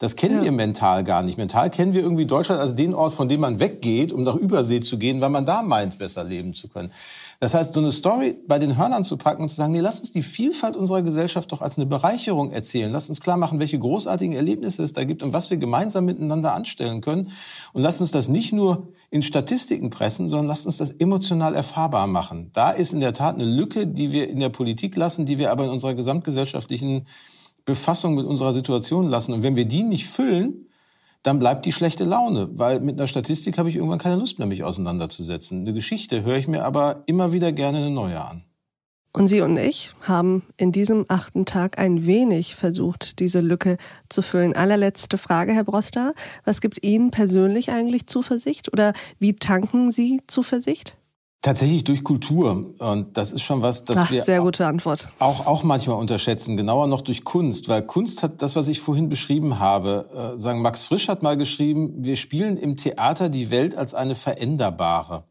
Das 0.00 0.14
kennen 0.14 0.36
ja. 0.36 0.44
wir 0.44 0.52
mental 0.52 1.02
gar 1.02 1.22
nicht. 1.24 1.38
Mental 1.38 1.70
kennen 1.70 1.92
wir 1.92 2.02
irgendwie 2.02 2.24
Deutschland 2.24 2.60
als 2.60 2.76
den 2.76 2.94
Ort, 2.94 3.12
von 3.12 3.28
dem 3.28 3.40
man 3.40 3.58
weggeht, 3.58 4.12
um 4.12 4.22
nach 4.22 4.36
Übersee 4.36 4.78
zu 4.78 4.96
gehen, 4.96 5.20
weil 5.20 5.30
man 5.30 5.44
da 5.44 5.62
meint, 5.62 5.98
besser 5.98 6.22
leben 6.22 6.54
zu 6.54 6.68
können. 6.68 6.92
Das 7.40 7.54
heißt, 7.54 7.74
so 7.74 7.80
eine 7.80 7.90
Story 7.90 8.36
bei 8.46 8.60
den 8.60 8.76
Hörnern 8.76 9.02
zu 9.02 9.16
packen 9.16 9.42
und 9.42 9.48
zu 9.48 9.56
sagen, 9.56 9.72
nee, 9.72 9.80
lass 9.80 9.98
uns 9.98 10.12
die 10.12 10.22
Vielfalt 10.22 10.76
unserer 10.76 11.02
Gesellschaft 11.02 11.50
doch 11.50 11.62
als 11.62 11.78
eine 11.78 11.86
Bereicherung 11.86 12.52
erzählen. 12.52 12.92
Lass 12.92 13.08
uns 13.08 13.20
klar 13.20 13.36
machen, 13.36 13.58
welche 13.58 13.78
großartigen 13.78 14.36
Erlebnisse 14.36 14.84
es 14.84 14.92
da 14.92 15.02
gibt 15.02 15.24
und 15.24 15.32
was 15.32 15.50
wir 15.50 15.56
gemeinsam 15.56 16.04
miteinander 16.04 16.52
anstellen 16.54 17.00
können. 17.00 17.32
Und 17.72 17.82
lass 17.82 18.00
uns 18.00 18.12
das 18.12 18.28
nicht 18.28 18.52
nur 18.52 18.88
in 19.10 19.22
Statistiken 19.22 19.90
pressen, 19.90 20.28
sondern 20.28 20.48
lasst 20.48 20.66
uns 20.66 20.76
das 20.76 20.90
emotional 20.90 21.54
erfahrbar 21.54 22.06
machen. 22.06 22.50
Da 22.52 22.70
ist 22.70 22.92
in 22.92 23.00
der 23.00 23.14
Tat 23.14 23.36
eine 23.36 23.44
Lücke, 23.44 23.86
die 23.86 24.12
wir 24.12 24.28
in 24.28 24.40
der 24.40 24.50
Politik 24.50 24.96
lassen, 24.96 25.24
die 25.24 25.38
wir 25.38 25.50
aber 25.50 25.64
in 25.64 25.70
unserer 25.70 25.94
gesamtgesellschaftlichen 25.94 27.06
Befassung 27.64 28.14
mit 28.14 28.26
unserer 28.26 28.52
Situation 28.52 29.08
lassen. 29.08 29.32
Und 29.32 29.42
wenn 29.42 29.56
wir 29.56 29.64
die 29.64 29.82
nicht 29.82 30.06
füllen, 30.06 30.66
dann 31.22 31.38
bleibt 31.38 31.66
die 31.66 31.72
schlechte 31.72 32.04
Laune, 32.04 32.48
weil 32.52 32.80
mit 32.80 32.98
einer 32.98 33.06
Statistik 33.06 33.58
habe 33.58 33.68
ich 33.68 33.76
irgendwann 33.76 33.98
keine 33.98 34.16
Lust 34.16 34.38
mehr, 34.38 34.46
mich 34.46 34.62
auseinanderzusetzen. 34.62 35.62
Eine 35.62 35.72
Geschichte 35.72 36.22
höre 36.22 36.36
ich 36.36 36.48
mir 36.48 36.64
aber 36.64 37.02
immer 37.06 37.32
wieder 37.32 37.52
gerne 37.52 37.78
eine 37.78 37.90
neue 37.90 38.20
an. 38.20 38.44
Und 39.18 39.26
sie 39.26 39.40
und 39.40 39.56
ich 39.56 39.90
haben 40.02 40.44
in 40.56 40.70
diesem 40.70 41.04
achten 41.08 41.44
Tag 41.44 41.76
ein 41.76 42.06
wenig 42.06 42.54
versucht, 42.54 43.18
diese 43.18 43.40
Lücke 43.40 43.76
zu 44.08 44.22
füllen. 44.22 44.54
Allerletzte 44.54 45.18
Frage, 45.18 45.52
Herr 45.52 45.64
Broster. 45.64 46.14
Was 46.44 46.60
gibt 46.60 46.84
Ihnen 46.84 47.10
persönlich 47.10 47.72
eigentlich 47.72 48.06
Zuversicht 48.06 48.72
oder 48.72 48.92
wie 49.18 49.34
tanken 49.34 49.90
Sie 49.90 50.20
Zuversicht? 50.28 50.96
Tatsächlich 51.42 51.82
durch 51.82 52.04
Kultur. 52.04 52.74
Und 52.78 53.16
das 53.16 53.32
ist 53.32 53.42
schon 53.42 53.60
was, 53.60 53.84
das 53.84 54.08
wir 54.08 54.22
sehr 54.22 54.40
gute 54.40 54.64
Antwort. 54.68 55.08
Auch, 55.18 55.46
auch 55.46 55.64
manchmal 55.64 55.96
unterschätzen. 55.96 56.56
Genauer 56.56 56.86
noch 56.86 57.00
durch 57.00 57.24
Kunst. 57.24 57.68
Weil 57.68 57.82
Kunst 57.82 58.22
hat 58.22 58.40
das, 58.40 58.54
was 58.54 58.68
ich 58.68 58.80
vorhin 58.80 59.08
beschrieben 59.08 59.58
habe. 59.58 60.34
Äh, 60.36 60.40
sagen 60.40 60.62
Max 60.62 60.84
Frisch 60.84 61.08
hat 61.08 61.24
mal 61.24 61.36
geschrieben, 61.36 61.94
wir 61.98 62.14
spielen 62.14 62.56
im 62.56 62.76
Theater 62.76 63.30
die 63.30 63.50
Welt 63.50 63.74
als 63.74 63.94
eine 63.94 64.14
veränderbare. 64.14 65.24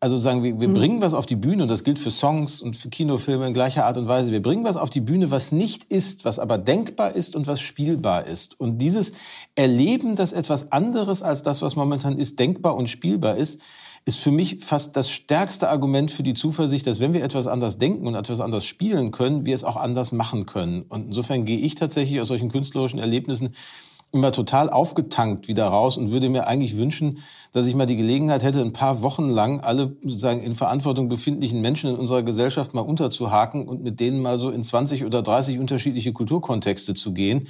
Also 0.00 0.16
sagen 0.16 0.44
wir, 0.44 0.60
wir 0.60 0.68
mhm. 0.68 0.74
bringen 0.74 1.02
was 1.02 1.12
auf 1.12 1.26
die 1.26 1.34
Bühne, 1.34 1.64
und 1.64 1.68
das 1.68 1.82
gilt 1.82 1.98
für 1.98 2.12
Songs 2.12 2.60
und 2.60 2.76
für 2.76 2.88
Kinofilme 2.88 3.48
in 3.48 3.52
gleicher 3.52 3.84
Art 3.84 3.98
und 3.98 4.06
Weise. 4.06 4.30
Wir 4.30 4.40
bringen 4.40 4.62
was 4.62 4.76
auf 4.76 4.90
die 4.90 5.00
Bühne, 5.00 5.32
was 5.32 5.50
nicht 5.50 5.84
ist, 5.84 6.24
was 6.24 6.38
aber 6.38 6.56
denkbar 6.56 7.16
ist 7.16 7.34
und 7.34 7.48
was 7.48 7.60
spielbar 7.60 8.26
ist. 8.26 8.60
Und 8.60 8.78
dieses 8.78 9.12
Erleben, 9.56 10.14
dass 10.14 10.32
etwas 10.32 10.70
anderes 10.70 11.22
als 11.22 11.42
das, 11.42 11.62
was 11.62 11.74
momentan 11.74 12.16
ist, 12.16 12.38
denkbar 12.38 12.76
und 12.76 12.88
spielbar 12.88 13.36
ist, 13.36 13.60
ist 14.04 14.18
für 14.18 14.30
mich 14.30 14.64
fast 14.64 14.96
das 14.96 15.10
stärkste 15.10 15.68
Argument 15.68 16.12
für 16.12 16.22
die 16.22 16.32
Zuversicht, 16.32 16.86
dass 16.86 17.00
wenn 17.00 17.12
wir 17.12 17.24
etwas 17.24 17.48
anders 17.48 17.78
denken 17.78 18.06
und 18.06 18.14
etwas 18.14 18.40
anders 18.40 18.64
spielen 18.64 19.10
können, 19.10 19.46
wir 19.46 19.54
es 19.54 19.64
auch 19.64 19.76
anders 19.76 20.12
machen 20.12 20.46
können. 20.46 20.82
Und 20.88 21.08
insofern 21.08 21.44
gehe 21.44 21.58
ich 21.58 21.74
tatsächlich 21.74 22.20
aus 22.20 22.28
solchen 22.28 22.50
künstlerischen 22.50 23.00
Erlebnissen 23.00 23.50
immer 24.12 24.32
total 24.32 24.70
aufgetankt 24.70 25.48
wieder 25.48 25.66
raus 25.66 25.98
und 25.98 26.12
würde 26.12 26.28
mir 26.28 26.46
eigentlich 26.46 26.78
wünschen, 26.78 27.18
dass 27.52 27.66
ich 27.66 27.74
mal 27.74 27.86
die 27.86 27.96
Gelegenheit 27.96 28.42
hätte, 28.42 28.60
ein 28.60 28.72
paar 28.72 29.02
Wochen 29.02 29.28
lang 29.28 29.60
alle 29.60 29.96
sozusagen 30.02 30.40
in 30.40 30.54
Verantwortung 30.54 31.08
befindlichen 31.08 31.60
Menschen 31.60 31.90
in 31.90 31.96
unserer 31.96 32.22
Gesellschaft 32.22 32.72
mal 32.72 32.80
unterzuhaken 32.80 33.68
und 33.68 33.82
mit 33.82 34.00
denen 34.00 34.20
mal 34.22 34.38
so 34.38 34.50
in 34.50 34.64
20 34.64 35.04
oder 35.04 35.22
30 35.22 35.58
unterschiedliche 35.58 36.12
Kulturkontexte 36.12 36.94
zu 36.94 37.12
gehen. 37.12 37.48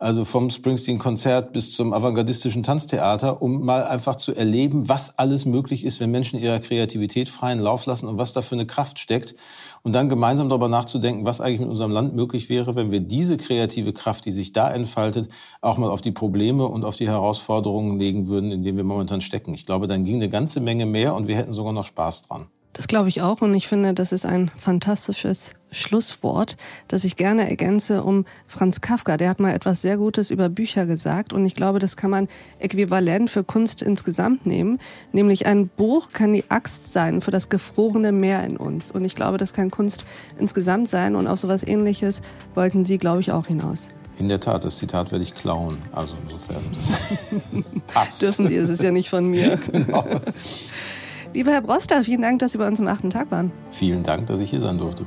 Also 0.00 0.24
vom 0.24 0.48
Springsteen-Konzert 0.48 1.52
bis 1.52 1.72
zum 1.72 1.92
avantgardistischen 1.92 2.62
Tanztheater, 2.62 3.42
um 3.42 3.64
mal 3.64 3.82
einfach 3.82 4.14
zu 4.14 4.32
erleben, 4.32 4.88
was 4.88 5.18
alles 5.18 5.44
möglich 5.44 5.84
ist, 5.84 5.98
wenn 5.98 6.12
Menschen 6.12 6.38
ihrer 6.38 6.60
Kreativität 6.60 7.28
freien 7.28 7.58
Lauf 7.58 7.84
lassen 7.86 8.06
und 8.06 8.16
was 8.16 8.32
da 8.32 8.40
für 8.40 8.54
eine 8.54 8.64
Kraft 8.64 9.00
steckt 9.00 9.34
und 9.82 9.94
dann 9.94 10.08
gemeinsam 10.08 10.48
darüber 10.48 10.68
nachzudenken, 10.68 11.24
was 11.24 11.40
eigentlich 11.40 11.60
mit 11.60 11.68
unserem 11.68 11.90
Land 11.90 12.14
möglich 12.14 12.48
wäre, 12.48 12.74
wenn 12.76 12.90
wir 12.90 13.00
diese 13.00 13.36
kreative 13.36 13.92
Kraft, 13.92 14.26
die 14.26 14.32
sich 14.32 14.52
da 14.52 14.70
entfaltet, 14.70 15.28
auch 15.60 15.78
mal 15.78 15.90
auf 15.90 16.00
die 16.00 16.12
Probleme 16.12 16.66
und 16.66 16.84
auf 16.84 16.96
die 16.96 17.08
Herausforderungen 17.08 17.98
legen 17.98 18.28
würden, 18.28 18.52
in 18.52 18.62
denen 18.62 18.76
wir 18.76 18.84
momentan 18.84 19.20
stecken. 19.20 19.54
Ich 19.54 19.66
glaube, 19.66 19.86
dann 19.86 20.04
ging 20.04 20.16
eine 20.16 20.28
ganze 20.28 20.60
Menge 20.60 20.86
mehr 20.86 21.14
und 21.14 21.28
wir 21.28 21.36
hätten 21.36 21.52
sogar 21.52 21.72
noch 21.72 21.84
Spaß 21.84 22.22
dran. 22.22 22.46
Das 22.72 22.86
glaube 22.86 23.08
ich 23.08 23.22
auch 23.22 23.42
und 23.42 23.54
ich 23.54 23.66
finde, 23.66 23.92
das 23.94 24.12
ist 24.12 24.24
ein 24.24 24.50
fantastisches 24.56 25.54
Schlusswort, 25.70 26.56
das 26.86 27.04
ich 27.04 27.16
gerne 27.16 27.48
ergänze 27.48 28.02
um 28.02 28.24
Franz 28.46 28.80
Kafka. 28.80 29.16
Der 29.16 29.28
hat 29.28 29.40
mal 29.40 29.52
etwas 29.52 29.82
sehr 29.82 29.96
Gutes 29.96 30.30
über 30.30 30.48
Bücher 30.48 30.86
gesagt 30.86 31.32
und 31.32 31.44
ich 31.44 31.54
glaube, 31.54 31.78
das 31.78 31.96
kann 31.96 32.10
man 32.10 32.28
äquivalent 32.58 33.30
für 33.30 33.44
Kunst 33.44 33.82
insgesamt 33.82 34.46
nehmen. 34.46 34.78
Nämlich 35.12 35.46
ein 35.46 35.68
Buch 35.68 36.12
kann 36.12 36.32
die 36.32 36.44
Axt 36.50 36.92
sein 36.92 37.20
für 37.20 37.30
das 37.30 37.48
gefrorene 37.48 38.12
Meer 38.12 38.44
in 38.44 38.56
uns. 38.56 38.90
Und 38.90 39.04
ich 39.04 39.14
glaube, 39.14 39.38
das 39.38 39.52
kann 39.52 39.70
Kunst 39.70 40.04
insgesamt 40.38 40.88
sein 40.88 41.16
und 41.16 41.26
auf 41.26 41.38
sowas 41.38 41.66
ähnliches 41.66 42.22
wollten 42.54 42.84
Sie, 42.84 42.98
glaube 42.98 43.20
ich, 43.20 43.32
auch 43.32 43.46
hinaus. 43.46 43.88
In 44.18 44.28
der 44.28 44.40
Tat, 44.40 44.64
das 44.64 44.78
Zitat 44.78 45.12
werde 45.12 45.22
ich 45.22 45.34
klauen. 45.34 45.78
Also 45.92 46.16
insofern, 46.24 46.62
das 46.74 47.82
passt. 47.92 48.22
Dürfen 48.22 48.48
Sie, 48.48 48.56
es 48.56 48.68
ist 48.68 48.82
ja 48.82 48.90
nicht 48.90 49.08
von 49.10 49.26
mir. 49.26 49.56
genau. 49.72 50.04
Lieber 51.34 51.52
Herr 51.52 51.60
Broster, 51.62 52.02
vielen 52.02 52.22
Dank, 52.22 52.40
dass 52.40 52.52
Sie 52.52 52.58
bei 52.58 52.66
uns 52.66 52.80
am 52.80 52.88
achten 52.88 53.10
Tag 53.10 53.30
waren. 53.30 53.52
Vielen 53.70 54.02
Dank, 54.02 54.26
dass 54.26 54.40
ich 54.40 54.50
hier 54.50 54.60
sein 54.60 54.78
durfte. 54.78 55.06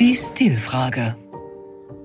Die 0.00 0.14
Stilfrage. 0.14 1.16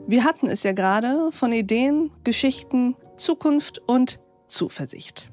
Wir 0.08 0.24
hatten 0.24 0.48
es 0.48 0.63
ja 0.63 0.74
gerade 0.74 1.32
von 1.32 1.52
Ideen, 1.52 2.12
Geschichten, 2.24 2.96
Zukunft 3.17 3.82
und 3.88 4.20
Zuversicht 4.48 5.31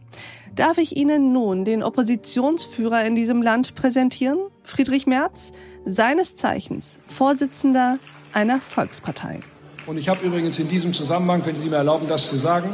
darf 0.54 0.78
ich 0.78 0.96
Ihnen 0.96 1.32
nun 1.32 1.64
den 1.64 1.82
Oppositionsführer 1.82 3.04
in 3.04 3.14
diesem 3.14 3.42
Land 3.42 3.74
präsentieren, 3.74 4.38
Friedrich 4.64 5.06
Merz, 5.06 5.52
seines 5.84 6.36
Zeichens 6.36 7.00
Vorsitzender 7.06 7.98
einer 8.32 8.60
Volkspartei. 8.60 9.40
Und 9.86 9.96
ich 9.96 10.08
habe 10.08 10.24
übrigens 10.26 10.58
in 10.58 10.68
diesem 10.68 10.92
Zusammenhang, 10.92 11.46
wenn 11.46 11.56
Sie 11.56 11.68
mir 11.68 11.76
erlauben, 11.76 12.08
das 12.08 12.28
zu 12.28 12.36
sagen, 12.36 12.68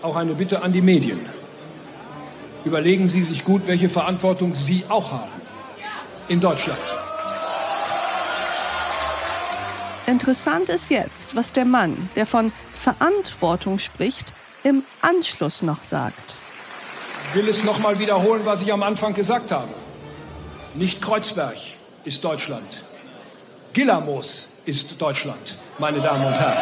auch 0.00 0.16
eine 0.16 0.34
Bitte 0.34 0.62
an 0.62 0.72
die 0.72 0.80
Medien. 0.80 1.20
Überlegen 2.64 3.08
Sie 3.08 3.22
sich 3.22 3.44
gut, 3.44 3.66
welche 3.66 3.88
Verantwortung 3.88 4.54
Sie 4.54 4.84
auch 4.88 5.10
haben 5.10 5.30
in 6.28 6.40
Deutschland. 6.40 6.78
Interessant 10.06 10.68
ist 10.68 10.90
jetzt, 10.90 11.36
was 11.36 11.52
der 11.52 11.64
Mann, 11.64 12.08
der 12.16 12.26
von 12.26 12.52
Verantwortung 12.72 13.78
spricht, 13.78 14.32
im 14.62 14.84
Anschluss 15.00 15.62
noch 15.62 15.82
sagt. 15.82 16.40
Ich 17.28 17.34
will 17.38 17.48
es 17.48 17.64
nochmal 17.64 17.98
wiederholen, 17.98 18.42
was 18.44 18.62
ich 18.62 18.72
am 18.72 18.82
Anfang 18.82 19.14
gesagt 19.14 19.50
habe. 19.50 19.68
Nicht 20.74 21.00
Kreuzberg 21.00 21.56
ist 22.04 22.24
Deutschland. 22.24 22.84
Gillamos 23.72 24.48
ist 24.64 25.00
Deutschland, 25.00 25.58
meine 25.78 26.00
Damen 26.00 26.24
und 26.26 26.34
Herren. 26.34 26.58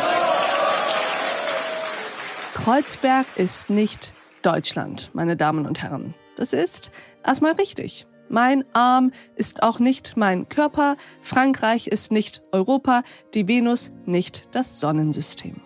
Kreuzberg 2.55 3.27
ist 3.37 3.71
nicht 3.71 4.15
Deutschland, 4.43 5.11
meine 5.13 5.37
Damen 5.37 5.67
und 5.67 5.83
Herren. 5.83 6.15
Das 6.37 6.53
ist 6.53 6.91
erstmal 7.25 7.53
richtig. 7.53 8.07
Mein 8.29 8.65
Arm 8.75 9.11
ist 9.35 9.65
auch 9.65 9.81
nicht 9.81 10.17
mein 10.17 10.49
Körper, 10.49 10.97
Frankreich 11.21 11.89
ist 11.89 12.13
nicht 12.13 12.43
Europa, 12.53 13.03
die 13.35 13.49
Venus 13.49 13.91
nicht 14.07 14.47
das 14.53 14.79
Sonnensystem. 14.79 15.61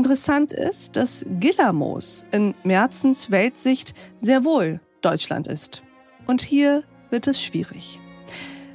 Interessant 0.00 0.50
ist, 0.50 0.96
dass 0.96 1.26
Gillamos 1.40 2.24
in 2.32 2.54
Merzens 2.64 3.30
Weltsicht 3.30 3.92
sehr 4.22 4.46
wohl 4.46 4.80
Deutschland 5.02 5.46
ist. 5.46 5.82
Und 6.26 6.40
hier 6.40 6.84
wird 7.10 7.28
es 7.28 7.42
schwierig. 7.42 8.00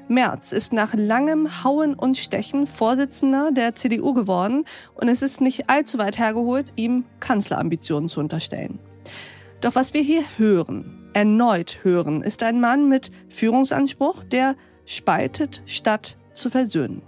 Merz 0.07 0.51
ist 0.51 0.71
nach 0.71 0.93
langem 0.93 1.63
Hauen 1.63 1.95
und 1.95 2.15
Stechen 2.15 2.67
Vorsitzender 2.67 3.49
der 3.51 3.73
CDU 3.73 4.13
geworden 4.13 4.65
und 4.93 5.07
es 5.07 5.23
ist 5.23 5.41
nicht 5.41 5.67
allzu 5.67 5.97
weit 5.97 6.19
hergeholt, 6.19 6.73
ihm 6.75 7.05
Kanzlerambitionen 7.19 8.07
zu 8.07 8.19
unterstellen. 8.19 8.77
Doch 9.61 9.73
was 9.73 9.95
wir 9.95 10.03
hier 10.03 10.21
hören, 10.37 11.09
erneut 11.13 11.79
hören, 11.81 12.21
ist 12.21 12.43
ein 12.43 12.59
Mann 12.59 12.87
mit 12.87 13.09
Führungsanspruch, 13.29 14.23
der 14.25 14.55
spaltet, 14.85 15.63
statt 15.65 16.19
zu 16.33 16.51
versöhnen. 16.51 17.01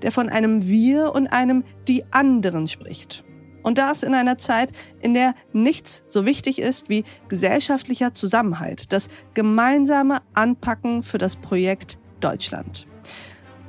Der 0.00 0.10
von 0.10 0.30
einem 0.30 0.66
Wir 0.66 1.12
und 1.14 1.26
einem 1.26 1.64
Die 1.86 2.10
anderen 2.10 2.66
spricht. 2.66 3.26
Und 3.62 3.78
das 3.78 4.02
in 4.02 4.14
einer 4.14 4.38
Zeit, 4.38 4.72
in 5.00 5.14
der 5.14 5.34
nichts 5.52 6.02
so 6.08 6.24
wichtig 6.26 6.60
ist 6.60 6.88
wie 6.88 7.04
gesellschaftlicher 7.28 8.14
Zusammenhalt, 8.14 8.92
das 8.92 9.08
gemeinsame 9.34 10.18
Anpacken 10.34 11.02
für 11.02 11.18
das 11.18 11.36
Projekt 11.36 11.98
Deutschland. 12.20 12.86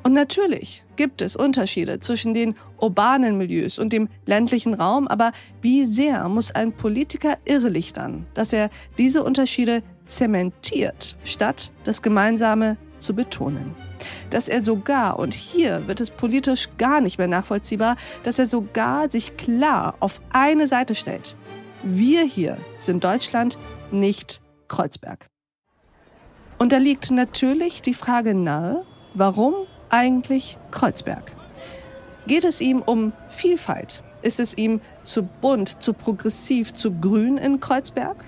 Und 0.04 0.13
natürlich 0.13 0.86
gibt 0.95 1.21
es 1.21 1.36
Unterschiede 1.36 1.99
zwischen 1.99 2.34
den 2.34 2.56
urbanen 2.80 3.38
Milieus 3.38 3.78
und 3.78 3.91
dem 3.91 4.08
ländlichen 4.25 4.73
Raum, 4.73 5.08
aber 5.08 5.34
wie 5.62 5.86
sehr 5.86 6.28
muss 6.30 6.52
ein 6.52 6.71
Politiker 6.71 7.38
irrlichtern, 7.45 8.25
dass 8.34 8.54
er 8.54 8.69
diese 8.97 9.23
Unterschiede 9.23 9.84
zementiert, 10.06 11.17
statt 11.25 11.71
das 11.84 12.02
Gemeinsame 12.02 12.78
zu 13.00 13.14
betonen. 13.14 13.76
Dass 14.30 14.48
er 14.48 14.64
sogar, 14.64 15.20
und 15.20 15.34
hier 15.34 15.88
wird 15.88 16.02
es 16.02 16.12
politisch 16.12 16.70
gar 16.78 17.02
nicht 17.02 17.18
mehr 17.18 17.28
nachvollziehbar, 17.28 17.96
dass 18.24 18.40
er 18.40 18.48
sogar 18.48 19.10
sich 19.10 19.38
klar 19.38 19.96
auf 20.00 20.22
eine 20.32 20.68
Seite 20.68 20.96
stellt. 20.96 21.36
Wir 21.84 22.24
hier 22.24 22.58
sind 22.78 23.04
Deutschland, 23.04 23.58
nicht 23.92 24.42
Kreuzberg. 24.68 25.28
Und 26.58 26.74
da 26.74 26.78
liegt 26.78 27.10
natürlich 27.10 27.82
die 27.82 27.94
Frage 27.94 28.36
nahe, 28.36 28.86
warum 29.14 29.54
eigentlich 29.90 30.58
Kreuzberg? 30.72 31.32
Geht 32.28 32.44
es 32.44 32.62
ihm 32.62 32.82
um 32.82 33.14
Vielfalt? 33.30 34.04
Ist 34.22 34.40
es 34.40 34.58
ihm 34.58 34.82
zu 35.02 35.24
bunt, 35.24 35.82
zu 35.82 35.94
progressiv, 35.94 36.74
zu 36.74 36.92
grün 36.92 37.38
in 37.38 37.60
Kreuzberg? 37.62 38.26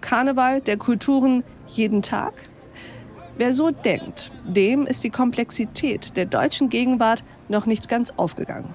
Karneval 0.00 0.60
der 0.62 0.78
Kulturen 0.78 1.44
jeden 1.66 2.02
Tag? 2.02 2.32
Wer 3.36 3.52
so 3.52 3.70
denkt, 3.70 4.30
dem 4.44 4.86
ist 4.86 5.02
die 5.02 5.10
Komplexität 5.10 6.16
der 6.16 6.26
deutschen 6.26 6.68
Gegenwart 6.68 7.24
noch 7.48 7.66
nicht 7.66 7.88
ganz 7.88 8.12
aufgegangen. 8.16 8.72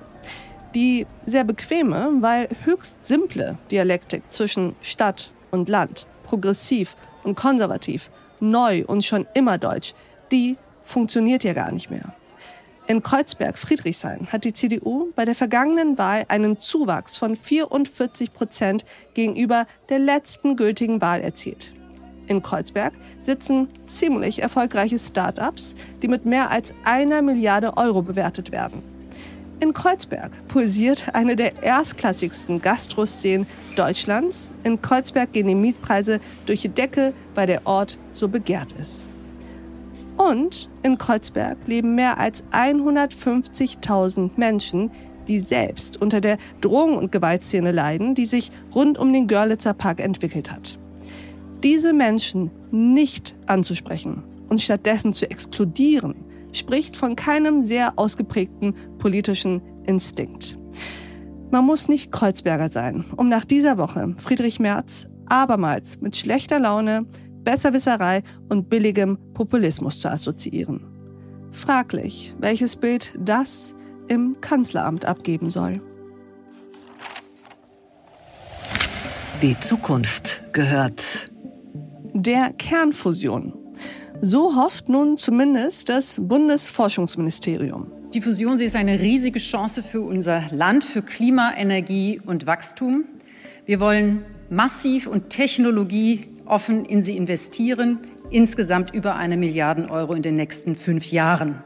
Die 0.75 1.07
sehr 1.25 1.45
bequeme, 1.45 2.09
weil 2.19 2.49
höchst 2.65 3.07
simple 3.07 3.57
Dialektik 3.71 4.23
zwischen 4.29 4.75
Stadt 4.81 5.31
und 5.51 5.69
Land, 5.69 6.07
progressiv 6.25 6.97
und 7.23 7.35
konservativ, 7.35 8.11
neu 8.41 8.83
und 8.85 9.05
schon 9.05 9.25
immer 9.33 9.57
deutsch, 9.57 9.93
die 10.31 10.57
funktioniert 10.83 11.45
ja 11.45 11.53
gar 11.53 11.71
nicht 11.71 11.89
mehr. 11.89 12.13
In 12.87 13.01
Kreuzberg-Friedrichshain 13.01 14.27
hat 14.27 14.43
die 14.43 14.53
CDU 14.53 15.11
bei 15.15 15.23
der 15.23 15.35
vergangenen 15.35 15.97
Wahl 15.97 16.25
einen 16.27 16.57
Zuwachs 16.57 17.15
von 17.15 17.35
44 17.35 18.33
Prozent 18.33 18.83
gegenüber 19.13 19.67
der 19.87 19.99
letzten 19.99 20.57
gültigen 20.57 20.99
Wahl 20.99 21.21
erzielt. 21.21 21.73
In 22.29 22.43
Kreuzberg 22.43 22.93
sitzen 23.19 23.67
ziemlich 23.85 24.43
erfolgreiche 24.43 24.99
Start-ups, 24.99 25.75
die 26.03 26.07
mit 26.07 26.25
mehr 26.25 26.51
als 26.51 26.75
einer 26.85 27.23
Milliarde 27.23 27.75
Euro 27.75 28.03
bewertet 28.03 28.51
werden. 28.51 28.83
In 29.59 29.73
Kreuzberg 29.73 30.31
pulsiert 30.47 31.07
eine 31.13 31.35
der 31.35 31.63
erstklassigsten 31.63 32.61
Gastroszenen 32.61 33.47
Deutschlands. 33.75 34.53
In 34.63 34.79
Kreuzberg 34.79 35.33
gehen 35.33 35.47
die 35.47 35.55
Mietpreise 35.55 36.21
durch 36.45 36.61
die 36.61 36.69
Decke, 36.69 37.13
weil 37.33 37.47
der 37.47 37.65
Ort 37.65 37.97
so 38.13 38.27
begehrt 38.27 38.73
ist. 38.73 39.07
Und 40.15 40.69
in 40.83 40.99
Kreuzberg 40.99 41.57
leben 41.65 41.95
mehr 41.95 42.19
als 42.19 42.43
150.000 42.51 44.31
Menschen, 44.37 44.91
die 45.27 45.39
selbst 45.39 45.99
unter 45.99 46.21
der 46.21 46.37
Drogen- 46.61 46.97
und 46.97 47.11
Gewaltszene 47.11 47.71
leiden, 47.71 48.13
die 48.13 48.25
sich 48.25 48.51
rund 48.75 48.99
um 48.99 49.11
den 49.11 49.27
Görlitzer 49.27 49.73
Park 49.73 49.99
entwickelt 49.99 50.51
hat. 50.51 50.77
Diese 51.63 51.93
Menschen 51.93 52.51
nicht 52.71 53.35
anzusprechen 53.45 54.23
und 54.47 54.61
stattdessen 54.61 55.13
zu 55.13 55.29
exkludieren, 55.29 56.15
spricht 56.51 56.95
von 56.95 57.15
keinem 57.15 57.63
sehr 57.63 57.93
ausgeprägten 57.97 58.73
politischen 58.97 59.61
Instinkt. 59.85 60.57
Man 61.51 61.65
muss 61.65 61.87
nicht 61.87 62.11
Kreuzberger 62.11 62.69
sein, 62.69 63.05
um 63.17 63.27
nach 63.27 63.43
dieser 63.43 63.77
Woche 63.77 64.15
Friedrich 64.17 64.59
Merz 64.59 65.07
abermals 65.27 65.99
mit 65.99 66.15
schlechter 66.15 66.59
Laune, 66.59 67.05
Besserwisserei 67.43 68.23
und 68.49 68.69
billigem 68.69 69.17
Populismus 69.33 69.99
zu 69.99 70.09
assoziieren. 70.09 70.81
Fraglich, 71.51 72.35
welches 72.39 72.75
Bild 72.75 73.13
das 73.17 73.75
im 74.07 74.39
Kanzleramt 74.41 75.05
abgeben 75.05 75.49
soll. 75.49 75.81
Die 79.41 79.57
Zukunft 79.59 80.43
gehört 80.51 81.28
der 82.13 82.53
Kernfusion. 82.53 83.53
So 84.21 84.55
hofft 84.55 84.89
nun 84.89 85.17
zumindest 85.17 85.89
das 85.89 86.19
Bundesforschungsministerium. 86.21 87.91
Die 88.13 88.21
Fusion 88.21 88.57
sie 88.57 88.65
ist 88.65 88.75
eine 88.75 88.99
riesige 88.99 89.39
Chance 89.39 89.83
für 89.83 90.01
unser 90.01 90.43
Land, 90.51 90.83
für 90.83 91.01
Klima, 91.01 91.53
Energie 91.55 92.19
und 92.25 92.45
Wachstum. 92.45 93.05
Wir 93.65 93.79
wollen 93.79 94.25
massiv 94.49 95.05
und 95.07 95.29
Technologie 95.29 96.27
offen 96.45 96.85
in 96.85 97.03
sie 97.03 97.15
investieren. 97.15 97.99
Insgesamt 98.31 98.93
über 98.93 99.15
eine 99.15 99.37
Milliarde 99.37 99.89
Euro 99.89 100.13
in 100.13 100.21
den 100.21 100.35
nächsten 100.35 100.75
fünf 100.75 101.11
Jahren. 101.11 101.63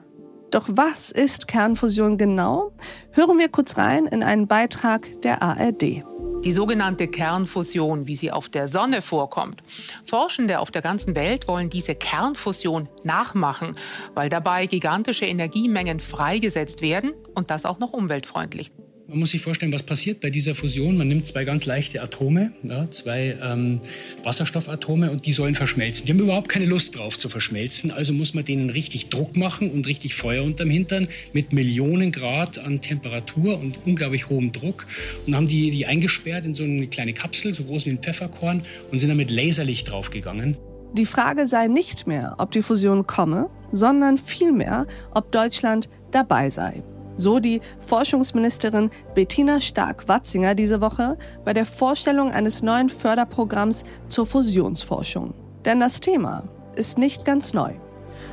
Doch 0.52 0.70
was 0.72 1.10
ist 1.10 1.48
Kernfusion 1.48 2.18
genau? 2.18 2.74
Hören 3.12 3.40
wir 3.40 3.50
kurz 3.50 3.78
rein 3.78 4.06
in 4.06 4.22
einen 4.22 4.48
Beitrag 4.48 5.08
der 5.22 5.42
ARD. 5.42 6.04
Die 6.44 6.52
sogenannte 6.52 7.08
Kernfusion, 7.08 8.06
wie 8.06 8.18
sie 8.18 8.32
auf 8.32 8.50
der 8.50 8.68
Sonne 8.68 9.02
vorkommt. 9.02 9.64
Forschende 10.04 10.60
auf 10.60 10.72
der 10.72 10.82
ganzen 10.82 11.16
Welt 11.16 11.48
wollen 11.48 11.70
diese 11.70 11.96
Kernfusion 11.96 12.90
nachmachen, 13.04 13.78
weil 14.14 14.28
dabei 14.28 14.66
gigantische 14.66 15.26
Energiemengen 15.26 16.02
freigesetzt 16.02 16.82
werden 16.82 17.14
und 17.34 17.50
das 17.50 17.64
auch 17.64 17.80
noch 17.80 17.94
umweltfreundlich. 17.94 18.72
Man 19.06 19.20
muss 19.20 19.32
sich 19.32 19.42
vorstellen, 19.42 19.74
was 19.74 19.84
passiert 19.84 20.22
bei 20.22 20.30
dieser 20.30 20.56
Fusion. 20.56 20.98
Man 20.98 21.10
nimmt 21.10 21.28
zwei 21.28 21.44
ganz 21.44 21.66
leichte 21.66 22.02
Atome, 22.02 22.54
ja, 22.64 22.90
zwei 22.90 23.38
ähm, 23.44 23.82
Wasserstoffatome 24.24 25.12
und 25.12 25.26
die 25.26 25.34
sollen 25.34 25.56
verschmelzen. 25.56 26.06
Die 26.06 26.14
haben 26.14 26.20
überhaupt 26.20 26.48
keine 26.48 26.66
Lust 26.66 26.98
drauf 26.98 27.18
zu 27.18 27.28
verschmelzen, 27.28 27.92
also 27.92 28.14
muss 28.14 28.34
man 28.34 28.46
denen 28.46 28.70
richtig 28.70 29.10
Druck 29.10 29.36
machen 29.36 29.72
und 29.72 29.88
richtig 29.88 30.16
Feuer 30.16 30.44
unterm 30.44 30.70
Hintern 30.70 31.10
mit 31.34 31.52
Millionen 31.52 32.14
Grad 32.14 32.60
an 32.60 32.80
Temperatur 32.80 33.60
und 33.60 33.86
unglaublich 33.86 34.30
hohem 34.30 34.54
Druck. 34.54 34.88
Und 35.28 35.36
haben 35.36 35.50
die, 35.50 35.70
die 35.70 35.86
eingesperrt 35.86 36.46
in 36.46 36.54
so 36.54 36.64
eine 36.64 36.88
kleine 36.88 37.14
Kapsel, 37.14 37.54
so 37.54 37.64
groß 37.64 37.86
wie 37.86 37.90
ein 37.90 37.98
Pfefferkorn 37.98 38.64
und 38.90 39.00
sind 39.00 39.10
dann 39.10 39.18
mit 39.18 39.32
Laserlicht 39.32 39.92
draufgegangen. 39.92 40.56
Die 40.94 41.06
Frage 41.06 41.46
sei 41.48 41.68
nicht 41.68 42.08
mehr, 42.08 42.36
ob 42.38 42.52
die 42.52 42.62
Fusion 42.62 43.06
komme, 43.06 43.50
sondern 43.74 44.18
vielmehr, 44.18 44.88
ob 45.14 45.32
Deutschland 45.32 45.90
dabei 46.12 46.50
sei. 46.50 46.84
So 47.16 47.40
die 47.40 47.62
Forschungsministerin 47.80 48.90
Bettina 49.14 49.62
Stark-Watzinger 49.62 50.56
diese 50.56 50.82
Woche 50.82 51.18
bei 51.46 51.54
der 51.54 51.66
Vorstellung 51.66 52.32
eines 52.32 52.64
neuen 52.64 52.90
Förderprogramms 52.90 53.84
zur 54.08 54.26
Fusionsforschung. 54.26 55.34
Denn 55.66 55.80
das 55.80 56.00
Thema 56.00 56.44
ist 56.76 56.98
nicht 56.98 57.26
ganz 57.26 57.54
neu. 57.54 57.74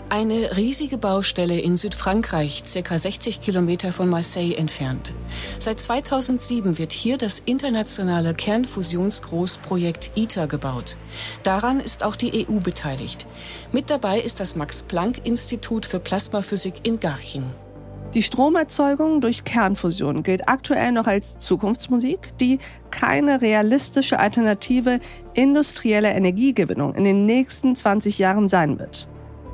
Eine 0.09 0.57
riesige 0.57 0.99
Baustelle 0.99 1.61
in 1.61 1.77
Südfrankreich, 1.77 2.65
circa 2.67 2.99
60 2.99 3.41
Kilometer 3.41 3.93
von 3.93 4.09
Marseille 4.09 4.55
entfernt. 4.55 5.15
Seit 5.61 5.79
2007 5.79 6.79
wird 6.79 6.93
hier 6.93 7.17
das 7.17 7.39
internationale 7.39 8.35
Kernfusionsgroßprojekt 8.35 10.13
ITER 10.17 10.49
gebaut. 10.49 10.97
Daran 11.45 11.79
ist 11.79 12.03
auch 12.03 12.17
die 12.17 12.45
EU 12.49 12.59
beteiligt. 12.59 13.27
Mit 13.71 13.89
dabei 13.89 14.21
ist 14.21 14.41
das 14.41 14.57
Max-Planck-Institut 14.57 15.87
für 15.87 16.01
Plasmaphysik 16.01 16.75
in 16.83 16.99
Garching. 16.99 17.45
Die 18.15 18.23
Stromerzeugung 18.25 19.21
durch 19.21 19.45
Kernfusion 19.45 20.25
gilt 20.25 20.49
aktuell 20.49 20.91
noch 20.91 21.07
als 21.07 21.39
Zukunftsmusik, 21.39 22.37
die 22.41 22.59
keine 22.91 23.41
realistische 23.41 24.19
alternative 24.19 24.99
industrielle 25.35 26.11
Energiegewinnung 26.11 26.97
in 26.97 27.05
den 27.05 27.25
nächsten 27.25 27.77
20 27.77 28.19
Jahren 28.19 28.49
sein 28.49 28.81
wird. 28.81 29.07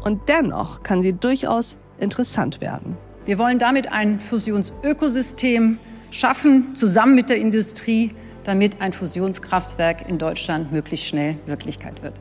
Und 0.05 0.31
dennoch 0.31 0.83
kann 0.83 1.03
sie 1.03 1.13
durchaus 1.13 1.79
interessant 1.99 2.63
werden. 2.63 2.97
Wir 3.27 3.37
wollen 3.37 3.59
damit 3.59 3.93
ein 3.93 4.19
Fusionsökosystem 4.19 5.79
schaffen, 6.11 6.75
zusammen 6.75 7.15
mit 7.15 7.29
der 7.29 7.37
Industrie, 7.37 8.15
damit 8.45 8.81
ein 8.81 8.95
Fusionskraftwerk 8.95 10.09
in 10.09 10.17
Deutschland 10.17 10.73
möglichst 10.73 11.07
schnell 11.07 11.37
Wirklichkeit 11.45 12.03
wird. 12.03 12.15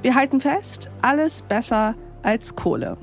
Wir 0.00 0.14
halten 0.14 0.40
fest, 0.40 0.90
alles 1.02 1.42
besser 1.42 1.96
als 2.22 2.56
Kohle. 2.56 2.96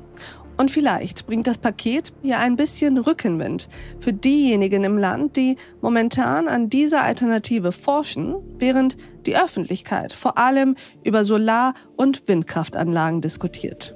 Und 0.60 0.72
vielleicht 0.72 1.26
bringt 1.26 1.48
das 1.48 1.58
Paket 1.58 2.12
hier 2.22 2.38
ein 2.38 2.58
bisschen 2.58 2.98
Rückenwind 2.98 3.70
für 3.98 4.12
diejenigen 4.12 4.84
im 4.84 4.98
Land, 4.98 5.38
die 5.38 5.56
momentan 5.80 6.50
an 6.50 6.70
dieser 6.70 7.02
Alternative 7.02 7.72
forschen, 7.72 8.36
während 8.58 8.98
die 9.26 9.38
Öffentlichkeit 9.38 10.12
vor 10.12 10.38
allem 10.38 10.76
über 11.06 11.24
Solar- 11.24 11.76
und 11.96 12.28
Windkraftanlagen 12.28 13.22
diskutiert. 13.22 13.96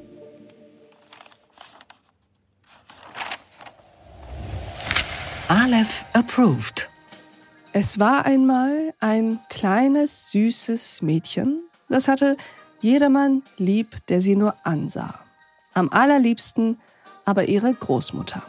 Aleph 5.49 6.05
approved. 6.13 6.89
Es 7.73 7.99
war 7.99 8.25
einmal 8.25 8.93
ein 9.01 9.39
kleines, 9.49 10.31
süßes 10.31 11.01
Mädchen, 11.01 11.59
das 11.89 12.07
hatte 12.07 12.37
jedermann 12.79 13.43
lieb, 13.57 13.97
der 14.07 14.21
sie 14.21 14.37
nur 14.37 14.55
ansah 14.63 15.22
am 15.73 15.89
allerliebsten 15.89 16.79
aber 17.25 17.47
ihre 17.47 17.73
Großmutter. 17.73 18.43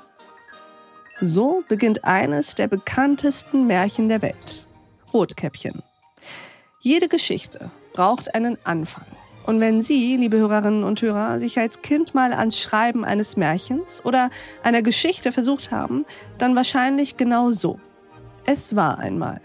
So 1.21 1.63
beginnt 1.69 2.05
eines 2.05 2.55
der 2.55 2.67
bekanntesten 2.67 3.67
Märchen 3.67 4.09
der 4.09 4.21
Welt. 4.21 4.67
Rotkäppchen. 5.13 5.83
Jede 6.81 7.09
Geschichte 7.09 7.71
braucht 7.93 8.35
einen 8.35 8.59
Anfang. 8.65 9.07
Und 9.47 9.61
wenn 9.61 9.83
Sie, 9.83 10.17
liebe 10.17 10.39
Hörerinnen 10.39 10.85
und 10.85 11.01
Hörer, 11.03 11.39
sich 11.39 11.59
als 11.59 11.83
Kind 11.83 12.15
mal 12.15 12.33
ans 12.33 12.59
Schreiben 12.59 13.05
eines 13.05 13.37
Märchens 13.37 14.05
oder 14.05 14.31
einer 14.63 14.83
Geschichte 14.83 15.33
versucht 15.33 15.71
haben, 15.71 16.05
dann 16.39 16.57
wahrscheinlich 16.57 17.17
genau 17.17 17.53
so. 17.53 17.79
Es 18.47 18.75
war 18.75 18.99
einmal. 18.99 19.41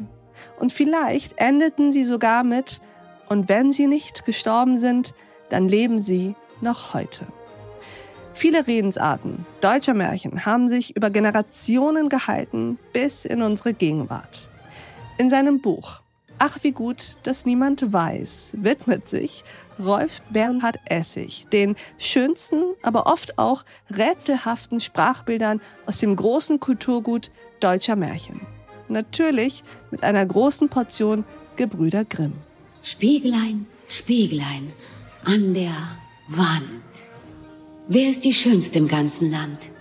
Und 0.58 0.74
vielleicht 0.74 1.38
endeten 1.38 1.92
Sie 1.92 2.04
sogar 2.04 2.44
mit, 2.44 2.82
und 3.28 3.48
wenn 3.48 3.72
Sie 3.74 3.88
nicht 3.88 4.26
gestorben 4.26 4.80
sind, 4.80 5.14
dann 5.50 5.68
leben 5.68 6.00
Sie 6.00 6.36
noch 6.62 6.94
heute. 6.94 7.28
Viele 8.40 8.68
Redensarten 8.68 9.46
deutscher 9.60 9.94
Märchen 9.94 10.46
haben 10.46 10.70
sich 10.70 10.96
über 10.96 11.10
Generationen 11.10 12.08
gehalten 12.08 12.80
bis 12.94 13.26
in 13.26 13.42
unsere 13.42 13.74
Gegenwart. 13.74 14.48
In 15.18 15.30
seinem 15.30 15.60
Buch 15.60 16.00
Ach 16.38 16.58
wie 16.62 16.72
gut, 16.72 17.18
dass 17.24 17.46
niemand 17.46 17.92
weiß, 17.92 18.54
widmet 18.56 19.10
sich 19.10 19.44
Rolf 19.78 20.22
Bernhard 20.30 20.80
Essig 20.86 21.48
den 21.52 21.76
schönsten, 21.98 22.64
aber 22.82 23.08
oft 23.08 23.38
auch 23.38 23.66
rätselhaften 23.90 24.80
Sprachbildern 24.80 25.60
aus 25.86 25.98
dem 25.98 26.16
großen 26.16 26.62
Kulturgut 26.62 27.32
deutscher 27.60 27.98
Märchen. 27.98 28.40
Natürlich 28.88 29.66
mit 29.92 30.02
einer 30.02 30.26
großen 30.26 30.70
Portion 30.70 31.26
Gebrüder 31.58 32.06
Grimm. 32.06 32.36
Spieglein, 32.84 33.68
Spieglein 33.90 34.72
an 35.26 35.54
der 35.54 35.76
Wand. 36.30 36.89
Wer 37.92 38.12
ist 38.12 38.24
die 38.24 38.34
Schönste 38.34 38.78
im 38.78 38.88
ganzen 38.88 39.32
Land? 39.32 39.72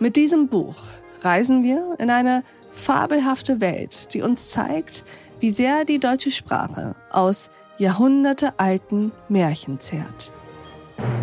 Mit 0.00 0.16
diesem 0.16 0.48
Buch 0.48 0.74
reisen 1.20 1.62
wir 1.62 1.94
in 2.00 2.10
eine 2.10 2.42
fabelhafte 2.72 3.60
Welt, 3.60 4.12
die 4.12 4.22
uns 4.22 4.50
zeigt, 4.50 5.04
wie 5.38 5.52
sehr 5.52 5.84
die 5.84 6.00
deutsche 6.00 6.32
Sprache 6.32 6.96
aus 7.12 7.50
jahrhundertealten 7.78 9.12
Märchen 9.28 9.78
zehrt. 9.78 10.32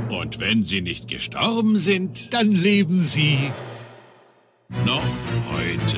Und 0.10 0.40
wenn 0.40 0.66
sie 0.66 0.80
nicht 0.80 1.10
gestorben 1.10 1.78
sind, 1.78 2.34
dann 2.34 2.54
leben 2.54 3.00
sie 3.00 3.38
noch 4.86 5.04
heute. 5.52 5.98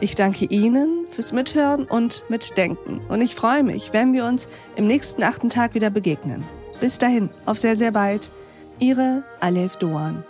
Ich 0.00 0.14
danke 0.14 0.46
Ihnen 0.46 1.06
fürs 1.10 1.34
Mithören 1.34 1.84
und 1.84 2.24
Mitdenken 2.30 3.02
und 3.08 3.20
ich 3.20 3.34
freue 3.34 3.62
mich, 3.62 3.92
wenn 3.92 4.14
wir 4.14 4.24
uns 4.24 4.48
im 4.76 4.86
nächsten 4.86 5.22
achten 5.22 5.50
Tag 5.50 5.74
wieder 5.74 5.90
begegnen. 5.90 6.42
Bis 6.80 6.98
dahin, 6.98 7.30
auf 7.46 7.58
sehr, 7.58 7.76
sehr 7.76 7.92
bald. 7.92 8.30
Ihre 8.78 9.22
Alef 9.40 9.76
Doan. 9.76 10.22